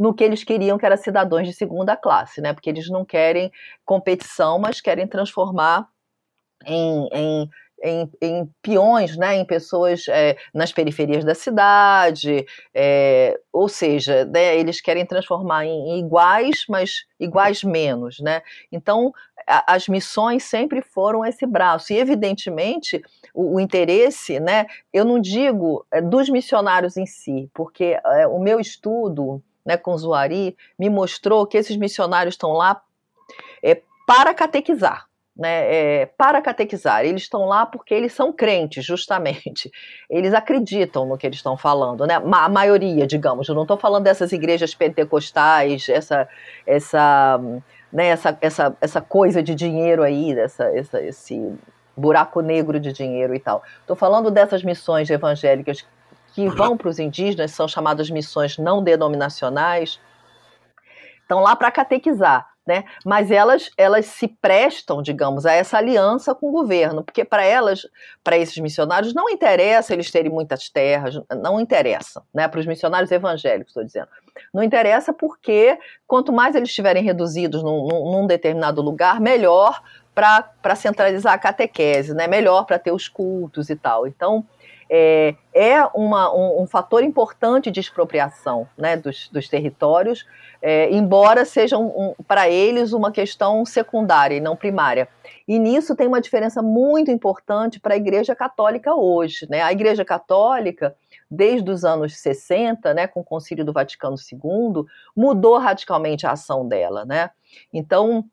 no 0.00 0.14
que 0.14 0.24
eles 0.24 0.42
queriam, 0.42 0.78
que 0.78 0.86
era 0.86 0.96
cidadãos 0.96 1.46
de 1.46 1.52
segunda 1.52 1.94
classe, 1.94 2.40
né, 2.40 2.54
porque 2.54 2.70
eles 2.70 2.88
não 2.88 3.04
querem 3.04 3.52
competição, 3.84 4.58
mas 4.58 4.80
querem 4.80 5.06
transformar 5.06 5.86
em, 6.66 7.08
em 7.12 7.50
em, 7.82 8.10
em, 8.20 8.50
peões, 8.60 9.16
né, 9.16 9.36
em 9.36 9.44
pessoas 9.44 10.06
é, 10.08 10.36
nas 10.52 10.70
periferias 10.70 11.24
da 11.24 11.34
cidade, 11.34 12.44
é, 12.74 13.40
ou 13.50 13.68
seja, 13.68 14.26
né, 14.26 14.56
eles 14.58 14.80
querem 14.80 15.06
transformar 15.06 15.64
em, 15.64 15.98
iguais, 15.98 16.64
mas 16.68 17.06
iguais 17.18 17.64
menos, 17.64 18.20
né? 18.20 18.42
Então 18.70 19.12
a, 19.46 19.74
as 19.74 19.88
missões 19.88 20.44
sempre 20.44 20.82
foram 20.82 21.24
esse 21.24 21.46
braço 21.46 21.92
e 21.92 21.98
evidentemente 21.98 23.02
o, 23.32 23.56
o 23.56 23.60
interesse, 23.60 24.38
né? 24.38 24.66
Eu 24.92 25.04
não 25.04 25.18
digo 25.18 25.86
é, 25.90 26.02
dos 26.02 26.28
missionários 26.28 26.98
em 26.98 27.06
si, 27.06 27.48
porque 27.54 27.98
é, 28.04 28.26
o 28.26 28.38
meu 28.38 28.60
estudo, 28.60 29.42
né, 29.70 29.76
com 29.76 29.96
Zuari 29.96 30.56
me 30.76 30.90
mostrou 30.90 31.46
que 31.46 31.56
esses 31.56 31.76
missionários 31.76 32.34
estão 32.34 32.52
lá 32.52 32.82
é, 33.62 33.80
para 34.06 34.34
catequizar 34.34 35.08
né, 35.40 35.74
é, 36.02 36.06
para 36.06 36.42
catequizar. 36.42 37.02
Eles 37.02 37.22
estão 37.22 37.46
lá 37.46 37.64
porque 37.64 37.94
eles 37.94 38.12
são 38.12 38.30
crentes, 38.30 38.84
justamente. 38.84 39.70
Eles 40.08 40.34
acreditam 40.34 41.06
no 41.06 41.16
que 41.16 41.26
eles 41.26 41.38
estão 41.38 41.56
falando, 41.56 42.06
né? 42.06 42.16
A 42.16 42.48
maioria, 42.48 43.06
digamos. 43.06 43.48
Eu 43.48 43.54
não 43.54 43.62
estou 43.62 43.78
falando 43.78 44.04
dessas 44.04 44.32
igrejas 44.32 44.74
pentecostais, 44.74 45.88
essa, 45.88 46.28
essa, 46.66 47.40
né, 47.90 48.08
essa, 48.08 48.36
essa, 48.42 48.76
essa 48.82 49.00
coisa 49.00 49.42
de 49.42 49.54
dinheiro 49.54 50.02
aí, 50.02 50.38
essa, 50.38 50.70
esse 50.76 51.54
buraco 51.96 52.42
negro 52.42 52.78
de 52.78 52.92
dinheiro 52.92 53.34
e 53.34 53.40
tal. 53.40 53.62
Estou 53.80 53.96
falando 53.96 54.30
dessas 54.30 54.62
missões 54.62 55.08
evangélicas 55.08 55.86
que 56.34 56.48
vão 56.48 56.76
para 56.76 56.88
os 56.88 56.98
indígenas, 56.98 57.52
são 57.52 57.66
chamadas 57.68 58.10
missões 58.10 58.58
não 58.58 58.82
denominacionais. 58.82 60.00
Estão 61.22 61.40
lá 61.40 61.54
para 61.54 61.70
catequizar 61.70 62.50
né? 62.70 62.84
Mas 63.04 63.32
elas, 63.32 63.70
elas 63.76 64.06
se 64.06 64.28
prestam, 64.28 65.02
digamos, 65.02 65.44
a 65.44 65.52
essa 65.52 65.78
aliança 65.78 66.34
com 66.34 66.50
o 66.50 66.52
governo, 66.52 67.02
porque 67.02 67.24
para 67.24 67.44
elas, 67.44 67.86
para 68.22 68.38
esses 68.38 68.56
missionários, 68.58 69.12
não 69.12 69.28
interessa 69.28 69.92
eles 69.92 70.10
terem 70.10 70.30
muitas 70.30 70.68
terras, 70.68 71.20
não 71.42 71.60
interessa, 71.60 72.22
né? 72.32 72.46
Para 72.46 72.60
os 72.60 72.66
missionários 72.66 73.10
evangélicos, 73.10 73.70
estou 73.70 73.84
dizendo. 73.84 74.08
Não 74.54 74.62
interessa 74.62 75.12
porque 75.12 75.76
quanto 76.06 76.32
mais 76.32 76.54
eles 76.54 76.68
estiverem 76.68 77.02
reduzidos 77.02 77.62
num, 77.62 77.88
num 77.88 78.26
determinado 78.26 78.80
lugar, 78.80 79.20
melhor 79.20 79.82
para 80.14 80.76
centralizar 80.76 81.32
a 81.32 81.38
catequese, 81.38 82.14
né? 82.14 82.28
Melhor 82.28 82.66
para 82.66 82.78
ter 82.78 82.92
os 82.92 83.08
cultos 83.08 83.68
e 83.68 83.74
tal. 83.74 84.06
Então, 84.06 84.46
é, 84.92 85.36
é 85.54 85.84
uma, 85.94 86.34
um, 86.34 86.62
um, 86.62 86.66
fator 86.66 87.04
importante 87.04 87.70
de 87.70 87.78
expropriação 87.78 88.68
né, 88.76 88.96
dos, 88.96 89.28
dos 89.28 89.48
territórios, 89.48 90.26
é, 90.60 90.90
embora 90.90 91.44
seja 91.44 91.78
um, 91.78 91.86
um, 91.86 92.14
para 92.26 92.50
eles 92.50 92.92
uma 92.92 93.12
questão 93.12 93.64
secundária 93.64 94.34
e 94.34 94.40
não 94.40 94.56
primária. 94.56 95.08
E 95.46 95.60
nisso 95.60 95.94
tem 95.94 96.08
uma 96.08 96.20
diferença 96.20 96.60
muito 96.60 97.08
importante 97.08 97.78
para 97.78 97.94
a 97.94 97.96
Igreja 97.96 98.34
Católica 98.34 98.92
hoje. 98.92 99.46
Né? 99.48 99.62
A 99.62 99.70
Igreja 99.70 100.04
Católica, 100.04 100.96
desde 101.30 101.70
os 101.70 101.84
anos 101.84 102.16
60, 102.16 102.92
né, 102.92 103.06
com 103.06 103.20
o 103.20 103.24
Concílio 103.24 103.64
do 103.64 103.72
Vaticano 103.72 104.16
II, 104.16 104.84
mudou 105.16 105.56
radicalmente 105.58 106.26
a 106.26 106.32
ação 106.32 106.66
dela. 106.66 107.04
Né? 107.04 107.30
Então, 107.72 108.24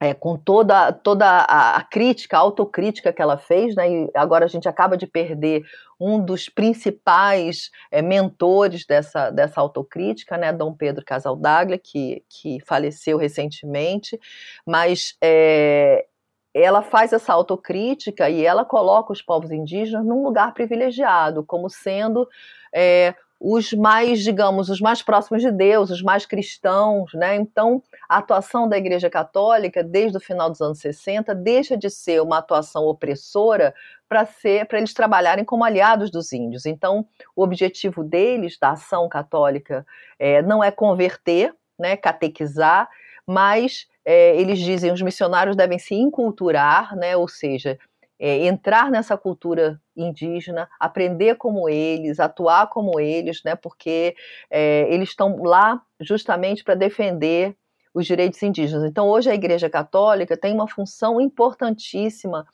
é, 0.00 0.14
com 0.14 0.36
toda, 0.36 0.92
toda 0.92 1.40
a, 1.40 1.82
crítica, 1.82 2.36
a 2.36 2.40
autocrítica 2.40 3.12
que 3.12 3.20
ela 3.20 3.36
fez, 3.36 3.74
né, 3.74 3.90
e 3.90 4.10
agora 4.14 4.44
a 4.44 4.48
gente 4.48 4.68
acaba 4.68 4.96
de 4.96 5.06
perder 5.06 5.64
um 5.98 6.24
dos 6.24 6.48
principais 6.48 7.70
é, 7.90 8.00
mentores 8.00 8.86
dessa, 8.86 9.30
dessa 9.30 9.60
autocrítica, 9.60 10.36
né, 10.36 10.52
Dom 10.52 10.72
Pedro 10.72 11.04
Casaldaglia, 11.04 11.78
que, 11.78 12.22
que 12.28 12.60
faleceu 12.60 13.18
recentemente, 13.18 14.18
mas 14.64 15.16
é, 15.20 16.06
ela 16.54 16.82
faz 16.82 17.12
essa 17.12 17.32
autocrítica 17.32 18.30
e 18.30 18.44
ela 18.44 18.64
coloca 18.64 19.12
os 19.12 19.20
povos 19.20 19.50
indígenas 19.50 20.04
num 20.04 20.22
lugar 20.22 20.54
privilegiado, 20.54 21.44
como 21.44 21.68
sendo 21.68 22.28
é, 22.72 23.14
os 23.40 23.72
mais, 23.72 24.20
digamos, 24.20 24.68
os 24.68 24.80
mais 24.80 25.00
próximos 25.00 25.42
de 25.42 25.52
Deus, 25.52 25.90
os 25.90 26.02
mais 26.02 26.26
cristãos, 26.26 27.12
né? 27.14 27.36
Então, 27.36 27.82
a 28.08 28.18
atuação 28.18 28.68
da 28.68 28.76
Igreja 28.76 29.08
Católica 29.08 29.82
desde 29.82 30.16
o 30.16 30.20
final 30.20 30.50
dos 30.50 30.60
anos 30.60 30.80
60 30.80 31.34
deixa 31.34 31.76
de 31.76 31.88
ser 31.88 32.20
uma 32.20 32.38
atuação 32.38 32.84
opressora 32.84 33.72
para 34.08 34.26
ser 34.26 34.66
para 34.66 34.78
eles 34.78 34.92
trabalharem 34.92 35.44
como 35.44 35.64
aliados 35.64 36.10
dos 36.10 36.32
índios. 36.32 36.66
Então, 36.66 37.06
o 37.36 37.42
objetivo 37.42 38.02
deles, 38.02 38.58
da 38.58 38.70
ação 38.70 39.08
católica, 39.08 39.86
é, 40.18 40.42
não 40.42 40.64
é 40.64 40.70
converter, 40.70 41.54
né, 41.78 41.96
catequizar, 41.96 42.88
mas 43.24 43.86
é, 44.04 44.34
eles 44.40 44.58
dizem 44.58 44.90
os 44.90 45.02
missionários 45.02 45.54
devem 45.54 45.78
se 45.78 45.94
inculturar, 45.94 46.96
né, 46.96 47.16
ou 47.16 47.28
seja, 47.28 47.78
é, 48.18 48.46
entrar 48.46 48.90
nessa 48.90 49.16
cultura 49.16 49.80
indígena, 49.96 50.68
aprender 50.78 51.36
como 51.36 51.68
eles, 51.68 52.18
atuar 52.18 52.68
como 52.68 52.98
eles, 52.98 53.42
né, 53.44 53.54
porque 53.54 54.14
é, 54.50 54.92
eles 54.92 55.10
estão 55.10 55.36
lá 55.42 55.80
justamente 56.00 56.64
para 56.64 56.74
defender 56.74 57.56
os 57.94 58.06
direitos 58.06 58.42
indígenas. 58.42 58.84
Então, 58.84 59.08
hoje 59.08 59.30
a 59.30 59.34
Igreja 59.34 59.68
Católica 59.68 60.36
tem 60.36 60.52
uma 60.52 60.68
função 60.68 61.20
importantíssima 61.20 62.46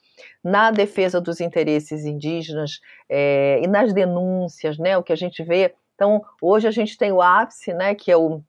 na 0.43 0.71
defesa 0.71 1.19
dos 1.21 1.39
interesses 1.39 2.05
indígenas 2.05 2.79
é, 3.09 3.59
e 3.63 3.67
nas 3.67 3.93
denúncias, 3.93 4.77
né, 4.77 4.97
o 4.97 5.03
que 5.03 5.13
a 5.13 5.17
gente 5.17 5.43
vê. 5.43 5.73
Então, 5.93 6.21
hoje 6.41 6.67
a 6.67 6.71
gente 6.71 6.97
tem 6.97 7.11
o 7.11 7.21
ápice, 7.21 7.73
né, 7.73 7.93
que 7.95 8.11
é 8.11 8.17
o 8.17 8.41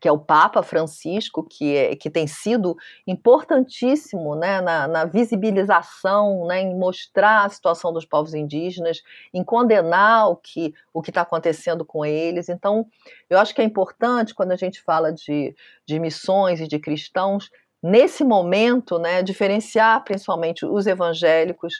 que 0.00 0.06
é 0.06 0.12
o 0.12 0.18
Papa 0.18 0.62
Francisco, 0.62 1.42
que, 1.42 1.74
é, 1.74 1.96
que 1.96 2.10
tem 2.10 2.26
sido 2.26 2.76
importantíssimo 3.06 4.34
né, 4.34 4.60
na, 4.60 4.86
na, 4.86 5.04
visibilização, 5.06 6.46
né, 6.46 6.60
em 6.60 6.76
mostrar 6.76 7.44
a 7.44 7.48
situação 7.48 7.92
dos 7.92 8.04
povos 8.04 8.34
indígenas, 8.34 9.02
em 9.32 9.42
condenar 9.42 10.28
o 10.28 10.36
que 10.36 10.74
o 10.92 11.02
está 11.08 11.22
acontecendo 11.22 11.84
com 11.84 12.04
eles. 12.04 12.48
Então, 12.48 12.86
eu 13.30 13.38
acho 13.38 13.54
que 13.54 13.62
é 13.62 13.64
importante, 13.64 14.34
quando 14.34 14.52
a 14.52 14.56
gente 14.56 14.82
fala 14.82 15.10
de, 15.10 15.56
de 15.86 15.98
missões 15.98 16.60
e 16.60 16.68
de 16.68 16.78
cristãos, 16.78 17.50
nesse 17.82 18.24
momento, 18.24 18.98
né, 18.98 19.22
diferenciar 19.22 20.02
principalmente 20.04 20.66
os 20.66 20.86
evangélicos 20.86 21.74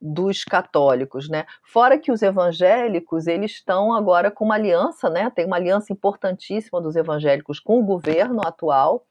dos 0.00 0.42
católicos, 0.42 1.28
né? 1.28 1.46
Fora 1.62 1.96
que 1.96 2.10
os 2.10 2.22
evangélicos 2.22 3.28
eles 3.28 3.52
estão 3.52 3.92
agora 3.92 4.32
com 4.32 4.44
uma 4.44 4.56
aliança, 4.56 5.08
né? 5.08 5.30
Tem 5.30 5.46
uma 5.46 5.56
aliança 5.56 5.92
importantíssima 5.92 6.80
dos 6.80 6.96
evangélicos 6.96 7.60
com 7.60 7.78
o 7.78 7.84
governo 7.84 8.40
atual, 8.44 9.06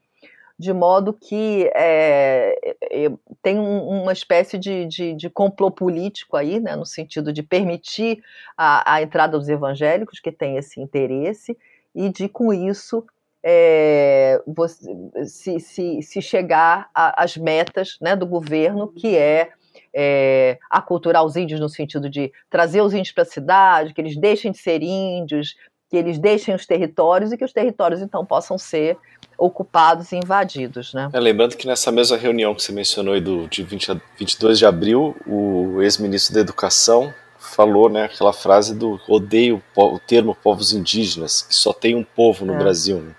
de 0.60 0.74
modo 0.74 1.14
que 1.14 1.72
é, 1.74 2.76
é, 2.92 3.12
tem 3.42 3.58
um, 3.58 4.02
uma 4.02 4.12
espécie 4.12 4.58
de, 4.58 4.86
de, 4.86 5.14
de, 5.14 5.30
complô 5.30 5.72
político 5.72 6.36
aí, 6.36 6.60
né? 6.60 6.76
No 6.76 6.86
sentido 6.86 7.32
de 7.32 7.42
permitir 7.42 8.22
a, 8.58 8.96
a 8.96 9.02
entrada 9.02 9.40
dos 9.40 9.48
evangélicos 9.48 10.20
que 10.20 10.32
têm 10.32 10.58
esse 10.58 10.82
interesse 10.82 11.58
e 11.96 12.10
de 12.10 12.28
com 12.28 12.52
isso 12.52 13.06
é, 13.44 14.42
você, 14.46 14.94
se, 15.26 15.60
se, 15.60 16.02
se 16.02 16.22
chegar 16.22 16.90
às 16.94 17.38
metas 17.38 17.98
né, 18.02 18.16
do 18.16 18.26
governo, 18.26 18.88
que 18.88 19.16
é 19.16 19.52
é, 19.94 20.58
aculturar 20.70 21.24
os 21.24 21.36
índios 21.36 21.60
no 21.60 21.70
sentido 21.70 22.10
de 22.10 22.32
trazer 22.50 22.82
os 22.82 22.94
índios 22.94 23.12
para 23.12 23.24
a 23.24 23.26
cidade, 23.26 23.94
que 23.94 24.02
eles 24.02 24.18
deixem 24.18 24.52
de 24.52 24.58
ser 24.58 24.82
índios, 24.82 25.56
que 25.90 25.98
eles 25.98 26.18
deixem 26.18 26.56
os 26.56 26.66
territórios 26.66 27.32
e 27.32 27.38
que 27.38 27.44
os 27.44 27.52
territórios 27.52 28.02
então 28.02 28.26
possam 28.26 28.58
ser 28.58 28.98
ocupados 29.38 30.12
e 30.12 30.16
invadidos. 30.16 30.94
Né? 30.94 31.10
É, 31.12 31.20
lembrando 31.20 31.58
que 31.58 31.68
nessa 31.68 31.92
mesma 31.92 32.16
reunião 32.16 32.56
que 32.56 32.64
você 32.64 32.72
mencionou 32.72 33.20
do, 33.20 33.48
de 33.48 33.64
20 33.64 33.92
a 33.92 34.02
22 34.18 34.60
de 34.60 34.66
abril, 34.66 35.16
o 35.28 35.82
ex-ministro 35.82 36.34
da 36.34 36.40
Educação 36.40 37.14
falou 37.38 37.90
né, 37.90 38.06
aquela 38.06 38.32
frase 38.32 38.74
do 38.74 39.02
odeio 39.08 39.62
o 39.76 40.00
termo 40.00 40.36
povos 40.36 40.74
indígenas, 40.74 41.42
que 41.42 41.56
só 41.56 41.74
tem 41.74 41.96
um 41.96 42.04
povo 42.04 42.46
no 42.46 42.54
é. 42.54 42.58
Brasil. 42.58 43.02
Né? 43.02 43.16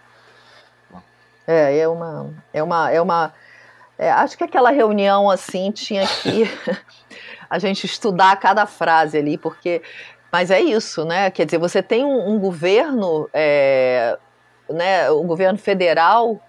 É, 1.46 1.78
é 1.78 1.88
uma, 1.88 2.30
é 2.52 2.62
uma, 2.62 2.90
é 2.90 3.00
uma 3.00 3.32
é, 4.02 4.10
acho 4.10 4.36
que 4.36 4.42
aquela 4.42 4.70
reunião 4.70 5.30
assim 5.30 5.70
tinha 5.70 6.04
que 6.06 6.42
a 7.48 7.58
gente 7.58 7.86
estudar 7.86 8.34
cada 8.40 8.66
frase 8.66 9.16
ali, 9.16 9.38
porque. 9.38 9.82
Mas 10.32 10.50
é 10.50 10.60
isso, 10.60 11.04
né? 11.04 11.30
Quer 11.30 11.44
dizer, 11.44 11.58
você 11.58 11.82
tem 11.82 12.02
um, 12.04 12.30
um 12.30 12.38
governo, 12.38 13.28
é, 13.34 14.18
né, 14.68 15.10
o 15.10 15.20
um 15.20 15.26
governo 15.26 15.58
federal 15.58 16.40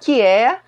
que 0.00 0.20
é 0.22 0.60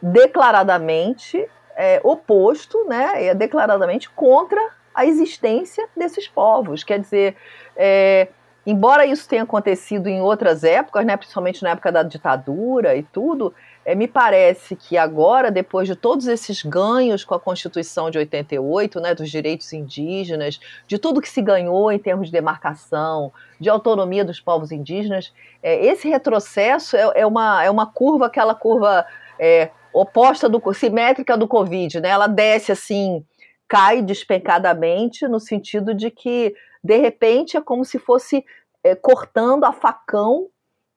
declaradamente 0.00 1.46
é, 1.76 2.00
oposto, 2.04 2.84
né? 2.86 3.26
É 3.26 3.34
declaradamente 3.34 4.08
contra 4.08 4.60
a 4.94 5.04
existência 5.04 5.86
desses 5.96 6.28
povos. 6.28 6.84
Quer 6.84 7.00
dizer, 7.00 7.36
é, 7.76 8.28
embora 8.66 9.06
isso 9.06 9.28
tenha 9.28 9.42
acontecido 9.42 10.08
em 10.08 10.20
outras 10.20 10.64
épocas, 10.64 11.04
né, 11.04 11.16
principalmente 11.16 11.62
na 11.62 11.70
época 11.70 11.90
da 11.90 12.02
ditadura 12.02 12.96
e 12.96 13.02
tudo, 13.02 13.54
é, 13.84 13.94
me 13.94 14.06
parece 14.06 14.76
que 14.76 14.96
agora, 14.96 15.50
depois 15.50 15.88
de 15.88 15.96
todos 15.96 16.26
esses 16.28 16.62
ganhos 16.62 17.24
com 17.24 17.34
a 17.34 17.40
Constituição 17.40 18.10
de 18.10 18.18
88, 18.18 19.00
né, 19.00 19.14
dos 19.14 19.30
direitos 19.30 19.72
indígenas, 19.72 20.60
de 20.86 20.98
tudo 20.98 21.20
que 21.20 21.28
se 21.28 21.42
ganhou 21.42 21.90
em 21.90 21.98
termos 21.98 22.26
de 22.26 22.32
demarcação, 22.32 23.32
de 23.58 23.68
autonomia 23.68 24.24
dos 24.24 24.40
povos 24.40 24.70
indígenas, 24.70 25.32
é, 25.62 25.84
esse 25.86 26.08
retrocesso 26.08 26.96
é, 26.96 27.10
é, 27.16 27.26
uma, 27.26 27.64
é 27.64 27.70
uma 27.70 27.86
curva, 27.86 28.26
aquela 28.26 28.54
curva 28.54 29.04
é, 29.38 29.70
oposta, 29.92 30.48
do, 30.48 30.62
simétrica 30.72 31.36
do 31.36 31.48
Covid, 31.48 32.00
né? 32.00 32.08
Ela 32.08 32.26
desce 32.26 32.72
assim, 32.72 33.24
cai 33.68 34.00
despencadamente, 34.00 35.26
no 35.26 35.40
sentido 35.40 35.94
de 35.94 36.10
que, 36.10 36.54
de 36.82 36.96
repente, 36.96 37.56
é 37.56 37.60
como 37.60 37.84
se 37.84 37.98
fosse 37.98 38.44
é, 38.82 38.94
cortando 38.94 39.64
a 39.64 39.72
facão 39.72 40.48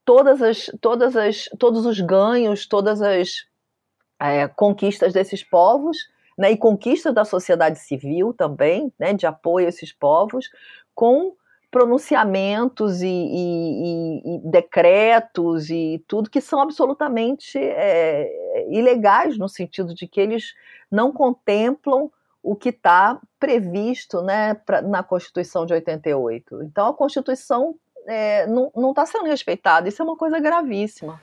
todas 0.03 0.41
as, 0.41 0.71
todas 0.81 1.15
as, 1.15 1.45
todos 1.59 1.86
os 1.86 1.99
ganhos, 1.99 2.65
todas 2.65 3.01
as 3.01 3.45
é, 4.19 4.47
conquistas 4.47 5.13
desses 5.13 5.43
povos, 5.43 5.97
né, 6.38 6.51
e 6.51 6.57
conquistas 6.57 7.13
da 7.13 7.23
sociedade 7.23 7.79
civil 7.79 8.33
também, 8.33 8.91
né, 8.99 9.13
de 9.13 9.25
apoio 9.25 9.65
a 9.65 9.69
esses 9.69 9.91
povos, 9.91 10.49
com 10.93 11.36
pronunciamentos 11.71 13.01
e, 13.01 13.07
e, 13.07 14.21
e, 14.23 14.39
decretos 14.49 15.69
e 15.69 16.01
tudo 16.07 16.29
que 16.29 16.39
são 16.39 16.61
absolutamente 16.61 17.57
é, 17.57 18.65
ilegais 18.69 19.38
no 19.38 19.49
sentido 19.49 19.93
de 19.93 20.07
que 20.07 20.21
eles 20.21 20.53
não 20.89 21.11
contemplam 21.11 22.09
o 22.45 22.55
que 22.55 22.69
está 22.69 23.19
previsto 23.39 24.21
né, 24.21 24.53
pra, 24.53 24.79
na 24.79 25.01
Constituição 25.01 25.65
de 25.65 25.73
88. 25.73 26.61
Então 26.61 26.87
a 26.87 26.93
Constituição 26.93 27.75
é, 28.05 28.45
não 28.45 28.91
está 28.91 29.03
sendo 29.03 29.25
respeitada. 29.25 29.89
Isso 29.89 29.99
é 29.99 30.05
uma 30.05 30.15
coisa 30.15 30.39
gravíssima. 30.39 31.19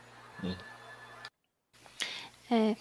É. 2.51 2.77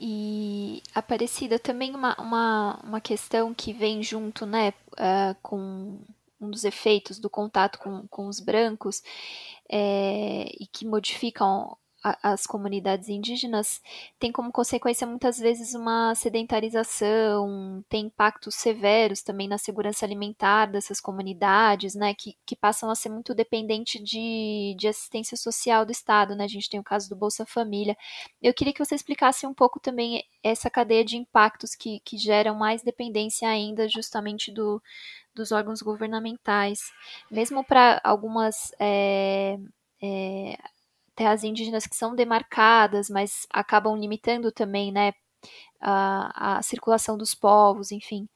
E 0.00 0.82
Aparecida, 0.92 1.56
também 1.56 1.94
uma, 1.94 2.16
uma, 2.20 2.80
uma 2.82 3.00
questão 3.00 3.54
que 3.54 3.72
vem 3.72 4.02
junto 4.02 4.44
né, 4.44 4.74
uh, 4.94 5.36
com 5.40 6.00
um 6.40 6.50
dos 6.50 6.64
efeitos 6.64 7.20
do 7.20 7.30
contato 7.30 7.78
com, 7.78 8.08
com 8.08 8.26
os 8.26 8.40
brancos 8.40 9.02
é, 9.70 10.50
e 10.60 10.66
que 10.66 10.84
modificam 10.84 11.76
as 12.02 12.46
comunidades 12.46 13.08
indígenas 13.08 13.82
tem 14.18 14.30
como 14.30 14.52
consequência 14.52 15.06
muitas 15.06 15.38
vezes 15.38 15.74
uma 15.74 16.14
sedentarização, 16.14 17.84
tem 17.88 18.06
impactos 18.06 18.54
severos 18.54 19.22
também 19.22 19.48
na 19.48 19.58
segurança 19.58 20.06
alimentar 20.06 20.66
dessas 20.66 21.00
comunidades, 21.00 21.94
né, 21.94 22.14
que, 22.14 22.36
que 22.46 22.54
passam 22.54 22.90
a 22.90 22.94
ser 22.94 23.08
muito 23.08 23.34
dependentes 23.34 24.02
de, 24.02 24.76
de 24.78 24.86
assistência 24.86 25.36
social 25.36 25.84
do 25.84 25.90
Estado, 25.90 26.36
né, 26.36 26.44
a 26.44 26.48
gente 26.48 26.70
tem 26.70 26.78
o 26.78 26.84
caso 26.84 27.08
do 27.08 27.16
Bolsa 27.16 27.44
Família. 27.44 27.96
Eu 28.40 28.54
queria 28.54 28.72
que 28.72 28.84
você 28.84 28.94
explicasse 28.94 29.46
um 29.46 29.54
pouco 29.54 29.80
também 29.80 30.24
essa 30.42 30.70
cadeia 30.70 31.04
de 31.04 31.16
impactos 31.16 31.74
que, 31.74 32.00
que 32.04 32.16
geram 32.16 32.54
mais 32.54 32.82
dependência 32.82 33.48
ainda 33.48 33.88
justamente 33.88 34.52
do, 34.52 34.80
dos 35.34 35.50
órgãos 35.50 35.82
governamentais, 35.82 36.92
mesmo 37.30 37.64
para 37.64 38.00
algumas 38.04 38.72
é, 38.78 39.58
é, 40.00 40.56
terras 41.18 41.44
indígenas 41.44 41.86
que 41.86 41.96
são 41.96 42.14
demarcadas, 42.14 43.10
mas 43.10 43.46
acabam 43.52 43.96
limitando 43.98 44.52
também, 44.52 44.92
né, 44.92 45.12
a, 45.80 46.58
a 46.58 46.62
circulação 46.62 47.18
dos 47.18 47.34
povos, 47.34 47.92
enfim. 47.92 48.28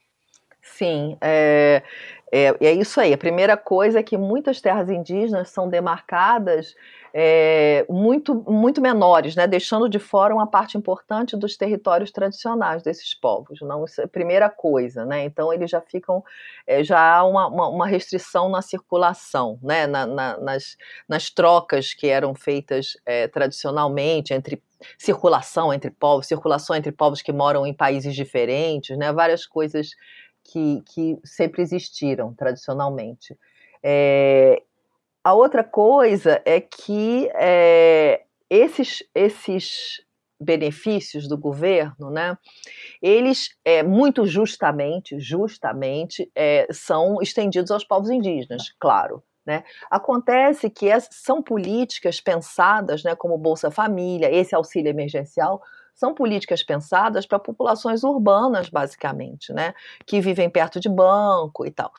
Sim, 0.62 1.16
é, 1.20 1.82
é, 2.30 2.56
é, 2.60 2.72
isso 2.72 3.00
aí. 3.00 3.12
A 3.12 3.18
primeira 3.18 3.56
coisa 3.56 3.98
é 3.98 4.02
que 4.02 4.16
muitas 4.16 4.60
terras 4.60 4.88
indígenas 4.88 5.50
são 5.50 5.68
demarcadas 5.68 6.74
é, 7.12 7.84
muito, 7.90 8.34
muito 8.48 8.80
menores, 8.80 9.36
né, 9.36 9.46
deixando 9.46 9.88
de 9.88 9.98
fora 9.98 10.32
uma 10.32 10.46
parte 10.46 10.78
importante 10.78 11.36
dos 11.36 11.56
territórios 11.56 12.10
tradicionais 12.10 12.82
desses 12.82 13.12
povos. 13.12 13.60
Não, 13.60 13.84
isso 13.84 14.00
é 14.00 14.04
a 14.04 14.08
primeira 14.08 14.48
coisa. 14.48 15.04
Né? 15.04 15.24
Então, 15.24 15.52
eles 15.52 15.68
já 15.68 15.80
ficam, 15.80 16.24
é, 16.66 16.82
já 16.82 17.16
há 17.16 17.24
uma, 17.24 17.48
uma, 17.48 17.68
uma, 17.68 17.86
restrição 17.86 18.48
na 18.48 18.62
circulação, 18.62 19.58
né, 19.62 19.86
na, 19.86 20.06
na, 20.06 20.38
nas, 20.38 20.76
nas 21.08 21.28
trocas 21.28 21.92
que 21.92 22.06
eram 22.06 22.34
feitas 22.34 22.96
é, 23.04 23.26
tradicionalmente 23.28 24.32
entre 24.32 24.62
circulação 24.98 25.72
entre 25.72 25.90
povos, 25.90 26.26
circulação 26.26 26.74
entre 26.74 26.92
povos 26.92 27.22
que 27.22 27.32
moram 27.32 27.66
em 27.66 27.74
países 27.74 28.14
diferentes, 28.14 28.96
né, 28.98 29.12
várias 29.12 29.46
coisas 29.46 29.90
que, 30.52 30.82
que 30.86 31.18
sempre 31.24 31.62
existiram 31.62 32.34
tradicionalmente. 32.34 33.36
É, 33.82 34.62
a 35.24 35.32
outra 35.32 35.64
coisa 35.64 36.42
é 36.44 36.60
que 36.60 37.30
é, 37.34 38.22
esses, 38.50 39.02
esses 39.14 40.04
benefícios 40.38 41.26
do 41.26 41.38
governo, 41.38 42.10
né, 42.10 42.36
eles 43.00 43.56
é, 43.64 43.82
muito 43.82 44.26
justamente, 44.26 45.18
justamente, 45.18 46.30
é, 46.34 46.66
são 46.70 47.22
estendidos 47.22 47.70
aos 47.70 47.84
povos 47.84 48.10
indígenas, 48.10 48.74
claro. 48.78 49.22
Né? 49.44 49.64
Acontece 49.90 50.70
que 50.70 50.86
são 51.10 51.42
políticas 51.42 52.20
pensadas, 52.20 53.02
né, 53.02 53.16
como 53.16 53.38
Bolsa 53.38 53.70
Família, 53.72 54.32
esse 54.32 54.54
auxílio 54.54 54.90
emergencial, 54.90 55.60
são 55.94 56.14
políticas 56.14 56.62
pensadas 56.62 57.26
para 57.26 57.38
populações 57.38 58.02
urbanas, 58.02 58.68
basicamente, 58.68 59.52
né, 59.52 59.74
que 60.06 60.20
vivem 60.20 60.50
perto 60.50 60.80
de 60.80 60.88
banco 60.88 61.66
e 61.66 61.70
tal. 61.70 61.92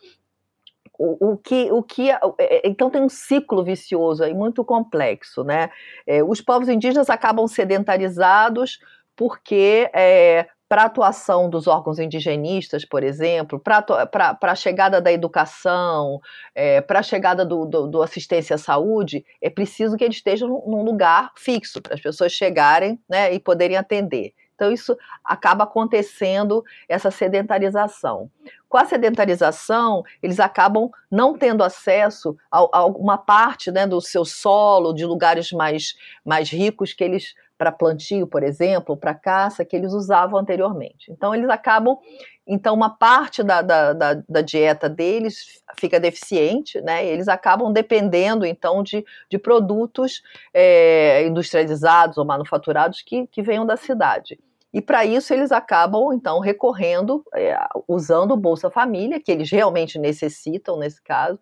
O, 0.97 1.31
o, 1.31 1.37
que, 1.37 1.71
o 1.71 1.81
que, 1.81 2.11
é, 2.11 2.19
é, 2.39 2.67
então 2.67 2.89
tem 2.89 3.01
um 3.01 3.09
ciclo 3.09 3.63
vicioso 3.63 4.23
aí 4.23 4.33
muito 4.33 4.63
complexo, 4.63 5.43
né? 5.43 5.71
É, 6.05 6.23
os 6.23 6.39
povos 6.39 6.69
indígenas 6.69 7.09
acabam 7.09 7.47
sedentarizados 7.47 8.79
porque 9.15 9.89
é, 9.93 10.47
para 10.73 10.81
a 10.81 10.85
atuação 10.85 11.51
dos 11.51 11.67
órgãos 11.67 11.99
indigenistas, 11.99 12.83
por 12.83 13.03
exemplo, 13.03 13.59
para 13.59 14.35
a 14.41 14.55
chegada 14.55 14.99
da 14.99 15.11
educação, 15.11 16.19
é, 16.55 16.81
para 16.81 16.97
a 16.97 17.03
chegada 17.03 17.45
do, 17.45 17.63
do, 17.63 17.85
do, 17.85 18.01
assistência 18.01 18.55
à 18.55 18.57
saúde, 18.57 19.23
é 19.39 19.51
preciso 19.51 19.95
que 19.95 20.03
eles 20.03 20.15
estejam 20.15 20.49
num 20.49 20.83
lugar 20.83 21.31
fixo, 21.37 21.79
para 21.79 21.93
as 21.93 22.01
pessoas 22.01 22.31
chegarem 22.31 22.99
né, 23.07 23.31
e 23.31 23.39
poderem 23.39 23.77
atender. 23.77 24.33
Então, 24.55 24.71
isso 24.71 24.97
acaba 25.23 25.63
acontecendo, 25.63 26.63
essa 26.89 27.11
sedentarização. 27.11 28.31
Com 28.67 28.77
a 28.77 28.85
sedentarização, 28.85 30.01
eles 30.23 30.39
acabam 30.39 30.89
não 31.11 31.37
tendo 31.37 31.63
acesso 31.63 32.35
a, 32.51 32.57
a 32.79 32.85
uma 32.87 33.19
parte 33.19 33.69
né, 33.69 33.85
do 33.85 34.01
seu 34.01 34.25
solo, 34.25 34.91
de 34.91 35.05
lugares 35.05 35.51
mais, 35.51 35.93
mais 36.25 36.49
ricos 36.49 36.93
que 36.93 37.03
eles 37.03 37.35
para 37.63 37.71
plantio, 37.71 38.27
por 38.27 38.43
exemplo, 38.43 38.97
para 38.97 39.13
caça, 39.13 39.63
que 39.63 39.73
eles 39.73 39.93
usavam 39.93 40.37
anteriormente. 40.37 41.09
Então, 41.09 41.33
eles 41.33 41.49
acabam. 41.49 41.97
Então, 42.45 42.75
uma 42.75 42.89
parte 42.89 43.41
da, 43.41 43.61
da, 43.61 43.93
da, 43.93 44.13
da 44.27 44.41
dieta 44.41 44.89
deles 44.89 45.63
fica 45.79 45.97
deficiente, 45.97 46.81
né? 46.81 47.05
eles 47.05 47.29
acabam 47.29 47.71
dependendo, 47.71 48.45
então, 48.45 48.83
de, 48.83 49.05
de 49.29 49.37
produtos 49.37 50.21
é, 50.53 51.25
industrializados 51.25 52.17
ou 52.17 52.25
manufaturados 52.25 53.01
que, 53.01 53.27
que 53.27 53.41
venham 53.41 53.65
da 53.65 53.77
cidade. 53.77 54.37
E 54.73 54.81
para 54.81 55.05
isso 55.05 55.33
eles 55.33 55.53
acabam, 55.53 56.11
então, 56.11 56.41
recorrendo, 56.41 57.23
é, 57.33 57.57
usando 57.87 58.31
o 58.31 58.37
Bolsa 58.37 58.69
Família, 58.69 59.21
que 59.21 59.31
eles 59.31 59.49
realmente 59.49 59.97
necessitam 59.97 60.77
nesse 60.77 61.01
caso, 61.01 61.39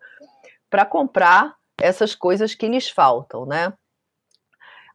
para 0.70 0.84
comprar 0.84 1.56
essas 1.80 2.14
coisas 2.14 2.54
que 2.54 2.68
lhes 2.68 2.88
faltam, 2.88 3.44
né? 3.44 3.72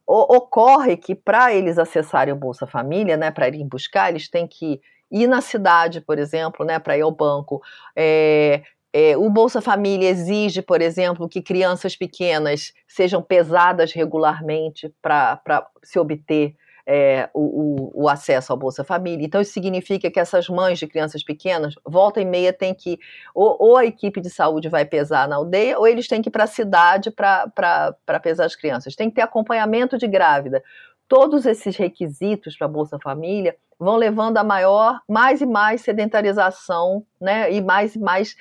Ocorre 0.08 0.96
que 0.96 1.14
para 1.14 1.54
eles 1.54 1.78
acessarem 1.78 2.34
o 2.34 2.38
Bolsa 2.38 2.66
Família, 2.66 3.18
né, 3.18 3.30
para 3.30 3.48
irem 3.48 3.68
buscar, 3.68 4.10
eles 4.10 4.30
têm 4.30 4.48
que 4.48 4.80
ir 5.12 5.28
na 5.28 5.42
cidade, 5.42 6.02
por 6.02 6.18
exemplo, 6.18 6.66
né, 6.66 6.80
para 6.80 6.98
ir 6.98 7.02
ao 7.02 7.12
banco. 7.12 7.62
É, 7.96 8.62
é, 8.94 9.18
o 9.18 9.30
Bolsa 9.30 9.62
Família 9.62 10.10
exige, 10.10 10.62
por 10.62 10.82
exemplo, 10.82 11.28
que 11.28 11.42
crianças 11.42 11.96
pequenas 11.96 12.74
sejam 12.88 13.22
pesadas 13.22 13.92
regularmente 13.92 14.94
para 15.02 15.68
se 15.84 16.00
obter 16.00 16.56
é, 16.90 17.30
o, 17.34 17.42
o, 17.42 18.04
o, 18.04 18.10
acesso 18.10 18.54
ao 18.54 18.58
Bolsa 18.58 18.82
Família. 18.82 19.26
Então, 19.26 19.42
isso 19.42 19.52
significa 19.52 20.10
que 20.10 20.20
essas 20.20 20.48
mães 20.48 20.80
de 20.80 20.88
crianças 20.88 21.22
pequenas, 21.22 21.76
volta 21.86 22.22
e 22.22 22.26
meia, 22.26 22.54
tem 22.54 22.74
que. 22.74 22.98
Ou, 23.36 23.58
ou 23.60 23.78
a 23.78 23.86
equipe 23.86 24.22
de 24.22 24.30
saúde 24.30 24.70
vai 24.70 24.86
pesar 24.86 25.28
na 25.28 25.36
aldeia, 25.36 25.78
ou 25.78 25.86
eles 25.86 26.08
têm 26.08 26.22
que 26.22 26.30
ir 26.30 26.32
para 26.32 26.46
a 26.46 26.48
cidade 26.48 27.12
para 27.12 28.20
pesar 28.24 28.46
as 28.46 28.56
crianças. 28.56 28.96
Tem 28.96 29.10
que 29.10 29.16
ter 29.16 29.22
acompanhamento 29.22 29.98
de 29.98 30.08
grávida. 30.08 30.64
Todos 31.10 31.46
esses 31.46 31.76
requisitos 31.76 32.58
para 32.58 32.70
Bolsa 32.70 32.98
Família 33.04 33.58
vão 33.78 33.98
levando 33.98 34.38
a 34.38 34.44
maior, 34.44 35.02
mais 35.08 35.42
e 35.42 35.46
mais 35.46 35.82
sedentarização, 35.82 37.06
né? 37.20 37.52
E 37.52 37.62
mais 37.62 37.96
e 37.96 38.00
mais 38.00 38.34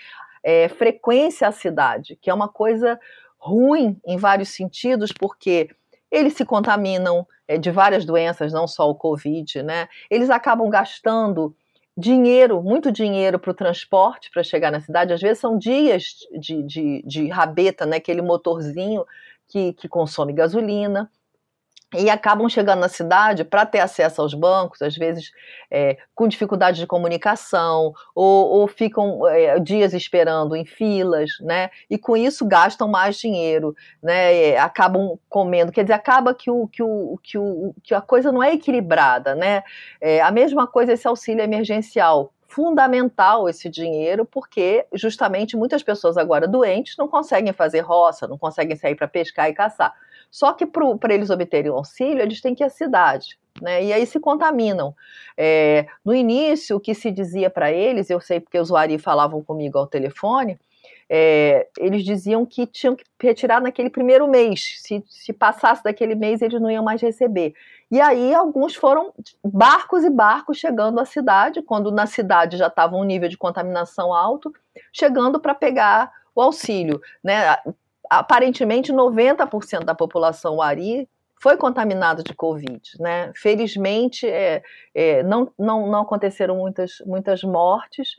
é, 0.44 0.68
frequência 0.68 1.48
à 1.48 1.52
cidade, 1.52 2.16
que 2.22 2.30
é 2.30 2.34
uma 2.34 2.48
coisa 2.48 2.96
ruim 3.36 4.00
em 4.06 4.16
vários 4.16 4.50
sentidos, 4.50 5.12
porque 5.12 5.68
eles 6.10 6.34
se 6.34 6.44
contaminam 6.44 7.26
é, 7.48 7.58
de 7.58 7.70
várias 7.70 8.04
doenças, 8.04 8.52
não 8.52 8.66
só 8.66 8.88
o 8.88 8.94
Covid, 8.94 9.62
né? 9.62 9.88
Eles 10.10 10.30
acabam 10.30 10.68
gastando 10.68 11.54
dinheiro, 11.96 12.62
muito 12.62 12.92
dinheiro 12.92 13.38
para 13.38 13.50
o 13.50 13.54
transporte 13.54 14.30
para 14.30 14.42
chegar 14.42 14.70
na 14.70 14.80
cidade. 14.80 15.12
Às 15.12 15.20
vezes 15.20 15.38
são 15.38 15.56
dias 15.58 16.16
de, 16.38 16.62
de, 16.62 17.02
de 17.06 17.28
rabeta, 17.28 17.86
né? 17.86 17.96
aquele 17.96 18.20
motorzinho 18.20 19.04
que, 19.48 19.72
que 19.72 19.88
consome 19.88 20.32
gasolina 20.32 21.10
e 21.94 22.10
acabam 22.10 22.48
chegando 22.48 22.80
na 22.80 22.88
cidade 22.88 23.44
para 23.44 23.64
ter 23.64 23.78
acesso 23.78 24.20
aos 24.20 24.34
bancos, 24.34 24.82
às 24.82 24.96
vezes 24.96 25.30
é, 25.70 25.96
com 26.14 26.26
dificuldade 26.26 26.78
de 26.78 26.86
comunicação, 26.86 27.92
ou, 28.14 28.48
ou 28.48 28.66
ficam 28.66 29.26
é, 29.28 29.58
dias 29.60 29.94
esperando 29.94 30.56
em 30.56 30.64
filas, 30.64 31.30
né? 31.40 31.70
E 31.88 31.96
com 31.96 32.16
isso 32.16 32.44
gastam 32.44 32.88
mais 32.88 33.16
dinheiro, 33.16 33.74
né? 34.02 34.56
acabam 34.56 35.16
comendo, 35.28 35.70
quer 35.70 35.82
dizer, 35.82 35.94
acaba 35.94 36.34
que, 36.34 36.50
o, 36.50 36.66
que, 36.66 36.82
o, 36.82 37.18
que, 37.22 37.38
o, 37.38 37.74
que 37.82 37.94
a 37.94 38.00
coisa 38.00 38.32
não 38.32 38.42
é 38.42 38.52
equilibrada, 38.52 39.34
né? 39.34 39.62
É, 40.00 40.20
a 40.20 40.30
mesma 40.30 40.66
coisa 40.66 40.92
esse 40.92 41.06
auxílio 41.06 41.42
emergencial 41.42 42.32
fundamental 42.48 43.48
esse 43.48 43.68
dinheiro, 43.68 44.24
porque 44.24 44.86
justamente 44.94 45.56
muitas 45.56 45.82
pessoas 45.82 46.16
agora 46.16 46.48
doentes 46.48 46.96
não 46.96 47.06
conseguem 47.06 47.52
fazer 47.52 47.80
roça, 47.80 48.26
não 48.26 48.38
conseguem 48.38 48.76
sair 48.76 48.94
para 48.94 49.08
pescar 49.08 49.50
e 49.50 49.52
caçar. 49.52 49.92
Só 50.36 50.52
que 50.52 50.66
para 50.66 51.14
eles 51.14 51.30
obterem 51.30 51.70
o 51.70 51.76
auxílio, 51.76 52.20
eles 52.20 52.42
têm 52.42 52.54
que 52.54 52.62
ir 52.62 52.66
à 52.66 52.68
cidade. 52.68 53.38
Né? 53.58 53.84
E 53.84 53.90
aí 53.90 54.04
se 54.04 54.20
contaminam. 54.20 54.94
É, 55.34 55.86
no 56.04 56.14
início, 56.14 56.76
o 56.76 56.80
que 56.80 56.94
se 56.94 57.10
dizia 57.10 57.48
para 57.48 57.72
eles, 57.72 58.10
eu 58.10 58.20
sei 58.20 58.38
porque 58.38 58.58
os 58.58 58.68
usuários 58.68 59.02
falavam 59.02 59.42
comigo 59.42 59.78
ao 59.78 59.86
telefone, 59.86 60.58
é, 61.08 61.68
eles 61.78 62.04
diziam 62.04 62.44
que 62.44 62.66
tinham 62.66 62.94
que 62.94 63.02
retirar 63.18 63.62
naquele 63.62 63.88
primeiro 63.88 64.28
mês. 64.28 64.78
Se, 64.82 65.02
se 65.08 65.32
passasse 65.32 65.82
daquele 65.82 66.14
mês, 66.14 66.42
eles 66.42 66.60
não 66.60 66.70
iam 66.70 66.84
mais 66.84 67.00
receber. 67.00 67.54
E 67.90 67.98
aí 67.98 68.34
alguns 68.34 68.76
foram 68.76 69.14
barcos 69.42 70.04
e 70.04 70.10
barcos 70.10 70.58
chegando 70.58 71.00
à 71.00 71.06
cidade, 71.06 71.62
quando 71.62 71.90
na 71.90 72.04
cidade 72.04 72.58
já 72.58 72.66
estava 72.66 72.94
um 72.94 73.04
nível 73.04 73.30
de 73.30 73.38
contaminação 73.38 74.12
alto, 74.12 74.52
chegando 74.92 75.40
para 75.40 75.54
pegar 75.54 76.12
o 76.34 76.42
auxílio. 76.42 77.00
Né? 77.24 77.56
Aparentemente, 78.10 78.92
90% 78.92 79.84
da 79.84 79.94
população 79.94 80.60
ari 80.62 81.08
foi 81.40 81.56
contaminado 81.56 82.22
de 82.22 82.34
Covid. 82.34 82.80
Né? 82.98 83.32
Felizmente, 83.36 84.26
é, 84.26 84.62
é, 84.94 85.22
não, 85.22 85.52
não, 85.58 85.86
não 85.86 86.02
aconteceram 86.02 86.56
muitas, 86.56 86.98
muitas 87.04 87.42
mortes, 87.42 88.16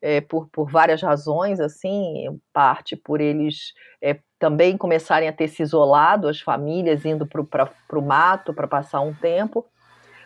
é, 0.00 0.20
por, 0.20 0.48
por 0.50 0.70
várias 0.70 1.00
razões, 1.00 1.60
assim, 1.60 2.38
parte 2.52 2.94
por 2.94 3.22
eles 3.22 3.72
é, 4.02 4.18
também 4.38 4.76
começarem 4.76 5.28
a 5.28 5.32
ter 5.32 5.48
se 5.48 5.62
isolado, 5.62 6.28
as 6.28 6.40
famílias 6.40 7.06
indo 7.06 7.26
para 7.26 7.70
o 7.92 8.02
mato 8.02 8.52
para 8.52 8.68
passar 8.68 9.00
um 9.00 9.14
tempo. 9.14 9.64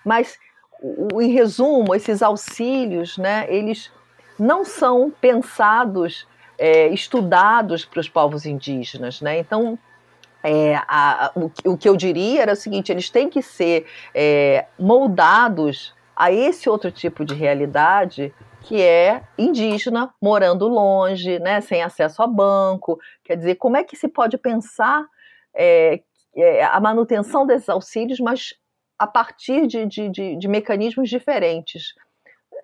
Mas, 0.05 0.37
o, 0.83 1.23
em 1.23 1.31
resumo, 1.31 1.95
esses 1.95 2.23
auxílios, 2.23 3.17
né, 3.19 3.47
eles 3.49 3.93
não 4.39 4.65
são 4.65 5.13
pensados, 5.21 6.27
é, 6.59 6.89
estudados 6.89 7.85
para 7.85 8.01
os 8.01 8.09
povos 8.09 8.45
indígenas. 8.45 9.21
Né? 9.21 9.39
Então, 9.39 9.79
é, 10.43 10.77
a, 10.77 11.33
o, 11.35 11.73
o, 11.73 11.77
que 11.77 11.89
eu 11.89 11.97
diria 11.97 12.43
era 12.43 12.53
o 12.53 12.57
seguinte: 12.57 12.93
eles 12.93 13.09
têm 13.09 13.29
que 13.29 13.43
ser 13.43 13.87
é, 14.15 14.67
moldados 14.79 15.95
a 16.15 16.33
esse 16.33 16.69
outro 16.69 16.91
tipo 16.91 17.25
de 17.25 17.35
realidade 17.35 18.35
que 18.63 18.83
é 18.83 19.23
indígena, 19.39 20.13
morando 20.21 20.67
longe, 20.67 21.39
né, 21.39 21.61
sem 21.61 21.83
acesso 21.83 22.23
a 22.23 22.27
banco. 22.27 22.99
Quer 23.25 23.37
dizer, 23.37 23.55
como 23.55 23.77
é 23.77 23.85
que 23.85 23.97
se 23.97 24.09
pode 24.09 24.37
pensar 24.37 25.07
é, 25.55 26.03
é, 26.37 26.65
a 26.65 26.79
manutenção 26.81 27.47
desses 27.47 27.69
auxílios, 27.69 28.19
mas 28.19 28.55
a 28.99 29.07
partir 29.07 29.67
de, 29.67 29.87
de, 29.87 30.09
de, 30.09 30.37
de 30.37 30.49
mecanismos 30.49 31.09
diferentes 31.09 31.95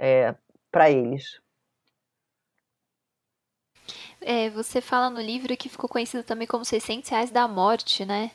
é, 0.01 0.35
para 0.71 0.91
eles? 0.91 1.41
É, 4.27 4.49
você 4.49 4.81
fala 4.81 5.11
no 5.11 5.21
livro 5.21 5.55
que 5.55 5.69
ficou 5.69 5.89
conhecido 5.89 6.25
também 6.25 6.47
como 6.47 6.65
600 6.65 7.11
reais 7.11 7.31
da 7.31 7.47
morte, 7.47 8.07
né? 8.07 8.31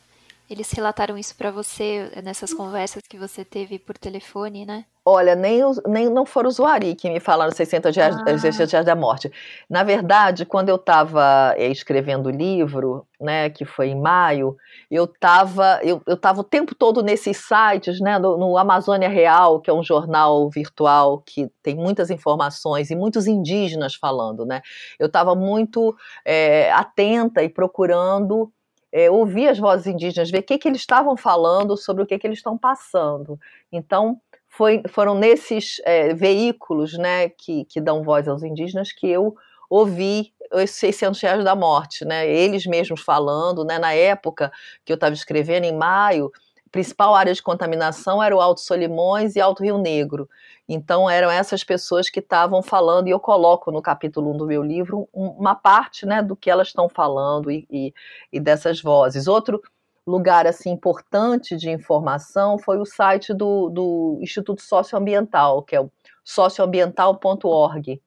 Eles 0.49 0.71
relataram 0.71 1.15
isso 1.15 1.35
para 1.35 1.51
você 1.51 2.11
nessas 2.23 2.51
conversas 2.51 3.03
que 3.07 3.19
você 3.19 3.45
teve 3.45 3.77
por 3.77 3.97
telefone, 3.97 4.65
né? 4.65 4.85
Olha, 5.05 5.35
nem, 5.35 5.61
nem 5.87 6.09
não 6.09 6.25
foram 6.25 6.49
os 6.49 6.59
Uari 6.59 6.93
que 6.93 7.09
me 7.09 7.19
falaram 7.19 7.51
600 7.51 7.95
reais, 7.95 8.15
ah. 8.15 8.37
600 8.37 8.71
reais 8.71 8.85
da 8.85 8.95
morte. 8.95 9.31
Na 9.69 9.83
verdade, 9.83 10.45
quando 10.45 10.69
eu 10.69 10.75
estava 10.75 11.53
é, 11.55 11.67
escrevendo 11.67 12.27
o 12.27 12.31
livro, 12.31 13.07
né, 13.19 13.49
que 13.49 13.63
foi 13.63 13.89
em 13.89 13.99
maio, 13.99 14.55
eu 14.89 15.05
estava 15.05 15.79
eu, 15.83 16.01
eu 16.05 16.17
tava 16.17 16.41
o 16.41 16.43
tempo 16.43 16.75
todo 16.75 17.01
nesses 17.01 17.37
sites, 17.37 17.99
né, 17.99 18.19
no, 18.19 18.37
no, 18.37 18.57
Amazônia 18.57 19.09
Real, 19.09 19.59
que 19.61 19.69
é 19.69 19.73
um 19.73 19.83
jornal 19.83 20.49
virtual 20.49 21.23
que 21.25 21.49
tem 21.63 21.75
muitas 21.75 22.09
informações 22.09 22.91
e 22.91 22.95
muitos 22.95 23.25
indígenas 23.27 23.95
falando, 23.95 24.45
né. 24.45 24.61
Eu 24.99 25.07
estava 25.07 25.33
muito 25.33 25.95
é, 26.25 26.71
atenta 26.71 27.43
e 27.43 27.49
procurando 27.49 28.51
é, 28.91 29.09
ouvir 29.09 29.47
as 29.47 29.57
vozes 29.57 29.87
indígenas, 29.87 30.31
ver 30.31 30.39
o 30.39 30.43
que, 30.43 30.57
que 30.57 30.67
eles 30.67 30.81
estavam 30.81 31.15
falando 31.15 31.77
sobre 31.77 32.03
o 32.03 32.05
que, 32.05 32.17
que 32.17 32.27
eles 32.27 32.39
estão 32.39 32.57
passando. 32.57 33.39
Então, 33.71 34.19
foi, 34.47 34.81
foram 34.89 35.15
nesses 35.15 35.79
é, 35.85 36.13
veículos 36.13 36.97
né, 36.97 37.29
que, 37.29 37.65
que 37.65 37.79
dão 37.79 38.03
voz 38.03 38.27
aos 38.27 38.43
indígenas 38.43 38.91
que 38.91 39.07
eu 39.07 39.35
ouvi 39.69 40.33
os 40.51 40.71
600 40.71 41.21
reais 41.21 41.43
da 41.43 41.55
morte, 41.55 42.03
né? 42.03 42.27
Eles 42.27 42.65
mesmos 42.65 43.01
falando, 43.01 43.63
né? 43.63 43.77
Na 43.77 43.93
época 43.93 44.51
que 44.83 44.91
eu 44.91 44.95
estava 44.95 45.13
escrevendo, 45.13 45.65
em 45.65 45.75
maio, 45.75 46.31
principal 46.71 47.15
área 47.15 47.33
de 47.33 47.41
contaminação 47.41 48.21
era 48.21 48.35
o 48.35 48.41
Alto 48.41 48.61
Solimões 48.61 49.35
e 49.35 49.41
Alto 49.41 49.63
Rio 49.63 49.77
Negro. 49.77 50.29
Então 50.67 51.09
eram 51.09 51.31
essas 51.31 51.63
pessoas 51.63 52.09
que 52.09 52.19
estavam 52.19 52.61
falando, 52.61 53.07
e 53.07 53.11
eu 53.11 53.19
coloco 53.19 53.71
no 53.71 53.81
capítulo 53.81 54.31
1 54.33 54.37
do 54.37 54.45
meu 54.45 54.61
livro 54.61 55.09
uma 55.11 55.55
parte 55.55 56.05
né, 56.05 56.21
do 56.21 56.35
que 56.35 56.49
elas 56.49 56.67
estão 56.67 56.87
falando 56.87 57.49
e, 57.49 57.65
e, 57.69 57.93
e 58.31 58.39
dessas 58.39 58.81
vozes. 58.81 59.27
Outro 59.27 59.61
lugar 60.05 60.47
assim 60.47 60.71
importante 60.71 61.55
de 61.55 61.69
informação 61.69 62.57
foi 62.57 62.77
o 62.77 62.85
site 62.85 63.33
do, 63.33 63.69
do 63.69 64.19
Instituto 64.21 64.61
Socioambiental, 64.61 65.63
que 65.63 65.75
é 65.75 65.81
o 65.81 65.91
socioambiental.org, 66.23 68.01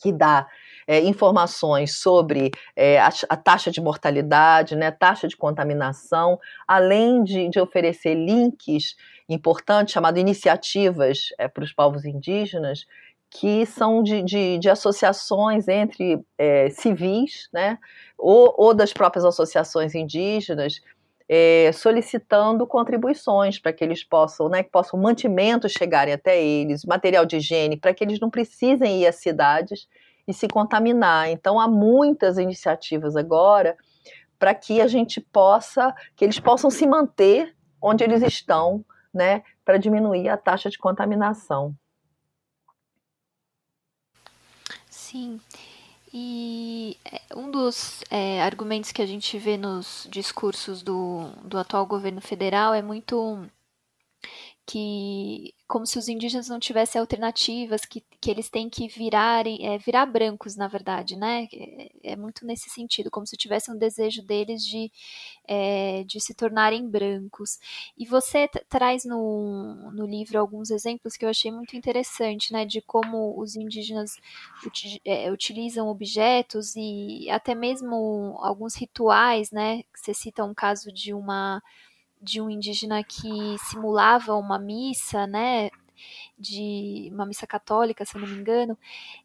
que 0.00 0.12
dá 0.12 0.46
é, 0.86 1.00
informações 1.00 1.98
sobre 1.98 2.50
é, 2.76 2.98
a, 2.98 3.10
a, 3.28 3.36
taxa 3.36 3.70
de 3.70 3.80
mortalidade, 3.80 4.76
né, 4.76 4.90
taxa 4.90 5.28
de 5.28 5.36
contaminação, 5.36 6.38
além 6.66 7.22
de, 7.22 7.48
de 7.48 7.60
oferecer 7.60 8.14
links 8.14 8.96
importante 9.28 9.92
chamado 9.92 10.18
Iniciativas 10.18 11.28
é, 11.38 11.48
para 11.48 11.64
os 11.64 11.72
Povos 11.72 12.04
Indígenas, 12.04 12.86
que 13.30 13.66
são 13.66 14.02
de, 14.02 14.22
de, 14.22 14.58
de 14.58 14.70
associações 14.70 15.66
entre 15.66 16.24
é, 16.38 16.70
civis, 16.70 17.48
né, 17.52 17.78
ou, 18.16 18.54
ou, 18.56 18.72
das 18.72 18.92
próprias 18.92 19.24
associações 19.24 19.94
indígenas, 19.94 20.80
é, 21.28 21.72
solicitando 21.72 22.66
contribuições 22.66 23.58
para 23.58 23.72
que 23.72 23.82
eles 23.82 24.04
possam, 24.04 24.48
né, 24.48 24.62
que 24.62 24.70
possam 24.70 25.00
mantimentos 25.00 25.72
chegarem 25.72 26.14
até 26.14 26.40
eles, 26.40 26.84
material 26.84 27.26
de 27.26 27.38
higiene, 27.38 27.76
para 27.76 27.92
que 27.92 28.04
eles 28.04 28.20
não 28.20 28.30
precisem 28.30 29.02
ir 29.02 29.06
às 29.06 29.16
cidades 29.16 29.88
e 30.26 30.32
se 30.32 30.48
contaminar. 30.48 31.30
Então 31.30 31.58
há 31.58 31.68
muitas 31.68 32.38
iniciativas 32.38 33.16
agora 33.16 33.76
para 34.38 34.54
que 34.54 34.80
a 34.80 34.86
gente 34.86 35.20
possa, 35.20 35.94
que 36.16 36.24
eles 36.24 36.38
possam 36.38 36.70
se 36.70 36.86
manter 36.86 37.54
onde 37.80 38.02
eles 38.02 38.22
estão, 38.22 38.84
né, 39.12 39.42
para 39.64 39.78
diminuir 39.78 40.28
a 40.28 40.36
taxa 40.36 40.68
de 40.68 40.78
contaminação. 40.78 41.74
Sim. 44.90 45.40
E 46.12 46.96
é, 47.04 47.20
um 47.36 47.50
dos 47.50 48.02
é, 48.10 48.42
argumentos 48.42 48.92
que 48.92 49.02
a 49.02 49.06
gente 49.06 49.38
vê 49.38 49.56
nos 49.56 50.06
discursos 50.10 50.82
do, 50.82 51.28
do 51.42 51.58
atual 51.58 51.84
governo 51.86 52.20
federal 52.20 52.72
é 52.72 52.80
muito 52.80 53.44
que 54.66 55.54
como 55.66 55.86
se 55.86 55.98
os 55.98 56.08
indígenas 56.08 56.48
não 56.48 56.60
tivessem 56.60 57.00
alternativas, 57.00 57.84
que, 57.84 58.04
que 58.20 58.30
eles 58.30 58.48
têm 58.50 58.68
que 58.68 58.86
virarem, 58.86 59.66
é, 59.66 59.78
virar 59.78 60.06
brancos, 60.06 60.56
na 60.56 60.68
verdade, 60.68 61.16
né? 61.16 61.48
É, 61.52 62.12
é, 62.12 62.16
muito 62.16 62.46
nesse 62.46 62.68
sentido, 62.70 63.10
como 63.10 63.26
se 63.26 63.36
tivesse 63.36 63.70
um 63.70 63.76
desejo 63.76 64.22
deles 64.22 64.64
de, 64.64 64.92
é, 65.48 66.04
de 66.04 66.20
se 66.20 66.34
tornarem 66.34 66.88
brancos. 66.88 67.58
E 67.98 68.06
você 68.06 68.46
traz 68.68 69.04
no, 69.04 69.90
no 69.92 70.06
livro 70.06 70.38
alguns 70.38 70.70
exemplos 70.70 71.16
que 71.16 71.24
eu 71.24 71.30
achei 71.30 71.50
muito 71.50 71.76
interessante, 71.76 72.52
né? 72.52 72.64
De 72.66 72.80
como 72.82 73.38
os 73.40 73.56
indígenas 73.56 74.16
é, 75.04 75.30
utilizam 75.32 75.88
objetos 75.88 76.74
e 76.76 77.28
até 77.30 77.54
mesmo 77.54 78.36
alguns 78.40 78.74
rituais, 78.76 79.50
né? 79.50 79.82
Você 79.94 80.14
cita 80.14 80.44
um 80.44 80.54
caso 80.54 80.92
de 80.92 81.12
uma 81.14 81.62
de 82.24 82.40
um 82.40 82.48
indígena 82.48 83.04
que 83.04 83.56
simulava 83.68 84.34
uma 84.34 84.58
missa, 84.58 85.26
né? 85.26 85.70
de 86.38 87.08
uma 87.12 87.24
missa 87.24 87.46
católica, 87.46 88.04
se 88.04 88.16
eu 88.16 88.20
não 88.20 88.28
me 88.28 88.36
engano, 88.36 88.76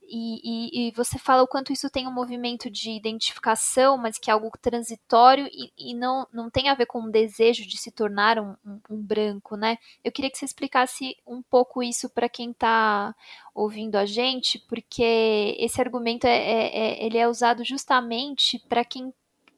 e, 0.03 0.39
e, 0.43 0.87
e, 0.87 0.91
você 0.91 1.17
fala 1.19 1.43
o 1.43 1.47
quanto 1.47 1.73
isso 1.73 1.89
tem 1.89 2.07
um 2.07 2.13
movimento 2.13 2.69
de 2.69 2.91
identificação, 2.91 3.97
mas 3.97 4.17
que 4.17 4.29
é 4.29 4.33
algo 4.33 4.51
transitório 4.59 5.47
e, 5.51 5.71
e 5.77 5.93
não, 5.93 6.27
não 6.31 6.49
tem 6.49 6.69
a 6.69 6.75
ver 6.75 6.85
com 6.85 7.01
um 7.01 7.11
desejo 7.11 7.67
de 7.67 7.77
se 7.77 7.91
tornar 7.91 8.39
um, 8.39 8.55
um, 8.65 8.79
um 8.89 9.01
branco, 9.01 9.55
né? 9.55 9.77
Eu 10.03 10.11
queria 10.11 10.31
que 10.31 10.37
você 10.37 10.45
explicasse 10.45 11.15
um 11.27 11.41
pouco 11.41 11.83
isso 11.83 12.09
para 12.09 12.29
quem 12.29 12.51
está 12.51 13.13
ouvindo 13.53 13.95
a 13.95 14.05
gente, 14.05 14.59
porque 14.67 15.55
esse 15.59 15.81
argumento 15.81 16.25
é, 16.25 16.37
é, 16.37 16.77
é 16.77 17.05
ele 17.05 17.17
é 17.17 17.27
usado 17.27 17.63
justamente 17.63 18.59
para 18.67 18.85
quem 18.85 19.13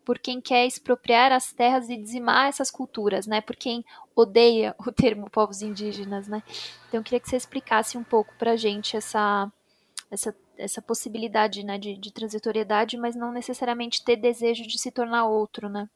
por 0.06 0.20
quem 0.20 0.41
quer 0.41 0.66
expropriar 0.66 1.32
as 1.32 1.52
terras 1.54 1.89
e 1.89 1.97
dizimar 1.97 2.47
essas 2.47 2.72
culturas, 2.72 3.28
né? 3.28 3.41
Por 3.41 3.56
quem 3.56 3.86
odeia 4.16 4.76
o 4.80 4.91
termo 4.91 5.30
povos 5.30 5.62
indígenas, 5.62 6.28
né? 6.28 6.43
Então 6.88 6.99
eu 6.99 7.04
queria 7.04 7.20
que 7.20 7.30
você 7.30 7.38
explicasse 7.38 7.97
um 7.97 8.04
pouco 8.04 8.34
para 8.38 8.52
a 8.52 8.56
gente 8.56 8.97
essa, 8.97 9.52
essa, 10.10 10.36
essa 10.58 10.82
possibilidade 10.82 11.64
né, 11.64 11.78
de, 11.78 11.97
de 11.97 12.12
transitoriedade, 12.12 12.97
mas 12.97 13.16
não 13.16 13.32
necessariamente 13.32 14.04
ter 14.04 14.16
desejo 14.16 14.68
de 14.68 14.80
se 14.80 14.91
tornar 14.91 15.26
outro, 15.26 15.70
né? 15.70 15.88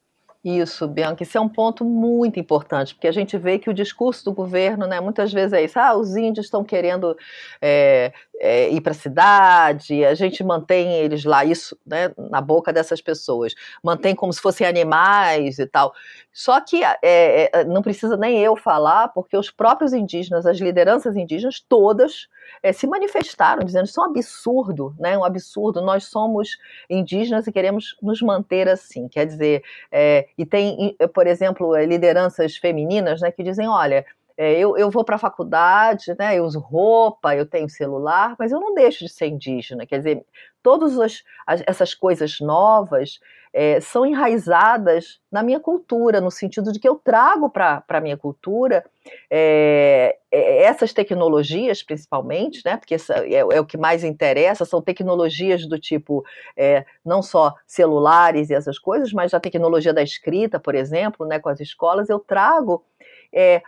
Isso, 0.45 0.87
Bianca, 0.87 1.23
isso 1.23 1.39
é 1.39 1.41
um 1.41 1.49
ponto 1.49 1.83
muito 1.83 2.39
importante, 2.39 2.93
porque 2.93 3.07
a 3.07 3.11
gente 3.11 3.35
vê 3.35 3.57
que 3.57 3.67
o 3.67 3.73
discurso 3.73 4.23
do 4.25 4.31
governo, 4.31 4.85
né, 4.85 5.01
muitas 5.01 5.33
vezes 5.33 5.53
é 5.53 5.63
isso, 5.63 5.79
ah, 5.79 5.97
os 5.97 6.15
índios 6.15 6.45
estão 6.45 6.63
querendo 6.63 7.17
é, 7.59 8.13
é, 8.39 8.69
ir 8.69 8.81
para 8.81 8.91
a 8.91 8.95
cidade, 8.95 10.03
a 10.03 10.13
gente 10.13 10.43
mantém 10.43 10.93
eles 10.93 11.23
lá, 11.23 11.45
isso 11.45 11.77
né, 11.85 12.11
na 12.17 12.41
boca 12.41 12.71
dessas 12.73 13.01
pessoas, 13.01 13.53
mantém 13.83 14.15
como 14.15 14.33
se 14.33 14.41
fossem 14.41 14.67
animais 14.67 15.59
e 15.59 15.65
tal. 15.65 15.93
Só 16.33 16.59
que 16.59 16.83
é, 16.83 16.97
é, 17.01 17.63
não 17.63 17.81
precisa 17.81 18.17
nem 18.17 18.39
eu 18.39 18.55
falar, 18.55 19.07
porque 19.09 19.37
os 19.37 19.49
próprios 19.49 19.93
indígenas, 19.93 20.45
as 20.45 20.57
lideranças 20.57 21.15
indígenas, 21.15 21.59
todas 21.61 22.27
é, 22.61 22.73
se 22.73 22.85
manifestaram 22.85 23.63
dizendo 23.63 23.85
isso 23.85 24.01
é 24.01 24.03
um 24.03 24.07
absurdo, 24.07 24.95
né? 24.99 25.17
Um 25.17 25.23
absurdo. 25.23 25.81
Nós 25.81 26.05
somos 26.05 26.57
indígenas 26.89 27.47
e 27.47 27.51
queremos 27.51 27.95
nos 28.01 28.21
manter 28.21 28.67
assim. 28.67 29.07
Quer 29.07 29.25
dizer, 29.25 29.63
é, 29.91 30.27
e 30.37 30.45
tem, 30.45 30.95
por 31.13 31.25
exemplo, 31.25 31.75
lideranças 31.77 32.57
femininas, 32.57 33.21
né, 33.21 33.31
que 33.31 33.43
dizem, 33.43 33.67
olha, 33.67 34.05
é, 34.37 34.59
eu, 34.59 34.77
eu, 34.77 34.91
vou 34.91 35.03
para 35.03 35.15
a 35.15 35.19
faculdade, 35.19 36.13
né, 36.19 36.37
eu 36.37 36.43
uso 36.43 36.59
roupa, 36.59 37.35
eu 37.35 37.45
tenho 37.45 37.69
celular, 37.69 38.35
mas 38.37 38.51
eu 38.51 38.59
não 38.59 38.73
deixo 38.73 39.05
de 39.05 39.09
ser 39.09 39.27
indígena. 39.27 39.85
Quer 39.85 39.99
dizer, 39.99 40.25
todas 40.61 40.99
as, 40.99 41.23
essas 41.65 41.93
coisas 41.93 42.39
novas 42.41 43.19
é, 43.53 43.79
são 43.79 44.05
enraizadas 44.05 45.21
na 45.31 45.41
minha 45.41 45.61
cultura, 45.61 46.19
no 46.19 46.29
sentido 46.29 46.73
de 46.73 46.79
que 46.79 46.89
eu 46.89 46.95
trago 46.95 47.49
para 47.49 47.81
a 47.87 48.01
minha 48.01 48.17
cultura 48.17 48.83
é, 49.29 50.17
é, 50.29 50.63
essas 50.63 50.91
tecnologias, 50.91 51.81
principalmente, 51.81 52.61
né, 52.65 52.75
porque 52.75 52.95
é, 52.95 53.37
é, 53.37 53.61
o 53.61 53.65
que 53.65 53.77
mais 53.77 54.03
interessa, 54.03 54.65
são 54.65 54.81
tecnologias 54.81 55.65
do 55.65 55.79
tipo 55.79 56.25
é, 56.57 56.85
não 57.05 57.21
só 57.21 57.55
celulares 57.65 58.49
e 58.49 58.53
essas 58.53 58.77
coisas, 58.77 59.13
mas 59.13 59.33
a 59.33 59.39
tecnologia 59.39 59.93
da 59.93 60.03
escrita, 60.03 60.59
por 60.59 60.75
exemplo, 60.75 61.25
né, 61.25 61.39
com 61.39 61.47
as 61.47 61.61
escolas, 61.61 62.09
eu 62.09 62.19
trago 62.19 62.83
é, 63.31 63.61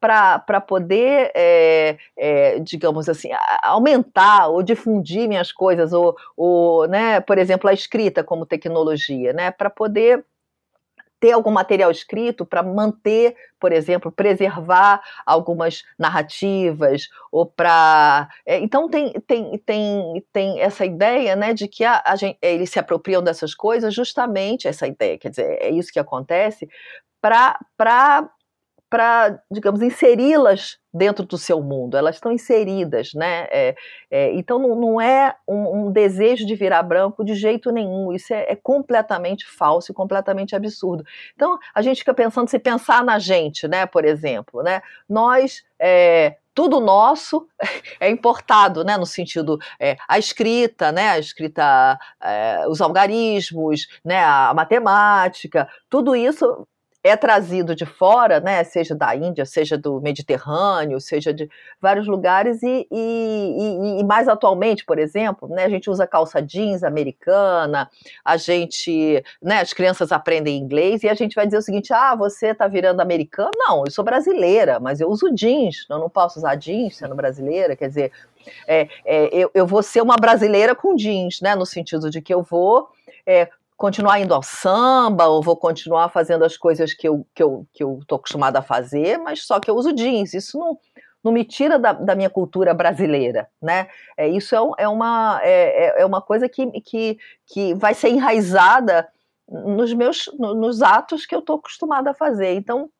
para 0.00 0.60
poder, 0.60 1.30
é, 1.34 1.98
é, 2.16 2.58
digamos 2.60 3.08
assim, 3.08 3.30
aumentar 3.62 4.48
ou 4.48 4.62
difundir 4.62 5.28
minhas 5.28 5.52
coisas, 5.52 5.92
ou, 5.92 6.16
ou 6.36 6.86
né, 6.88 7.20
por 7.20 7.38
exemplo, 7.38 7.68
a 7.68 7.72
escrita 7.72 8.24
como 8.24 8.46
tecnologia, 8.46 9.32
né, 9.32 9.50
para 9.50 9.70
poder 9.70 10.24
ter 11.20 11.32
algum 11.32 11.50
material 11.50 11.90
escrito 11.90 12.46
para 12.46 12.62
manter, 12.62 13.34
por 13.58 13.72
exemplo, 13.72 14.10
preservar 14.12 15.02
algumas 15.26 15.82
narrativas 15.98 17.08
ou 17.32 17.44
para 17.44 18.28
é, 18.46 18.58
então 18.60 18.88
tem, 18.88 19.12
tem, 19.26 19.58
tem, 19.58 20.24
tem 20.32 20.60
essa 20.60 20.84
ideia 20.84 21.34
né, 21.34 21.52
de 21.52 21.66
que 21.66 21.84
a, 21.84 22.02
a 22.04 22.16
gente, 22.16 22.38
eles 22.40 22.70
se 22.70 22.78
apropriam 22.78 23.22
dessas 23.22 23.54
coisas 23.54 23.94
justamente 23.94 24.68
essa 24.68 24.86
ideia, 24.86 25.18
quer 25.18 25.30
dizer, 25.30 25.58
é 25.60 25.70
isso 25.70 25.92
que 25.92 25.98
acontece 25.98 26.68
para 27.20 28.30
para, 28.90 29.40
digamos, 29.50 29.82
inseri-las 29.82 30.78
dentro 30.92 31.24
do 31.24 31.36
seu 31.36 31.62
mundo. 31.62 31.96
Elas 31.96 32.16
estão 32.16 32.32
inseridas, 32.32 33.12
né? 33.14 33.46
É, 33.50 33.74
é, 34.10 34.32
então 34.32 34.58
não, 34.58 34.74
não 34.74 35.00
é 35.00 35.34
um, 35.46 35.86
um, 35.86 35.92
desejo 35.92 36.46
de 36.46 36.54
virar 36.54 36.82
branco 36.82 37.24
de 37.24 37.34
jeito 37.34 37.70
nenhum. 37.70 38.12
Isso 38.12 38.32
é, 38.32 38.46
é, 38.48 38.56
completamente 38.56 39.46
falso 39.46 39.92
e 39.92 39.94
completamente 39.94 40.56
absurdo. 40.56 41.04
Então 41.34 41.58
a 41.74 41.82
gente 41.82 41.98
fica 41.98 42.14
pensando 42.14 42.48
se 42.48 42.58
pensar 42.58 43.04
na 43.04 43.18
gente, 43.18 43.68
né? 43.68 43.86
Por 43.86 44.04
exemplo, 44.04 44.62
né? 44.62 44.80
Nós 45.08 45.62
é, 45.78 46.36
tudo 46.54 46.80
nosso 46.80 47.46
é 48.00 48.10
importado, 48.10 48.82
né, 48.82 48.96
no 48.96 49.06
sentido 49.06 49.58
é, 49.78 49.96
a 50.08 50.18
escrita, 50.18 50.90
né, 50.90 51.10
a 51.10 51.18
escrita, 51.18 51.96
é, 52.20 52.66
os 52.66 52.80
algarismos, 52.80 53.86
né, 54.04 54.24
a 54.24 54.52
matemática, 54.52 55.68
tudo 55.88 56.16
isso 56.16 56.66
é 57.08 57.16
trazido 57.16 57.74
de 57.74 57.86
fora, 57.86 58.40
né, 58.40 58.62
seja 58.64 58.94
da 58.94 59.14
Índia, 59.14 59.44
seja 59.44 59.76
do 59.76 60.00
Mediterrâneo, 60.00 61.00
seja 61.00 61.32
de 61.32 61.48
vários 61.80 62.06
lugares, 62.06 62.62
e, 62.62 62.86
e, 62.90 64.00
e, 64.00 64.04
mais 64.04 64.28
atualmente, 64.28 64.84
por 64.84 64.98
exemplo, 64.98 65.48
né, 65.48 65.64
a 65.64 65.68
gente 65.68 65.88
usa 65.88 66.06
calça 66.06 66.40
jeans 66.40 66.82
americana, 66.82 67.90
a 68.24 68.36
gente, 68.36 69.22
né, 69.42 69.60
as 69.60 69.72
crianças 69.72 70.12
aprendem 70.12 70.58
inglês, 70.58 71.02
e 71.02 71.08
a 71.08 71.14
gente 71.14 71.34
vai 71.34 71.46
dizer 71.46 71.58
o 71.58 71.62
seguinte, 71.62 71.92
ah, 71.92 72.14
você 72.14 72.48
está 72.48 72.66
virando 72.66 73.00
americano? 73.00 73.50
Não, 73.56 73.84
eu 73.84 73.90
sou 73.90 74.04
brasileira, 74.04 74.78
mas 74.78 75.00
eu 75.00 75.08
uso 75.08 75.32
jeans, 75.34 75.86
eu 75.88 75.98
não 75.98 76.10
posso 76.10 76.38
usar 76.38 76.54
jeans 76.54 76.96
sendo 76.96 77.14
brasileira, 77.14 77.74
quer 77.74 77.88
dizer, 77.88 78.12
é, 78.66 78.88
é, 79.04 79.28
eu, 79.32 79.50
eu 79.54 79.66
vou 79.66 79.82
ser 79.82 80.00
uma 80.00 80.16
brasileira 80.16 80.74
com 80.74 80.94
jeans, 80.94 81.40
né, 81.40 81.54
no 81.54 81.66
sentido 81.66 82.10
de 82.10 82.20
que 82.20 82.32
eu 82.32 82.42
vou 82.42 82.88
é, 83.26 83.48
continuar 83.78 84.18
indo 84.18 84.34
ao 84.34 84.42
samba, 84.42 85.28
ou 85.28 85.40
vou 85.40 85.56
continuar 85.56 86.10
fazendo 86.10 86.44
as 86.44 86.56
coisas 86.56 86.92
que 86.92 87.08
eu 87.08 87.24
que 87.32 87.42
eu 87.42 87.66
que 87.72 87.82
eu 87.82 88.00
tô 88.06 88.16
acostumada 88.16 88.58
a 88.58 88.62
fazer, 88.62 89.18
mas 89.18 89.46
só 89.46 89.60
que 89.60 89.70
eu 89.70 89.76
uso 89.76 89.94
jeans. 89.94 90.34
Isso 90.34 90.58
não 90.58 90.78
não 91.22 91.32
me 91.32 91.44
tira 91.44 91.78
da, 91.78 91.92
da 91.92 92.14
minha 92.14 92.30
cultura 92.30 92.74
brasileira, 92.74 93.48
né? 93.62 93.88
É, 94.16 94.28
isso 94.28 94.54
é, 94.54 94.82
é 94.84 94.88
uma 94.88 95.40
é, 95.42 95.86
é, 95.86 96.02
é 96.02 96.06
uma 96.06 96.20
coisa 96.20 96.48
que, 96.48 96.66
que, 96.82 97.18
que 97.46 97.74
vai 97.74 97.94
ser 97.94 98.08
enraizada 98.08 99.08
nos 99.48 99.94
meus 99.94 100.28
nos 100.38 100.82
atos 100.82 101.24
que 101.24 101.34
eu 101.34 101.40
estou 101.40 101.56
acostumada 101.56 102.10
a 102.10 102.14
fazer. 102.14 102.54
Então 102.54 102.90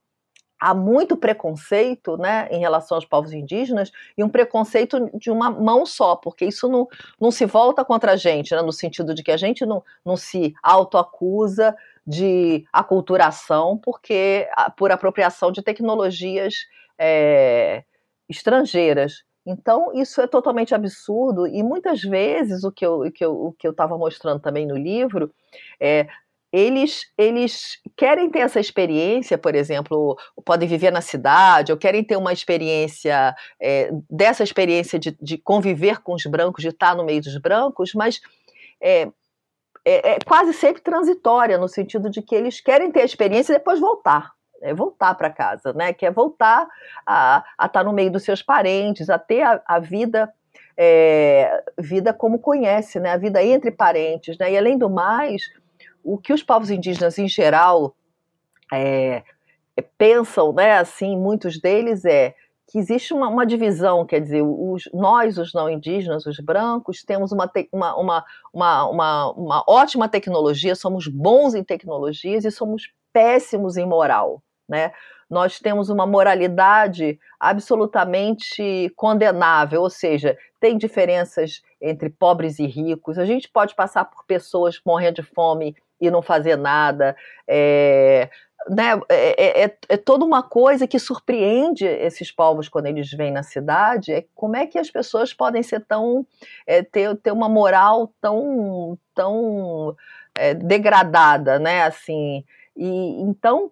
há 0.59 0.74
muito 0.74 1.16
preconceito 1.16 2.16
né, 2.16 2.48
em 2.50 2.59
relação 2.59 2.96
aos 2.96 3.04
povos 3.04 3.32
indígenas 3.32 3.92
e 4.16 4.24
um 4.24 4.28
preconceito 4.28 5.11
de 5.14 5.30
uma 5.30 5.50
mão 5.50 5.86
só, 5.86 6.16
porque 6.16 6.44
isso 6.44 6.68
não, 6.68 6.88
não 7.20 7.30
se 7.30 7.46
volta 7.46 7.84
contra 7.84 8.12
a 8.12 8.16
gente, 8.16 8.54
né, 8.54 8.62
no 8.62 8.72
sentido 8.72 9.14
de 9.14 9.22
que 9.22 9.30
a 9.30 9.36
gente 9.36 9.64
não, 9.64 9.82
não 10.04 10.16
se 10.16 10.54
autoacusa 10.62 11.76
de 12.06 12.64
aculturação 12.72 13.76
porque 13.76 14.48
por 14.76 14.90
apropriação 14.90 15.52
de 15.52 15.62
tecnologias 15.62 16.54
é, 16.98 17.84
estrangeiras. 18.28 19.22
Então, 19.46 19.92
isso 19.94 20.20
é 20.20 20.26
totalmente 20.26 20.74
absurdo, 20.74 21.46
e 21.46 21.62
muitas 21.62 22.02
vezes 22.02 22.64
o 22.64 22.70
que 22.70 22.84
eu 22.84 23.14
estava 23.64 23.96
mostrando 23.96 24.40
também 24.40 24.66
no 24.66 24.76
livro 24.76 25.32
é 25.80 26.06
eles, 26.53 27.03
eles 27.16 27.78
querem 27.96 28.30
ter 28.30 28.40
essa 28.40 28.59
experiência, 28.59 29.36
por 29.36 29.55
exemplo, 29.55 30.16
podem 30.44 30.68
viver 30.68 30.90
na 30.90 31.01
cidade, 31.01 31.72
ou 31.72 31.78
querem 31.78 32.03
ter 32.03 32.16
uma 32.16 32.32
experiência, 32.32 33.34
é, 33.61 33.90
dessa 34.11 34.42
experiência 34.42 34.99
de, 34.99 35.16
de, 35.20 35.36
conviver 35.36 36.01
com 36.01 36.14
os 36.14 36.24
brancos, 36.24 36.62
de 36.62 36.68
estar 36.68 36.94
no 36.94 37.05
meio 37.05 37.20
dos 37.20 37.36
brancos, 37.38 37.92
mas 37.94 38.20
é, 38.80 39.09
é, 39.84 40.12
é 40.12 40.18
quase 40.26 40.53
sempre 40.55 40.82
transitória, 40.82 41.59
no 41.59 41.68
sentido 41.68 42.09
de 42.09 42.22
que 42.22 42.34
eles 42.34 42.61
querem 42.61 42.90
ter 42.90 43.03
a 43.03 43.07
experiência 43.07 43.53
e 43.53 43.59
depois 43.59 43.78
voltar. 43.78 44.32
É 44.61 44.74
voltar 44.74 45.14
para 45.14 45.30
casa, 45.30 45.72
né? 45.72 45.92
Que 45.92 46.05
é 46.05 46.11
voltar 46.11 46.66
a, 47.07 47.44
a 47.57 47.66
estar 47.66 47.84
no 47.84 47.92
meio 47.92 48.11
dos 48.11 48.24
seus 48.24 48.42
parentes, 48.42 49.09
a 49.09 49.16
ter 49.16 49.42
a, 49.42 49.62
a 49.64 49.78
vida 49.78 50.32
é, 50.76 51.64
vida 51.76 52.12
como 52.12 52.38
conhece, 52.38 53.01
né? 53.01 53.11
A 53.11 53.16
vida 53.16 53.42
entre 53.42 53.70
parentes, 53.70 54.38
né? 54.38 54.53
E 54.53 54.57
além 54.57 54.78
do 54.78 54.88
mais, 54.88 55.42
o 56.03 56.18
que 56.18 56.32
os 56.32 56.42
povos 56.42 56.70
indígenas 56.70 57.18
em 57.18 57.28
geral 57.28 57.94
é, 58.72 59.22
é, 59.76 59.82
pensam, 59.96 60.53
né, 60.53 60.78
assim, 60.78 61.16
muitos 61.16 61.61
deles 61.61 62.05
é 62.05 62.34
que 62.70 62.78
existe 62.78 63.14
uma, 63.14 63.28
uma 63.28 63.46
divisão, 63.46 64.05
quer 64.05 64.20
dizer, 64.20 64.42
os, 64.42 64.90
nós, 64.92 65.38
os 65.38 65.55
não 65.55 65.70
indígenas, 65.70 66.26
os 66.26 66.38
brancos, 66.38 67.03
temos 67.03 67.32
uma, 67.32 67.49
te, 67.49 67.66
uma, 67.72 67.96
uma, 67.96 68.24
uma, 68.53 69.30
uma, 69.30 69.64
ótima 69.66 70.07
tecnologia, 70.07 70.74
somos 70.74 71.09
bons 71.09 71.55
em 71.55 71.64
tecnologias 71.64 72.44
e 72.44 72.51
somos 72.51 72.92
péssimos 73.11 73.78
em 73.78 73.86
moral, 73.86 74.42
né? 74.68 74.92
Nós 75.30 75.59
temos 75.59 75.90
uma 75.90 76.07
moralidade 76.07 77.18
absolutamente 77.38 78.90
condenável, 78.96 79.82
ou 79.82 79.90
seja, 79.90 80.36
tem 80.61 80.76
diferenças 80.76 81.62
entre 81.80 82.09
pobres 82.09 82.59
e 82.59 82.66
ricos. 82.66 83.18
A 83.18 83.26
gente 83.26 83.49
pode 83.49 83.74
passar 83.74 84.07
por 84.07 84.24
pessoas 84.24 84.80
morrendo 84.84 85.16
de 85.16 85.22
fome 85.22 85.76
e 86.01 86.11
não 86.11 86.22
fazer 86.22 86.57
nada. 86.57 87.16
É, 87.46 88.28
né, 88.68 89.01
é, 89.09 89.64
é, 89.64 89.76
é, 89.88 89.96
toda 89.96 90.24
uma 90.24 90.42
coisa 90.42 90.86
que 90.86 90.99
surpreende 90.99 91.84
esses 91.86 92.30
povos 92.30 92.68
quando 92.68 92.86
eles 92.86 93.11
vêm 93.11 93.30
na 93.30 93.42
cidade, 93.42 94.12
é 94.12 94.24
como 94.34 94.57
é 94.57 94.66
que 94.66 94.78
as 94.78 94.90
pessoas 94.90 95.32
podem 95.32 95.62
ser 95.62 95.84
tão, 95.86 96.26
é, 96.66 96.82
ter, 96.82 97.16
ter 97.16 97.32
uma 97.32 97.49
moral 97.49 98.12
tão, 98.20 98.99
tão 99.14 99.96
é, 100.34 100.55
degradada, 100.55 101.59
né, 101.59 101.84
assim, 101.84 102.44
e 102.76 103.22
então 103.22 103.70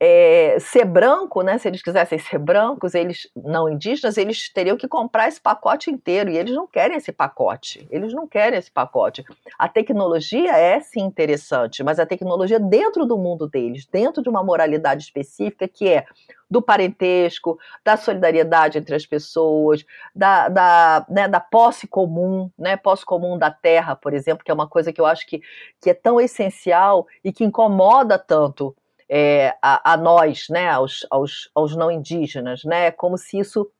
é, 0.00 0.58
ser 0.60 0.84
branco, 0.84 1.42
né? 1.42 1.58
Se 1.58 1.66
eles 1.66 1.82
quisessem 1.82 2.18
ser 2.18 2.38
brancos, 2.38 2.94
eles 2.94 3.28
não 3.34 3.68
indígenas, 3.68 4.16
eles 4.16 4.48
teriam 4.48 4.76
que 4.76 4.86
comprar 4.86 5.26
esse 5.26 5.40
pacote 5.40 5.90
inteiro 5.90 6.30
e 6.30 6.38
eles 6.38 6.54
não 6.54 6.66
querem 6.66 6.96
esse 6.96 7.10
pacote. 7.10 7.86
Eles 7.90 8.12
não 8.12 8.26
querem 8.26 8.58
esse 8.58 8.70
pacote. 8.70 9.24
A 9.58 9.68
tecnologia 9.68 10.56
é 10.56 10.78
sim 10.80 11.00
interessante, 11.00 11.82
mas 11.82 11.98
a 11.98 12.06
tecnologia 12.06 12.60
dentro 12.60 13.04
do 13.04 13.18
mundo 13.18 13.48
deles, 13.48 13.86
dentro 13.86 14.22
de 14.22 14.28
uma 14.28 14.42
moralidade 14.42 15.02
específica 15.02 15.66
que 15.66 15.88
é 15.88 16.04
do 16.50 16.62
parentesco, 16.62 17.58
da 17.84 17.96
solidariedade 17.96 18.78
entre 18.78 18.94
as 18.94 19.04
pessoas, 19.04 19.84
da, 20.14 20.48
da, 20.48 21.06
né, 21.08 21.28
da 21.28 21.40
posse 21.40 21.86
comum, 21.86 22.50
né, 22.56 22.76
posse 22.76 23.04
comum 23.04 23.36
da 23.36 23.50
terra, 23.50 23.94
por 23.94 24.14
exemplo, 24.14 24.44
que 24.44 24.50
é 24.50 24.54
uma 24.54 24.66
coisa 24.66 24.92
que 24.92 25.00
eu 25.00 25.04
acho 25.04 25.26
que, 25.26 25.42
que 25.80 25.90
é 25.90 25.94
tão 25.94 26.18
essencial 26.18 27.06
e 27.22 27.32
que 27.32 27.44
incomoda 27.44 28.18
tanto 28.18 28.74
é, 29.08 29.56
a, 29.62 29.92
a, 29.92 29.96
nós, 29.96 30.46
né, 30.50 30.68
aos, 30.68 31.06
aos, 31.10 31.50
aos 31.54 31.74
não 31.76 31.90
indígenas, 31.90 32.64
né, 32.64 32.90
como 32.90 33.16
se 33.16 33.38
isso 33.38 33.70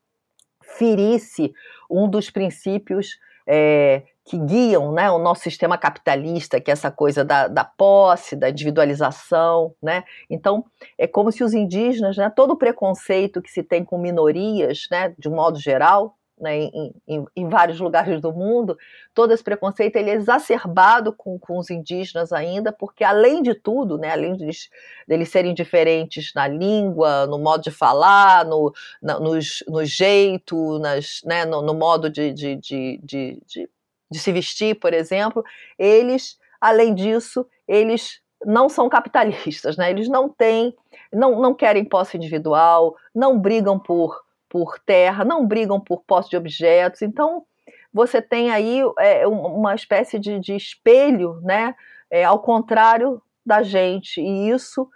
ferisse 0.62 1.52
um 1.90 2.08
dos 2.08 2.30
princípios 2.30 3.18
é, 3.46 4.02
que 4.24 4.36
guiam 4.38 4.92
né, 4.92 5.10
o 5.10 5.18
nosso 5.18 5.42
sistema 5.42 5.78
capitalista, 5.78 6.60
que 6.60 6.70
é 6.70 6.72
essa 6.72 6.90
coisa 6.90 7.24
da, 7.24 7.48
da 7.48 7.64
posse, 7.64 8.36
da 8.36 8.50
individualização. 8.50 9.74
Né? 9.82 10.04
Então, 10.28 10.64
é 10.98 11.06
como 11.06 11.32
se 11.32 11.42
os 11.42 11.54
indígenas, 11.54 12.16
né, 12.18 12.30
todo 12.34 12.52
o 12.52 12.56
preconceito 12.56 13.40
que 13.40 13.50
se 13.50 13.62
tem 13.62 13.82
com 13.82 13.96
minorias, 13.96 14.86
né, 14.90 15.14
de 15.18 15.28
um 15.28 15.34
modo 15.34 15.58
geral, 15.58 16.14
né, 16.40 16.56
em, 16.56 16.94
em, 17.06 17.24
em, 17.36 17.48
vários 17.48 17.80
lugares 17.80 18.20
do 18.20 18.32
mundo, 18.32 18.76
todo 19.14 19.32
esse 19.32 19.42
preconceito 19.42 19.96
ele 19.96 20.10
é 20.10 20.14
exacerbado 20.14 21.12
com, 21.12 21.38
com 21.38 21.58
os 21.58 21.70
indígenas 21.70 22.32
ainda, 22.32 22.72
porque 22.72 23.04
além 23.04 23.42
de 23.42 23.54
tudo, 23.54 23.98
né, 23.98 24.12
além 24.12 24.36
deles, 24.36 24.68
deles 25.06 25.28
serem 25.28 25.54
diferentes 25.54 26.32
na 26.34 26.46
língua, 26.46 27.26
no 27.26 27.38
modo 27.38 27.62
de 27.62 27.70
falar, 27.70 28.44
no, 28.44 28.72
na, 29.02 29.18
nos, 29.18 29.64
no 29.68 29.84
jeito, 29.84 30.78
nas, 30.78 31.20
né, 31.24 31.44
no, 31.44 31.62
no 31.62 31.74
modo 31.74 32.08
de, 32.10 32.32
de, 32.32 32.56
de, 32.56 33.00
de, 33.02 33.42
de, 33.46 33.70
de 34.10 34.18
se 34.18 34.32
vestir, 34.32 34.78
por 34.78 34.94
exemplo, 34.94 35.44
eles, 35.78 36.38
além 36.60 36.94
disso, 36.94 37.46
eles 37.66 38.20
não 38.44 38.68
são 38.68 38.88
capitalistas, 38.88 39.76
né? 39.76 39.90
Eles 39.90 40.08
não 40.08 40.28
têm, 40.28 40.74
não, 41.12 41.40
não 41.40 41.54
querem 41.54 41.84
posse 41.84 42.16
individual, 42.16 42.96
não 43.14 43.38
brigam 43.38 43.78
por 43.78 44.22
por 44.48 44.78
terra, 44.78 45.24
não 45.24 45.46
brigam 45.46 45.80
por 45.80 46.02
posse 46.04 46.30
de 46.30 46.36
objetos. 46.36 47.02
Então, 47.02 47.44
você 47.92 48.20
tem 48.20 48.50
aí 48.50 48.80
é, 48.98 49.26
uma 49.26 49.74
espécie 49.74 50.18
de, 50.18 50.38
de 50.38 50.54
espelho, 50.54 51.40
né? 51.42 51.74
É, 52.10 52.24
ao 52.24 52.40
contrário 52.40 53.20
da 53.44 53.62
gente. 53.62 54.20
E 54.20 54.50
isso, 54.50 54.88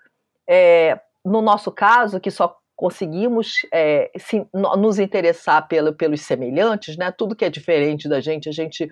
é, 0.47 1.01
no 1.25 1.41
nosso 1.43 1.71
caso, 1.71 2.21
que 2.21 2.31
só 2.31 2.57
conseguimos 2.77 3.67
é, 3.73 4.11
se, 4.19 4.47
nos 4.53 4.99
interessar 4.99 5.69
pelo, 5.69 5.93
pelos 5.93 6.23
semelhantes, 6.23 6.97
né? 6.97 7.13
Tudo 7.13 7.37
que 7.37 7.45
é 7.45 7.51
diferente 7.51 8.09
da 8.09 8.21
gente, 8.21 8.49
a 8.49 8.53
gente 8.53 8.91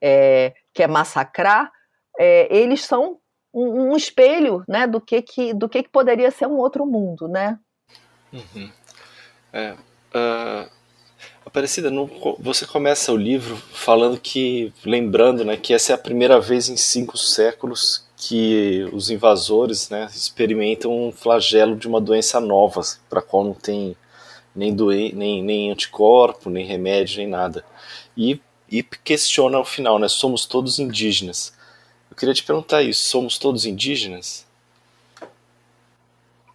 é, 0.00 0.54
quer 0.72 0.88
massacrar. 0.88 1.72
É, 2.18 2.54
eles 2.54 2.84
são 2.84 3.18
um, 3.52 3.90
um, 3.90 3.96
espelho, 3.96 4.64
né? 4.68 4.86
Do 4.86 5.00
que 5.00 5.22
que 5.22 5.54
do 5.54 5.68
que, 5.68 5.82
que 5.82 5.88
poderia 5.88 6.30
ser 6.30 6.46
um 6.46 6.56
outro 6.56 6.84
mundo, 6.84 7.28
né? 7.28 7.58
Uhum. 8.32 8.70
É, 9.52 9.76
Uh, 10.14 10.70
Aparecida, 11.44 11.90
você 12.38 12.64
começa 12.64 13.12
o 13.12 13.16
livro 13.16 13.56
falando 13.56 14.18
que, 14.18 14.72
lembrando 14.84 15.44
né, 15.44 15.56
que 15.56 15.74
essa 15.74 15.92
é 15.92 15.94
a 15.94 15.98
primeira 15.98 16.40
vez 16.40 16.68
em 16.68 16.76
cinco 16.76 17.18
séculos 17.18 18.06
que 18.16 18.88
os 18.92 19.10
invasores 19.10 19.90
né, 19.90 20.08
experimentam 20.14 21.08
um 21.08 21.10
flagelo 21.10 21.74
de 21.74 21.88
uma 21.88 22.00
doença 22.00 22.40
nova, 22.40 22.80
para 23.10 23.18
a 23.18 23.22
qual 23.22 23.44
não 23.44 23.54
tem 23.54 23.96
nem, 24.54 24.72
doen 24.72 25.10
nem, 25.14 25.42
nem 25.42 25.70
anticorpo, 25.70 26.48
nem 26.48 26.64
remédio, 26.64 27.18
nem 27.18 27.26
nada. 27.26 27.64
E, 28.16 28.40
e 28.70 28.82
questiona 28.82 29.58
ao 29.58 29.64
final, 29.64 29.98
né, 29.98 30.08
somos 30.08 30.46
todos 30.46 30.78
indígenas. 30.78 31.52
Eu 32.08 32.16
queria 32.16 32.34
te 32.34 32.44
perguntar 32.44 32.82
isso, 32.82 33.02
somos 33.02 33.36
todos 33.36 33.66
indígenas? 33.66 34.46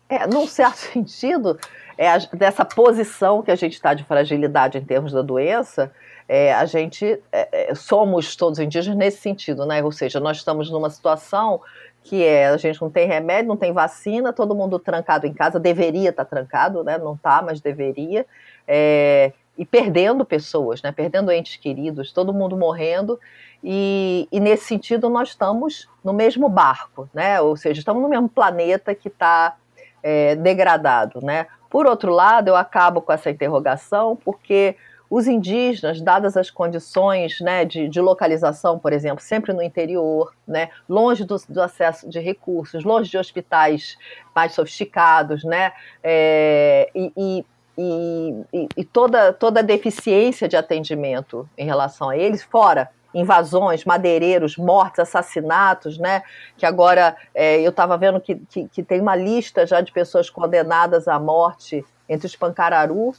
É, 0.10 0.26
num 0.26 0.48
certo 0.48 0.78
sentido, 0.94 1.60
é 1.98 2.10
a, 2.10 2.18
dessa 2.34 2.64
posição 2.64 3.42
que 3.42 3.52
a 3.52 3.56
gente 3.56 3.74
está 3.74 3.94
de 3.94 4.04
fragilidade 4.04 4.78
em 4.78 4.86
termos 4.86 5.12
da 5.12 5.22
doença, 5.22 5.92
é, 6.28 6.54
a 6.54 6.66
gente 6.66 7.20
é, 7.32 7.70
é, 7.72 7.76
somos 7.76 8.36
todos 8.36 8.60
indígenas 8.60 8.98
nesse 8.98 9.20
sentido, 9.20 9.66
né? 9.66 9.82
Ou 9.82 9.92
seja, 9.92 10.20
nós 10.20 10.38
estamos 10.38 10.70
numa 10.70 10.90
situação 10.90 11.62
que 12.04 12.24
é 12.24 12.48
a 12.48 12.58
gente 12.58 12.82
não 12.82 12.90
tem 12.90 13.08
remédio, 13.08 13.50
não 13.50 13.58
tem 13.58 13.74
vacina, 13.74 14.32
todo 14.32 14.56
mundo 14.56 14.80
trancado 14.80 15.26
em 15.26 15.34
casa, 15.34 15.60
deveria 15.60 16.10
estar 16.10 16.26
tá 16.26 16.30
trancado, 16.30 16.84
né? 16.84 16.98
Não 16.98 17.16
está, 17.16 17.42
mas 17.42 17.62
deveria. 17.62 18.26
É, 18.68 19.32
e 19.58 19.66
perdendo 19.66 20.24
pessoas, 20.24 20.82
né? 20.82 20.92
Perdendo 20.92 21.32
entes 21.32 21.56
queridos, 21.56 22.12
todo 22.12 22.34
mundo 22.34 22.56
morrendo. 22.56 23.20
E, 23.64 24.28
e, 24.32 24.40
nesse 24.40 24.66
sentido 24.66 25.10
nós 25.10 25.30
estamos 25.30 25.90
no 26.04 26.14
mesmo 26.14 26.48
barco, 26.48 27.10
né? 27.14 27.42
Ou 27.42 27.58
seja, 27.58 27.80
estamos 27.80 28.02
no 28.02 28.10
mesmo 28.10 28.30
planeta 28.30 28.94
que 28.94 29.08
está 29.08 29.56
é, 30.04 30.36
degradado, 30.36 31.20
né? 31.22 31.48
Por 31.70 31.86
outro 31.86 32.12
lado, 32.12 32.50
eu 32.50 32.56
acabo 32.56 33.02
com 33.02 33.12
essa 33.12 33.30
interrogação 33.30 34.16
porque 34.16 34.76
os 35.10 35.26
indígenas, 35.28 36.02
dadas 36.02 36.36
as 36.36 36.50
condições 36.50 37.40
né, 37.40 37.64
de, 37.64 37.88
de, 37.88 38.02
localização, 38.02 38.78
por 38.78 38.92
exemplo, 38.92 39.24
sempre 39.24 39.54
no 39.54 39.62
interior, 39.62 40.34
né, 40.46 40.70
longe 40.88 41.24
do, 41.24 41.38
do, 41.48 41.62
acesso 41.62 42.10
de 42.10 42.20
recursos, 42.20 42.84
longe 42.84 43.10
de 43.10 43.18
hospitais 43.18 43.98
mais 44.36 44.54
sofisticados, 44.54 45.44
né, 45.46 45.72
é, 46.04 46.90
e, 46.94 47.14
e, 47.16 47.46
e, 47.78 48.68
e, 48.76 48.84
toda, 48.84 49.32
toda 49.32 49.62
a 49.62 49.64
deficiência 49.64 50.48
de 50.48 50.58
atendimento 50.58 51.48
em 51.58 51.66
relação 51.66 52.10
a 52.10 52.18
eles, 52.18 52.44
fora 52.44 52.90
invasões, 53.14 53.86
madeireiros, 53.86 54.58
mortes, 54.58 55.00
assassinatos, 55.00 55.98
né? 55.98 56.24
Que 56.58 56.66
agora 56.66 57.16
é, 57.34 57.60
eu 57.62 57.70
estava 57.70 57.98
vendo 57.98 58.20
que, 58.20 58.36
que, 58.36 58.68
que, 58.68 58.84
tem 58.84 59.02
uma 59.02 59.16
lista 59.16 59.66
já 59.66 59.82
de 59.82 59.92
pessoas 59.92 60.30
condenadas 60.30 61.08
à 61.08 61.20
morte 61.20 61.86
entre 62.08 62.28
os 62.28 62.36
Pancararu, 62.36 63.14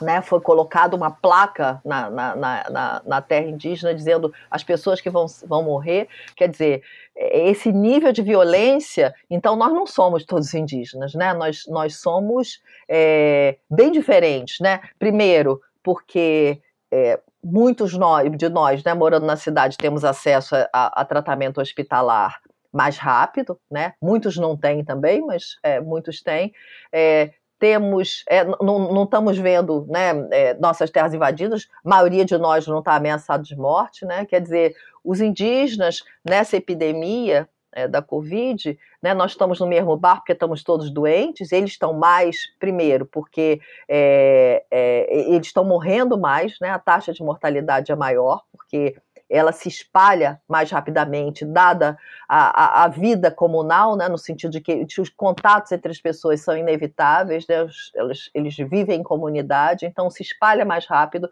né? 0.00 0.22
Foi 0.22 0.40
colocada 0.40 0.96
uma 0.96 1.10
placa 1.10 1.80
na, 1.84 2.10
na, 2.10 2.36
na, 2.36 3.02
na, 3.04 3.20
terra 3.20 3.46
indígena 3.46 3.94
dizendo 3.94 4.32
as 4.50 4.64
pessoas 4.64 5.00
que 5.00 5.10
vão, 5.10 5.26
vão 5.44 5.62
morrer. 5.62 6.08
Quer 6.34 6.48
dizer, 6.48 6.82
esse 7.14 7.70
nível 7.70 8.12
de 8.12 8.22
violência, 8.22 9.14
então 9.28 9.56
nós 9.56 9.72
não 9.72 9.86
somos 9.86 10.24
todos 10.24 10.54
indígenas, 10.54 11.14
né? 11.14 11.34
Nós, 11.34 11.66
nós 11.66 11.96
somos 11.96 12.62
é, 12.88 13.58
bem 13.70 13.92
diferentes, 13.92 14.58
né? 14.60 14.80
Primeiro, 14.98 15.60
porque 15.82 16.60
é, 16.90 17.20
muitos 17.42 17.94
nós, 17.94 18.30
de 18.36 18.48
nós, 18.48 18.84
né, 18.84 18.94
morando 18.94 19.26
na 19.26 19.36
cidade, 19.36 19.76
temos 19.76 20.04
acesso 20.04 20.54
a, 20.72 21.00
a, 21.00 21.04
tratamento 21.04 21.60
hospitalar 21.60 22.40
mais 22.72 22.96
rápido, 22.98 23.58
né? 23.70 23.94
Muitos 24.00 24.36
não 24.36 24.56
têm 24.56 24.84
também, 24.84 25.20
mas 25.20 25.56
é, 25.62 25.80
muitos 25.80 26.22
têm. 26.22 26.52
É, 26.92 27.32
temos, 27.58 28.24
é, 28.28 28.44
não, 28.44 28.92
não, 28.92 29.04
estamos 29.04 29.36
vendo 29.36 29.86
né, 29.88 30.10
é, 30.30 30.54
nossas 30.54 30.90
terras 30.90 31.12
invadidas, 31.12 31.68
a 31.84 31.88
maioria 31.88 32.24
de 32.24 32.38
nós 32.38 32.66
não 32.66 32.78
está 32.78 32.94
ameaçado 32.94 33.42
de 33.42 33.56
morte, 33.56 34.06
né? 34.06 34.24
Quer 34.24 34.40
dizer, 34.40 34.74
os 35.04 35.20
indígenas 35.20 36.02
nessa 36.24 36.56
epidemia 36.56 37.48
é, 37.72 37.86
da 37.86 38.02
Covid, 38.02 38.78
né, 39.02 39.14
nós 39.14 39.32
estamos 39.32 39.60
no 39.60 39.66
mesmo 39.66 39.96
barco 39.96 40.20
porque 40.20 40.32
estamos 40.32 40.62
todos 40.62 40.90
doentes, 40.90 41.52
eles 41.52 41.70
estão 41.70 41.92
mais, 41.92 42.36
primeiro, 42.58 43.06
porque 43.06 43.60
é, 43.88 44.64
é, 44.70 45.30
eles 45.32 45.46
estão 45.46 45.64
morrendo 45.64 46.18
mais, 46.18 46.58
né, 46.60 46.70
a 46.70 46.78
taxa 46.78 47.12
de 47.12 47.22
mortalidade 47.22 47.92
é 47.92 47.96
maior, 47.96 48.42
porque 48.52 48.96
ela 49.30 49.52
se 49.52 49.68
espalha 49.68 50.40
mais 50.48 50.72
rapidamente, 50.72 51.44
dada 51.44 51.96
a, 52.28 52.80
a, 52.80 52.84
a 52.84 52.88
vida 52.88 53.30
comunal, 53.30 53.96
né, 53.96 54.08
no 54.08 54.18
sentido 54.18 54.50
de 54.50 54.60
que 54.60 54.84
os 55.00 55.08
contatos 55.08 55.70
entre 55.70 55.92
as 55.92 56.00
pessoas 56.00 56.40
são 56.40 56.56
inevitáveis, 56.56 57.46
né, 57.46 57.66
eles, 57.94 58.30
eles 58.34 58.56
vivem 58.56 59.00
em 59.00 59.04
comunidade, 59.04 59.86
então 59.86 60.10
se 60.10 60.22
espalha 60.22 60.64
mais 60.64 60.84
rápido, 60.84 61.30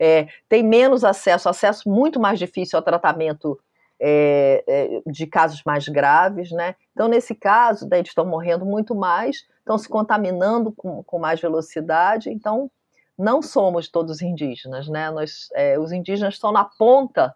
é, 0.00 0.26
tem 0.48 0.64
menos 0.64 1.04
acesso, 1.04 1.48
acesso 1.48 1.88
muito 1.88 2.18
mais 2.18 2.38
difícil 2.38 2.76
ao 2.76 2.84
tratamento 2.84 3.58
é, 4.00 4.64
é, 4.66 5.02
de 5.06 5.26
casos 5.26 5.62
mais 5.64 5.88
graves, 5.88 6.50
né? 6.50 6.74
Então, 6.92 7.08
nesse 7.08 7.34
caso, 7.34 7.88
eles 7.92 8.08
estão 8.08 8.26
morrendo 8.26 8.64
muito 8.64 8.94
mais, 8.94 9.46
estão 9.58 9.78
se 9.78 9.88
contaminando 9.88 10.72
com, 10.72 11.02
com 11.02 11.18
mais 11.18 11.40
velocidade, 11.40 12.30
então 12.30 12.70
não 13.18 13.40
somos 13.40 13.88
todos 13.88 14.20
indígenas, 14.20 14.88
né? 14.88 15.10
Nós, 15.10 15.48
é, 15.54 15.78
os 15.78 15.92
indígenas 15.92 16.34
estão 16.34 16.52
na 16.52 16.64
ponta 16.64 17.34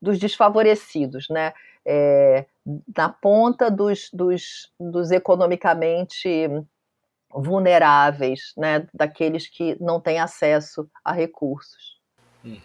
dos 0.00 0.18
desfavorecidos, 0.18 1.28
né? 1.30 1.52
é, 1.84 2.46
na 2.96 3.08
ponta 3.08 3.70
dos, 3.70 4.08
dos, 4.12 4.72
dos 4.78 5.10
economicamente 5.10 6.48
vulneráveis, 7.30 8.52
né, 8.56 8.86
daqueles 8.92 9.48
que 9.48 9.76
não 9.80 10.00
têm 10.00 10.18
acesso 10.18 10.88
a 11.04 11.12
recursos. 11.12 12.00
Uhum. 12.44 12.60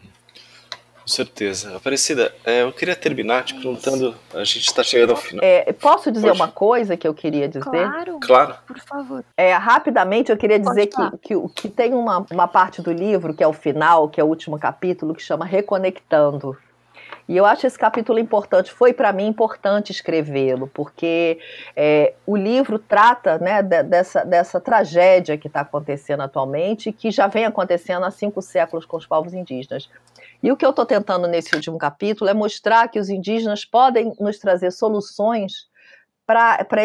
Com 1.08 1.14
certeza. 1.14 1.78
Aparecida, 1.78 2.36
é, 2.43 2.64
eu 2.64 2.74
queria 2.74 2.93
terminar 2.93 3.45
te 3.45 3.53
perguntando, 3.53 4.14
a 4.34 4.43
gente 4.43 4.68
está 4.68 4.84
chegando 4.84 5.12
ao 5.12 5.16
final. 5.16 5.41
É, 5.41 5.72
posso 5.72 6.12
dizer 6.12 6.28
Pode? 6.28 6.41
uma 6.41 6.49
coisa 6.49 6.97
que 6.97 7.08
eu 7.08 7.14
queria 7.14 7.47
dizer? 7.47 7.62
Claro, 7.64 8.20
claro. 8.20 8.55
por 8.68 8.78
favor. 8.80 9.24
É, 9.38 9.53
rapidamente, 9.53 10.34
eu 10.34 10.38
queria 10.38 10.60
dizer 10.60 10.88
que, 10.88 11.18
que, 11.20 11.49
que 11.55 11.70
tem 11.70 11.93
uma, 11.93 12.26
uma 12.30 12.45
parte 12.45 12.82
do 12.82 12.91
livro, 12.91 13.34
que 13.34 13.41
é 13.41 13.47
o 13.47 13.53
final, 13.53 14.10
que 14.10 14.20
é 14.20 14.24
o 14.24 14.28
último 14.28 14.60
capítulo, 14.60 15.16
que 15.16 15.24
chama 15.24 15.45
Reconectando. 15.45 16.58
E 17.26 17.38
eu 17.38 17.45
acho 17.45 17.66
esse 17.66 17.80
capítulo 17.80 18.20
importante. 18.20 18.74
Foi 18.74 18.91
para 18.91 19.14
mim 19.14 19.28
importante 19.28 19.93
escrevê-lo, 19.93 20.68
porque 20.74 21.39
é, 21.74 22.16
o 22.26 22.36
livro 22.36 22.78
trata 22.78 23.38
né, 23.38 23.64
dessa, 23.64 24.26
dessa 24.26 24.60
tragédia 24.60 25.38
que 25.38 25.47
está 25.47 25.62
acontecendo 25.62 26.22
atualmente, 26.22 26.91
que 26.91 27.12
já 27.12 27.28
vem 27.28 27.45
acontecendo 27.45 28.05
há 28.05 28.12
cinco 28.12 28.41
séculos 28.41 28.86
com 28.86 28.97
os 28.97 29.05
povos 29.05 29.34
indígenas. 29.34 29.89
E 30.42 30.52
o 30.52 30.58
que 30.58 30.66
eu 30.66 30.70
estou 30.70 30.86
tentando 30.86 31.28
nesse 31.28 31.56
último 31.56 31.78
capítulo 31.78 32.30
é 32.30 32.34
mostrar 32.34 32.88
que 32.90 33.00
os 33.00 33.10
indígenas 33.10 33.66
podem 33.66 34.14
nos 34.20 34.38
trazer 34.38 34.72
soluções 34.72 35.68
para 36.28 36.84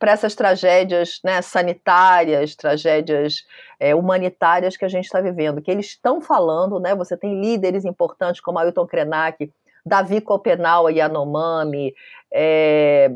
essas 0.00 0.34
tragédias 0.34 1.20
né, 1.22 1.40
sanitárias, 1.40 2.56
tragédias 2.56 3.46
é, 3.78 3.94
humanitárias 3.94 4.76
que 4.76 4.84
a 4.84 4.88
gente 4.88 5.04
está 5.04 5.20
vivendo, 5.20 5.62
que 5.62 5.70
eles 5.70 5.86
estão 5.86 6.20
falando, 6.20 6.80
né? 6.80 6.92
Você 6.96 7.16
tem 7.16 7.40
líderes 7.40 7.84
importantes 7.84 8.40
como 8.40 8.58
Ailton 8.58 8.86
Krenak, 8.88 9.52
Davi 9.86 10.20
Copenau 10.20 10.90
Yanomami, 10.90 11.94
é, 12.32 13.10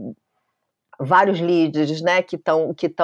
vários 0.98 1.40
líderes 1.40 2.00
né, 2.00 2.22
que 2.22 2.36
estão 2.36 2.72
que 2.72 2.94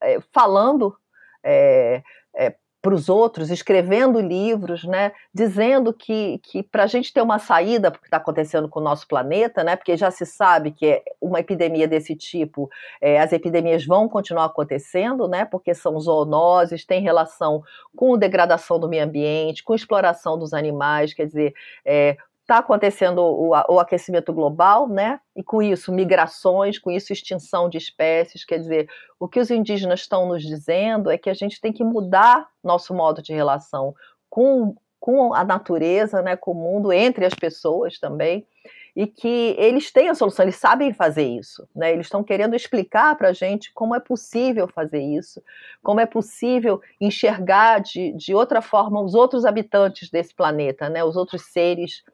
é, 0.00 0.20
falando 0.32 0.96
é, 1.42 2.00
é 2.34 2.54
para 2.84 2.94
os 2.94 3.08
outros, 3.08 3.50
escrevendo 3.50 4.20
livros, 4.20 4.84
né, 4.84 5.12
dizendo 5.32 5.90
que, 5.90 6.38
que 6.42 6.62
para 6.62 6.82
a 6.82 6.86
gente 6.86 7.14
ter 7.14 7.22
uma 7.22 7.38
saída 7.38 7.90
para 7.90 7.96
o 7.96 8.00
que 8.02 8.08
está 8.08 8.18
acontecendo 8.18 8.68
com 8.68 8.78
o 8.78 8.82
nosso 8.82 9.08
planeta, 9.08 9.64
né, 9.64 9.74
porque 9.74 9.96
já 9.96 10.10
se 10.10 10.26
sabe 10.26 10.70
que 10.70 10.84
é 10.84 11.02
uma 11.18 11.40
epidemia 11.40 11.88
desse 11.88 12.14
tipo, 12.14 12.68
é, 13.00 13.18
as 13.18 13.32
epidemias 13.32 13.86
vão 13.86 14.06
continuar 14.06 14.44
acontecendo, 14.44 15.26
né, 15.26 15.46
porque 15.46 15.72
são 15.72 15.98
zoonoses, 15.98 16.84
tem 16.84 17.00
relação 17.00 17.62
com 17.96 18.18
degradação 18.18 18.78
do 18.78 18.86
meio 18.86 19.04
ambiente, 19.04 19.64
com 19.64 19.74
exploração 19.74 20.38
dos 20.38 20.52
animais, 20.52 21.14
quer 21.14 21.24
dizer, 21.26 21.54
é, 21.86 22.18
está 22.44 22.58
acontecendo 22.58 23.20
o, 23.20 23.50
o, 23.50 23.80
aquecimento 23.80 24.32
global, 24.32 24.86
né? 24.86 25.18
E 25.34 25.42
com 25.42 25.62
isso, 25.62 25.90
migrações, 25.90 26.78
com 26.78 26.90
isso, 26.90 27.12
extinção 27.12 27.70
de 27.70 27.78
espécies. 27.78 28.44
Quer 28.44 28.58
dizer, 28.58 28.88
o 29.18 29.26
que 29.26 29.40
os 29.40 29.50
indígenas 29.50 30.00
estão 30.00 30.28
nos 30.28 30.42
dizendo 30.42 31.10
é 31.10 31.16
que 31.16 31.30
a 31.30 31.34
gente 31.34 31.60
tem 31.60 31.72
que 31.72 31.82
mudar 31.82 32.46
nosso 32.62 32.94
modo 32.94 33.22
de 33.22 33.32
relação 33.32 33.94
com, 34.28 34.76
com 35.00 35.32
a 35.32 35.42
natureza, 35.42 36.20
né? 36.20 36.36
com 36.36 36.52
o 36.52 36.54
mundo, 36.54 36.92
entre 36.92 37.24
as 37.24 37.34
pessoas 37.34 37.98
também. 37.98 38.46
E 38.94 39.06
que 39.06 39.56
eles 39.58 39.90
têm 39.90 40.10
a 40.10 40.14
solução, 40.14 40.44
eles 40.44 40.56
sabem 40.56 40.92
fazer 40.92 41.24
isso, 41.24 41.66
né? 41.74 41.92
Eles 41.92 42.06
estão 42.06 42.22
querendo 42.22 42.54
explicar 42.54 43.16
para 43.16 43.30
a 43.30 43.32
gente 43.32 43.72
como 43.72 43.92
é 43.92 43.98
possível 43.98 44.68
fazer 44.68 45.00
isso, 45.00 45.42
como 45.82 45.98
é 45.98 46.06
possível 46.06 46.80
enxergar 47.00 47.80
de, 47.80 48.12
de 48.12 48.32
outra 48.32 48.62
forma 48.62 49.02
os 49.02 49.16
outros 49.16 49.44
habitantes 49.44 50.10
desse 50.10 50.32
planeta, 50.32 50.88
né? 50.88 51.02
Os 51.02 51.16
outros 51.16 51.42
seres 51.46 52.04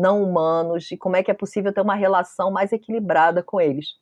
não 0.00 0.22
humanos 0.22 0.90
e 0.90 0.96
como 0.96 1.16
é 1.16 1.22
que 1.22 1.30
é 1.30 1.34
possível 1.34 1.72
ter 1.72 1.80
uma 1.80 1.94
relação 1.94 2.50
mais 2.50 2.72
equilibrada 2.72 3.42
com 3.42 3.60
eles. 3.60 3.96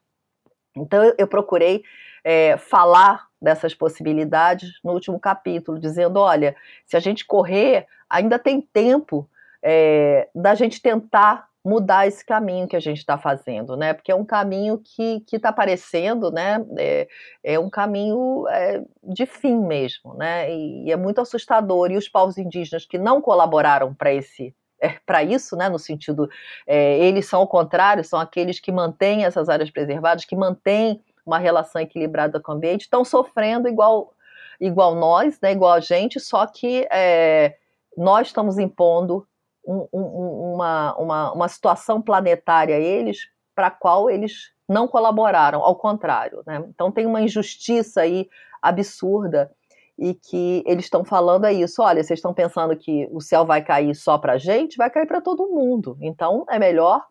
Então 0.76 1.12
eu, 1.18 1.26
procurei 1.26 1.82
é, 2.22 2.56
falar 2.56 3.26
dessas 3.40 3.74
possibilidades 3.74 4.78
no 4.84 4.92
último 4.92 5.18
capítulo, 5.18 5.78
dizendo: 5.78 6.20
olha, 6.20 6.54
se 6.86 6.96
a 6.96 7.00
gente 7.00 7.26
correr, 7.26 7.86
ainda 8.08 8.38
tem 8.38 8.60
tempo 8.60 9.28
é, 9.62 10.28
da 10.34 10.54
gente 10.54 10.80
tentar 10.80 11.48
mudar 11.64 12.06
esse 12.06 12.24
caminho 12.24 12.68
que 12.68 12.76
a 12.76 12.80
gente 12.80 12.98
está 12.98 13.18
fazendo, 13.18 13.76
né? 13.76 13.92
Porque 13.92 14.12
é 14.12 14.14
um 14.14 14.24
caminho 14.24 14.78
que 14.78 15.22
está 15.32 15.48
aparecendo, 15.48 16.30
né? 16.30 16.64
É, 16.78 17.08
é 17.42 17.58
um 17.58 17.68
caminho 17.68 18.46
é, 18.48 18.82
de 19.02 19.26
fim 19.26 19.56
mesmo, 19.56 20.14
né? 20.14 20.50
E, 20.50 20.84
e, 20.86 20.92
é 20.92 20.96
muito 20.96 21.20
assustador. 21.20 21.90
E 21.90 21.96
os 21.96 22.08
povos 22.08 22.38
indígenas 22.38 22.86
que 22.86 22.96
não 22.96 23.20
colaboraram 23.20 23.92
para 23.92 24.12
esse 24.14 24.54
é, 24.80 24.90
para 25.04 25.22
isso, 25.22 25.56
né, 25.56 25.68
no 25.68 25.78
sentido, 25.78 26.28
é, 26.66 26.98
eles 26.98 27.26
são 27.26 27.40
ao 27.40 27.48
contrário, 27.48 28.04
são 28.04 28.18
aqueles 28.18 28.60
que 28.60 28.70
mantêm 28.70 29.24
essas 29.24 29.48
áreas 29.48 29.70
preservadas, 29.70 30.24
que 30.24 30.36
mantêm 30.36 31.02
uma 31.26 31.38
relação 31.38 31.80
equilibrada 31.80 32.40
com 32.40 32.52
o 32.52 32.54
ambiente, 32.54 32.82
estão 32.82 33.04
sofrendo 33.04 33.68
igual, 33.68 34.14
igual 34.60 34.94
nós, 34.94 35.38
né, 35.40 35.52
igual 35.52 35.72
a 35.72 35.80
gente, 35.80 36.18
só 36.20 36.46
que 36.46 36.86
é, 36.90 37.56
nós 37.96 38.28
estamos 38.28 38.58
impondo 38.58 39.26
um, 39.66 39.86
um, 39.92 40.54
uma, 40.54 40.96
uma, 40.96 41.32
uma 41.32 41.48
situação 41.48 42.00
planetária 42.00 42.76
a 42.76 42.80
eles 42.80 43.28
para 43.54 43.66
a 43.66 43.70
qual 43.70 44.08
eles 44.08 44.52
não 44.68 44.86
colaboraram, 44.86 45.62
ao 45.62 45.74
contrário. 45.74 46.42
Né? 46.46 46.64
Então 46.68 46.92
tem 46.92 47.06
uma 47.06 47.20
injustiça 47.20 48.02
aí 48.02 48.28
absurda 48.62 49.50
e 49.98 50.14
que 50.14 50.62
eles 50.66 50.84
estão 50.84 51.04
falando 51.04 51.44
é 51.44 51.52
isso. 51.52 51.82
Olha, 51.82 52.02
vocês 52.02 52.18
estão 52.18 52.32
pensando 52.32 52.76
que 52.76 53.08
o 53.10 53.20
céu 53.20 53.44
vai 53.44 53.64
cair 53.64 53.94
só 53.94 54.16
para 54.16 54.38
gente, 54.38 54.76
vai 54.76 54.88
cair 54.88 55.06
para 55.06 55.20
todo 55.20 55.48
mundo. 55.48 55.98
Então 56.00 56.44
é 56.48 56.58
melhor 56.58 57.04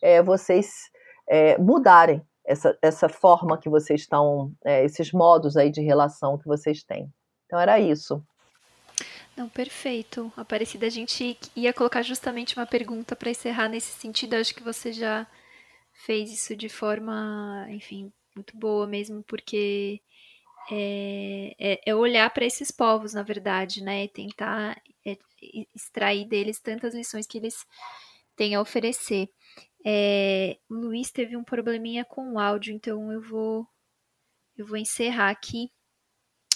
é, 0.00 0.22
vocês 0.22 0.90
é, 1.28 1.58
mudarem 1.58 2.22
essa, 2.44 2.76
essa 2.80 3.08
forma 3.08 3.58
que 3.58 3.68
vocês 3.68 4.00
estão, 4.00 4.52
é, 4.64 4.84
esses 4.84 5.12
modos 5.12 5.56
aí 5.56 5.70
de 5.70 5.82
relação 5.82 6.38
que 6.38 6.46
vocês 6.46 6.82
têm. 6.82 7.12
Então 7.46 7.60
era 7.60 7.78
isso. 7.78 8.24
Não, 9.36 9.48
perfeito. 9.48 10.32
Aparecida, 10.36 10.86
a 10.86 10.90
gente 10.90 11.38
ia 11.54 11.72
colocar 11.72 12.02
justamente 12.02 12.56
uma 12.56 12.66
pergunta 12.66 13.14
para 13.14 13.30
encerrar 13.30 13.68
nesse 13.68 13.92
sentido. 13.92 14.34
Acho 14.34 14.54
que 14.54 14.62
você 14.62 14.92
já 14.92 15.26
fez 15.92 16.30
isso 16.32 16.56
de 16.56 16.68
forma, 16.68 17.66
enfim, 17.70 18.12
muito 18.34 18.56
boa 18.56 18.86
mesmo, 18.86 19.22
porque 19.22 20.00
é, 20.70 21.54
é, 21.58 21.80
é 21.86 21.94
olhar 21.94 22.28
para 22.30 22.44
esses 22.44 22.70
povos, 22.70 23.14
na 23.14 23.22
verdade, 23.22 23.82
né? 23.82 24.04
E 24.04 24.08
tentar 24.08 24.80
é, 25.06 25.16
extrair 25.74 26.26
deles 26.26 26.60
tantas 26.60 26.94
lições 26.94 27.26
que 27.26 27.38
eles 27.38 27.66
têm 28.36 28.54
a 28.54 28.60
oferecer. 28.60 29.28
É, 29.84 30.58
o 30.70 30.74
Luiz 30.74 31.10
teve 31.10 31.36
um 31.36 31.44
probleminha 31.44 32.04
com 32.04 32.34
o 32.34 32.38
áudio, 32.38 32.74
então 32.74 33.12
eu 33.12 33.20
vou, 33.20 33.66
eu 34.56 34.64
vou 34.64 34.76
encerrar 34.76 35.30
aqui. 35.30 35.70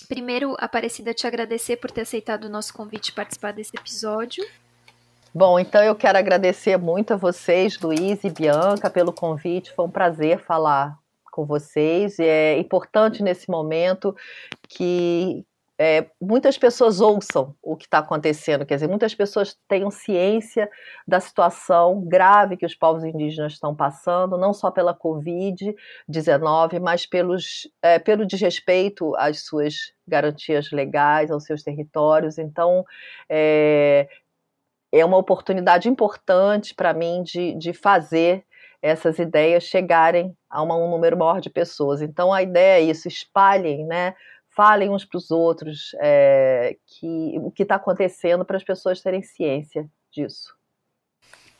Primeiro, 0.09 0.55
Aparecida, 0.59 1.13
te 1.13 1.27
agradecer 1.27 1.77
por 1.79 1.91
ter 1.91 2.03
aceitado 2.03 2.45
o 2.45 2.51
nosso 2.51 2.73
convite 2.73 3.13
participar 3.13 3.53
desse 3.53 3.77
episódio. 3.77 4.47
Bom, 5.35 5.59
então 5.59 5.83
eu 5.83 5.95
quero 5.95 6.17
agradecer 6.17 6.79
muito 6.79 7.13
a 7.13 7.17
vocês, 7.17 7.79
Luiz 7.81 8.23
e 8.25 8.31
Bianca, 8.31 8.89
pelo 8.89 9.13
convite. 9.13 9.73
Foi 9.75 9.85
um 9.85 9.91
prazer 9.91 10.39
falar 10.39 10.97
com 11.37 11.45
vocês. 11.45 12.18
E 12.18 12.24
é 12.24 12.59
importante 12.59 13.22
nesse 13.22 13.51
momento 13.51 14.16
que 14.66 15.45
é, 15.78 16.07
muitas 16.18 16.57
pessoas 16.57 17.03
ouçam 17.03 17.55
o 17.62 17.76
que 17.76 17.84
está 17.84 17.99
acontecendo, 17.99 18.64
quer 18.64 18.76
dizer, 18.76 18.89
muitas 18.89 19.14
pessoas 19.14 19.55
tenham 19.68 19.91
ciência 19.91 20.70
da 21.07 21.20
situação 21.20 22.01
grave 22.01 22.57
que 22.57 22.64
os 22.64 22.74
povos 22.74 23.05
indígenas 23.05 23.53
estão 23.53 23.76
passando, 23.76 24.39
não 24.39 24.55
só 24.55 24.70
pela 24.70 24.99
Covid-19, 24.99 26.80
mas 26.80 27.05
pelos, 27.05 27.68
é, 27.82 27.99
pelo 27.99 28.24
desrespeito 28.24 29.14
às 29.16 29.45
suas 29.45 29.93
garantias 30.09 30.70
legais, 30.70 31.30
aos 31.30 31.45
seus 31.45 31.62
territórios. 31.62 32.39
Então, 32.39 32.82
é, 33.28 34.09
é 34.91 35.05
uma 35.05 35.18
oportunidade 35.18 35.91
importante 35.91 36.74
para 36.74 36.95
mim 36.95 37.22
de, 37.22 37.55
de 37.55 37.74
fazer 37.74 38.47
essas 38.87 39.18
ideias 39.18 39.64
chegarem 39.64 40.37
a 40.49 40.62
uma, 40.62 40.76
um 40.76 40.91
número 40.91 41.16
maior 41.16 41.41
de 41.41 41.51
pessoas. 41.51 42.01
Então 42.01 42.32
a 42.32 42.43
ideia 42.43 42.80
é 42.80 42.84
isso, 42.91 43.09
espalhem, 43.09 43.84
né? 43.84 44.14
Falem 44.50 44.88
uns 44.88 45.04
para 45.04 45.18
os 45.18 45.30
outros 45.30 45.95
é, 46.00 46.76
que, 46.87 47.38
o 47.41 47.50
que 47.50 47.63
está 47.63 47.75
acontecendo 47.75 48.45
para 48.45 48.57
as 48.57 48.64
pessoas 48.64 49.03
terem 49.03 49.22
ciência 49.22 49.88
disso. 50.11 50.54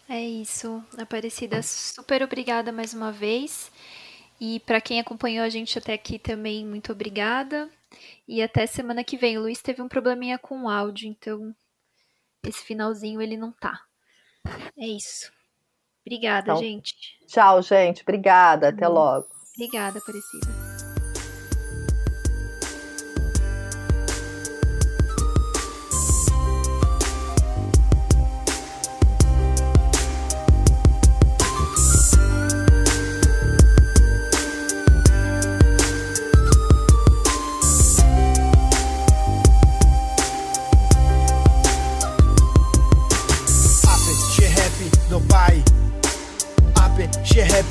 É 0.09 0.21
isso, 0.21 0.83
Aparecida, 0.97 1.61
super 1.63 2.23
obrigada 2.23 2.71
mais 2.71 2.95
uma 2.95 3.11
vez. 3.11 3.73
E 4.41 4.61
para 4.61 4.81
quem 4.81 5.01
acompanhou 5.01 5.45
a 5.45 5.49
gente 5.49 5.79
até 5.79 5.95
aqui 5.95 6.19
também, 6.19 6.65
muito 6.65 6.93
obrigada. 6.93 7.69
E 8.29 8.43
até 8.43 8.67
semana 8.67 9.03
que 9.03 9.17
vem. 9.17 9.39
O 9.39 9.43
Luiz 9.43 9.61
teve 9.63 9.83
um 9.83 9.89
probleminha 9.89 10.39
com 10.39 10.65
o 10.65 10.69
áudio, 10.69 11.09
então 11.09 11.55
esse 12.45 12.63
finalzinho 12.63 13.21
ele 13.21 13.37
não 13.37 13.51
tá. 13.51 13.81
É 14.79 14.87
isso. 14.87 15.36
Obrigada, 16.07 16.53
então, 16.53 16.57
gente. 16.63 16.95
Tchau, 17.27 17.61
gente. 17.61 18.03
Obrigada. 18.03 18.69
Até 18.69 18.87
logo. 18.87 19.27
Obrigada, 19.57 19.99
Aparecida. 19.99 20.66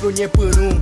Conhe 0.06 0.28
por 0.28 0.58
um. 0.60 0.80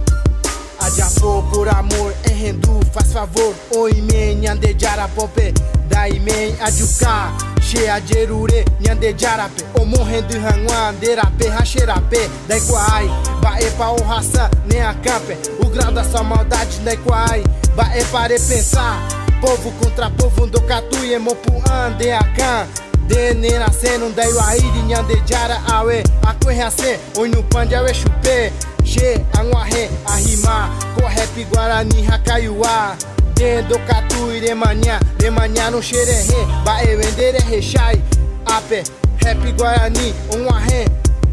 Por 1.51 1.69
amor, 1.69 2.15
em 2.31 2.35
rendu, 2.35 2.81
faz 2.93 3.11
favor. 3.11 3.55
Oi 3.75 3.95
men, 4.03 4.41
nyande 4.41 4.77
jarapope 4.79 5.55
Dai 5.89 6.19
men, 6.21 6.55
adjuka 6.61 7.33
She 7.63 7.89
ajerure, 7.89 8.65
nyande 8.81 9.15
jarape 9.17 9.65
Omo 9.81 10.05
rendu 10.05 10.39
hangwa, 10.41 10.93
derape, 11.01 11.49
racherape 11.49 12.29
Dai 12.47 12.61
quai, 12.61 13.09
bae 13.41 13.71
pa 13.79 13.93
o 13.93 14.03
raça, 14.03 14.51
nem 14.67 14.83
a 14.83 14.93
campe 14.95 15.37
O 15.65 15.71
grau 15.71 15.91
da 15.91 16.05
sua 16.05 16.23
maldade, 16.23 16.79
dai 16.81 16.99
quai 16.99 17.43
Bae 17.75 18.05
para 18.13 18.35
pensar 18.35 19.09
Povo 19.41 19.73
contra 19.83 20.11
povo, 20.11 20.47
do 20.47 20.61
catu 20.63 21.03
e 21.05 21.19
mopu 21.19 21.63
ande 21.71 22.11
a 22.11 22.23
can 22.37 22.69
Dene 23.09 23.59
nascendo, 23.59 24.11
dai 24.11 24.31
o 24.31 24.41
airi, 24.41 24.83
nyande 24.87 25.23
jara 25.27 25.63
A 25.67 26.35
correace, 26.35 27.01
oi 27.17 27.29
no 27.29 27.43
pande 27.45 27.75
awe 27.75 27.93
chupe 27.95 28.53
She, 28.85 29.15
Anguaré, 29.39 29.91
ahima. 30.07 30.71
Correp, 30.95 31.51
Guarani, 31.51 32.07
Racaiuá 32.07 32.97
Dendo, 33.35 33.79
Catu, 33.87 34.31
Iremanhá, 34.31 35.01
Remanhá 35.19 35.71
no 35.71 35.83
Xererê 35.83 36.47
Baê, 36.65 36.97
Vendere, 36.97 37.39
Rechai, 37.51 38.01
Ape, 38.47 38.85
Rap, 39.23 39.39
Guarani, 39.57 40.15
Anguaré 40.33 40.85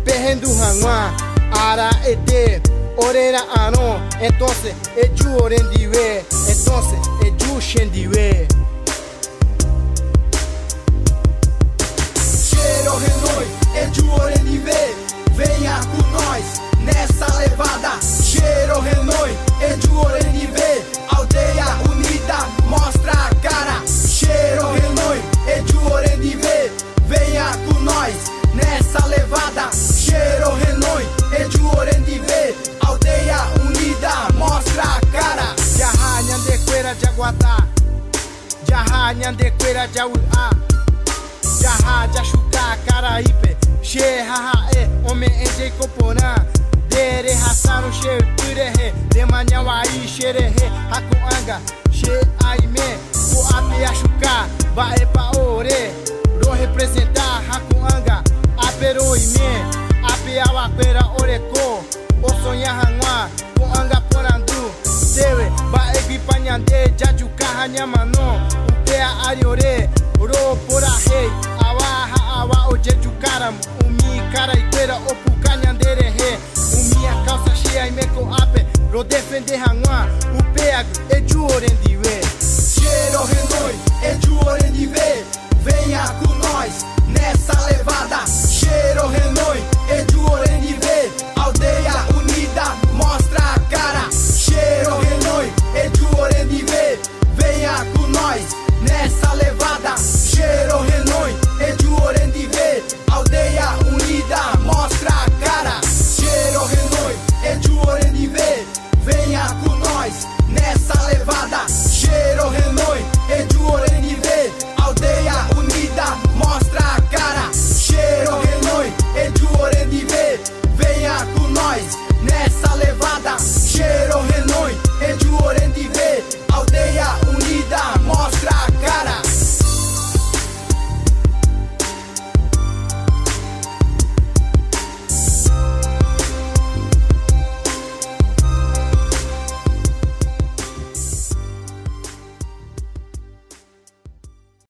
Perrendo, 0.03 0.47
Ranguá, 0.47 1.13
Ara, 1.51 1.89
Ete, 2.05 2.61
Orera, 2.97 3.41
Aron 3.55 4.01
Entonces, 4.19 4.73
Eju, 4.97 5.43
Orendiwe, 5.43 6.25
entonces, 6.47 6.99
Eju, 7.23 7.61
Xendiwe 7.61 8.47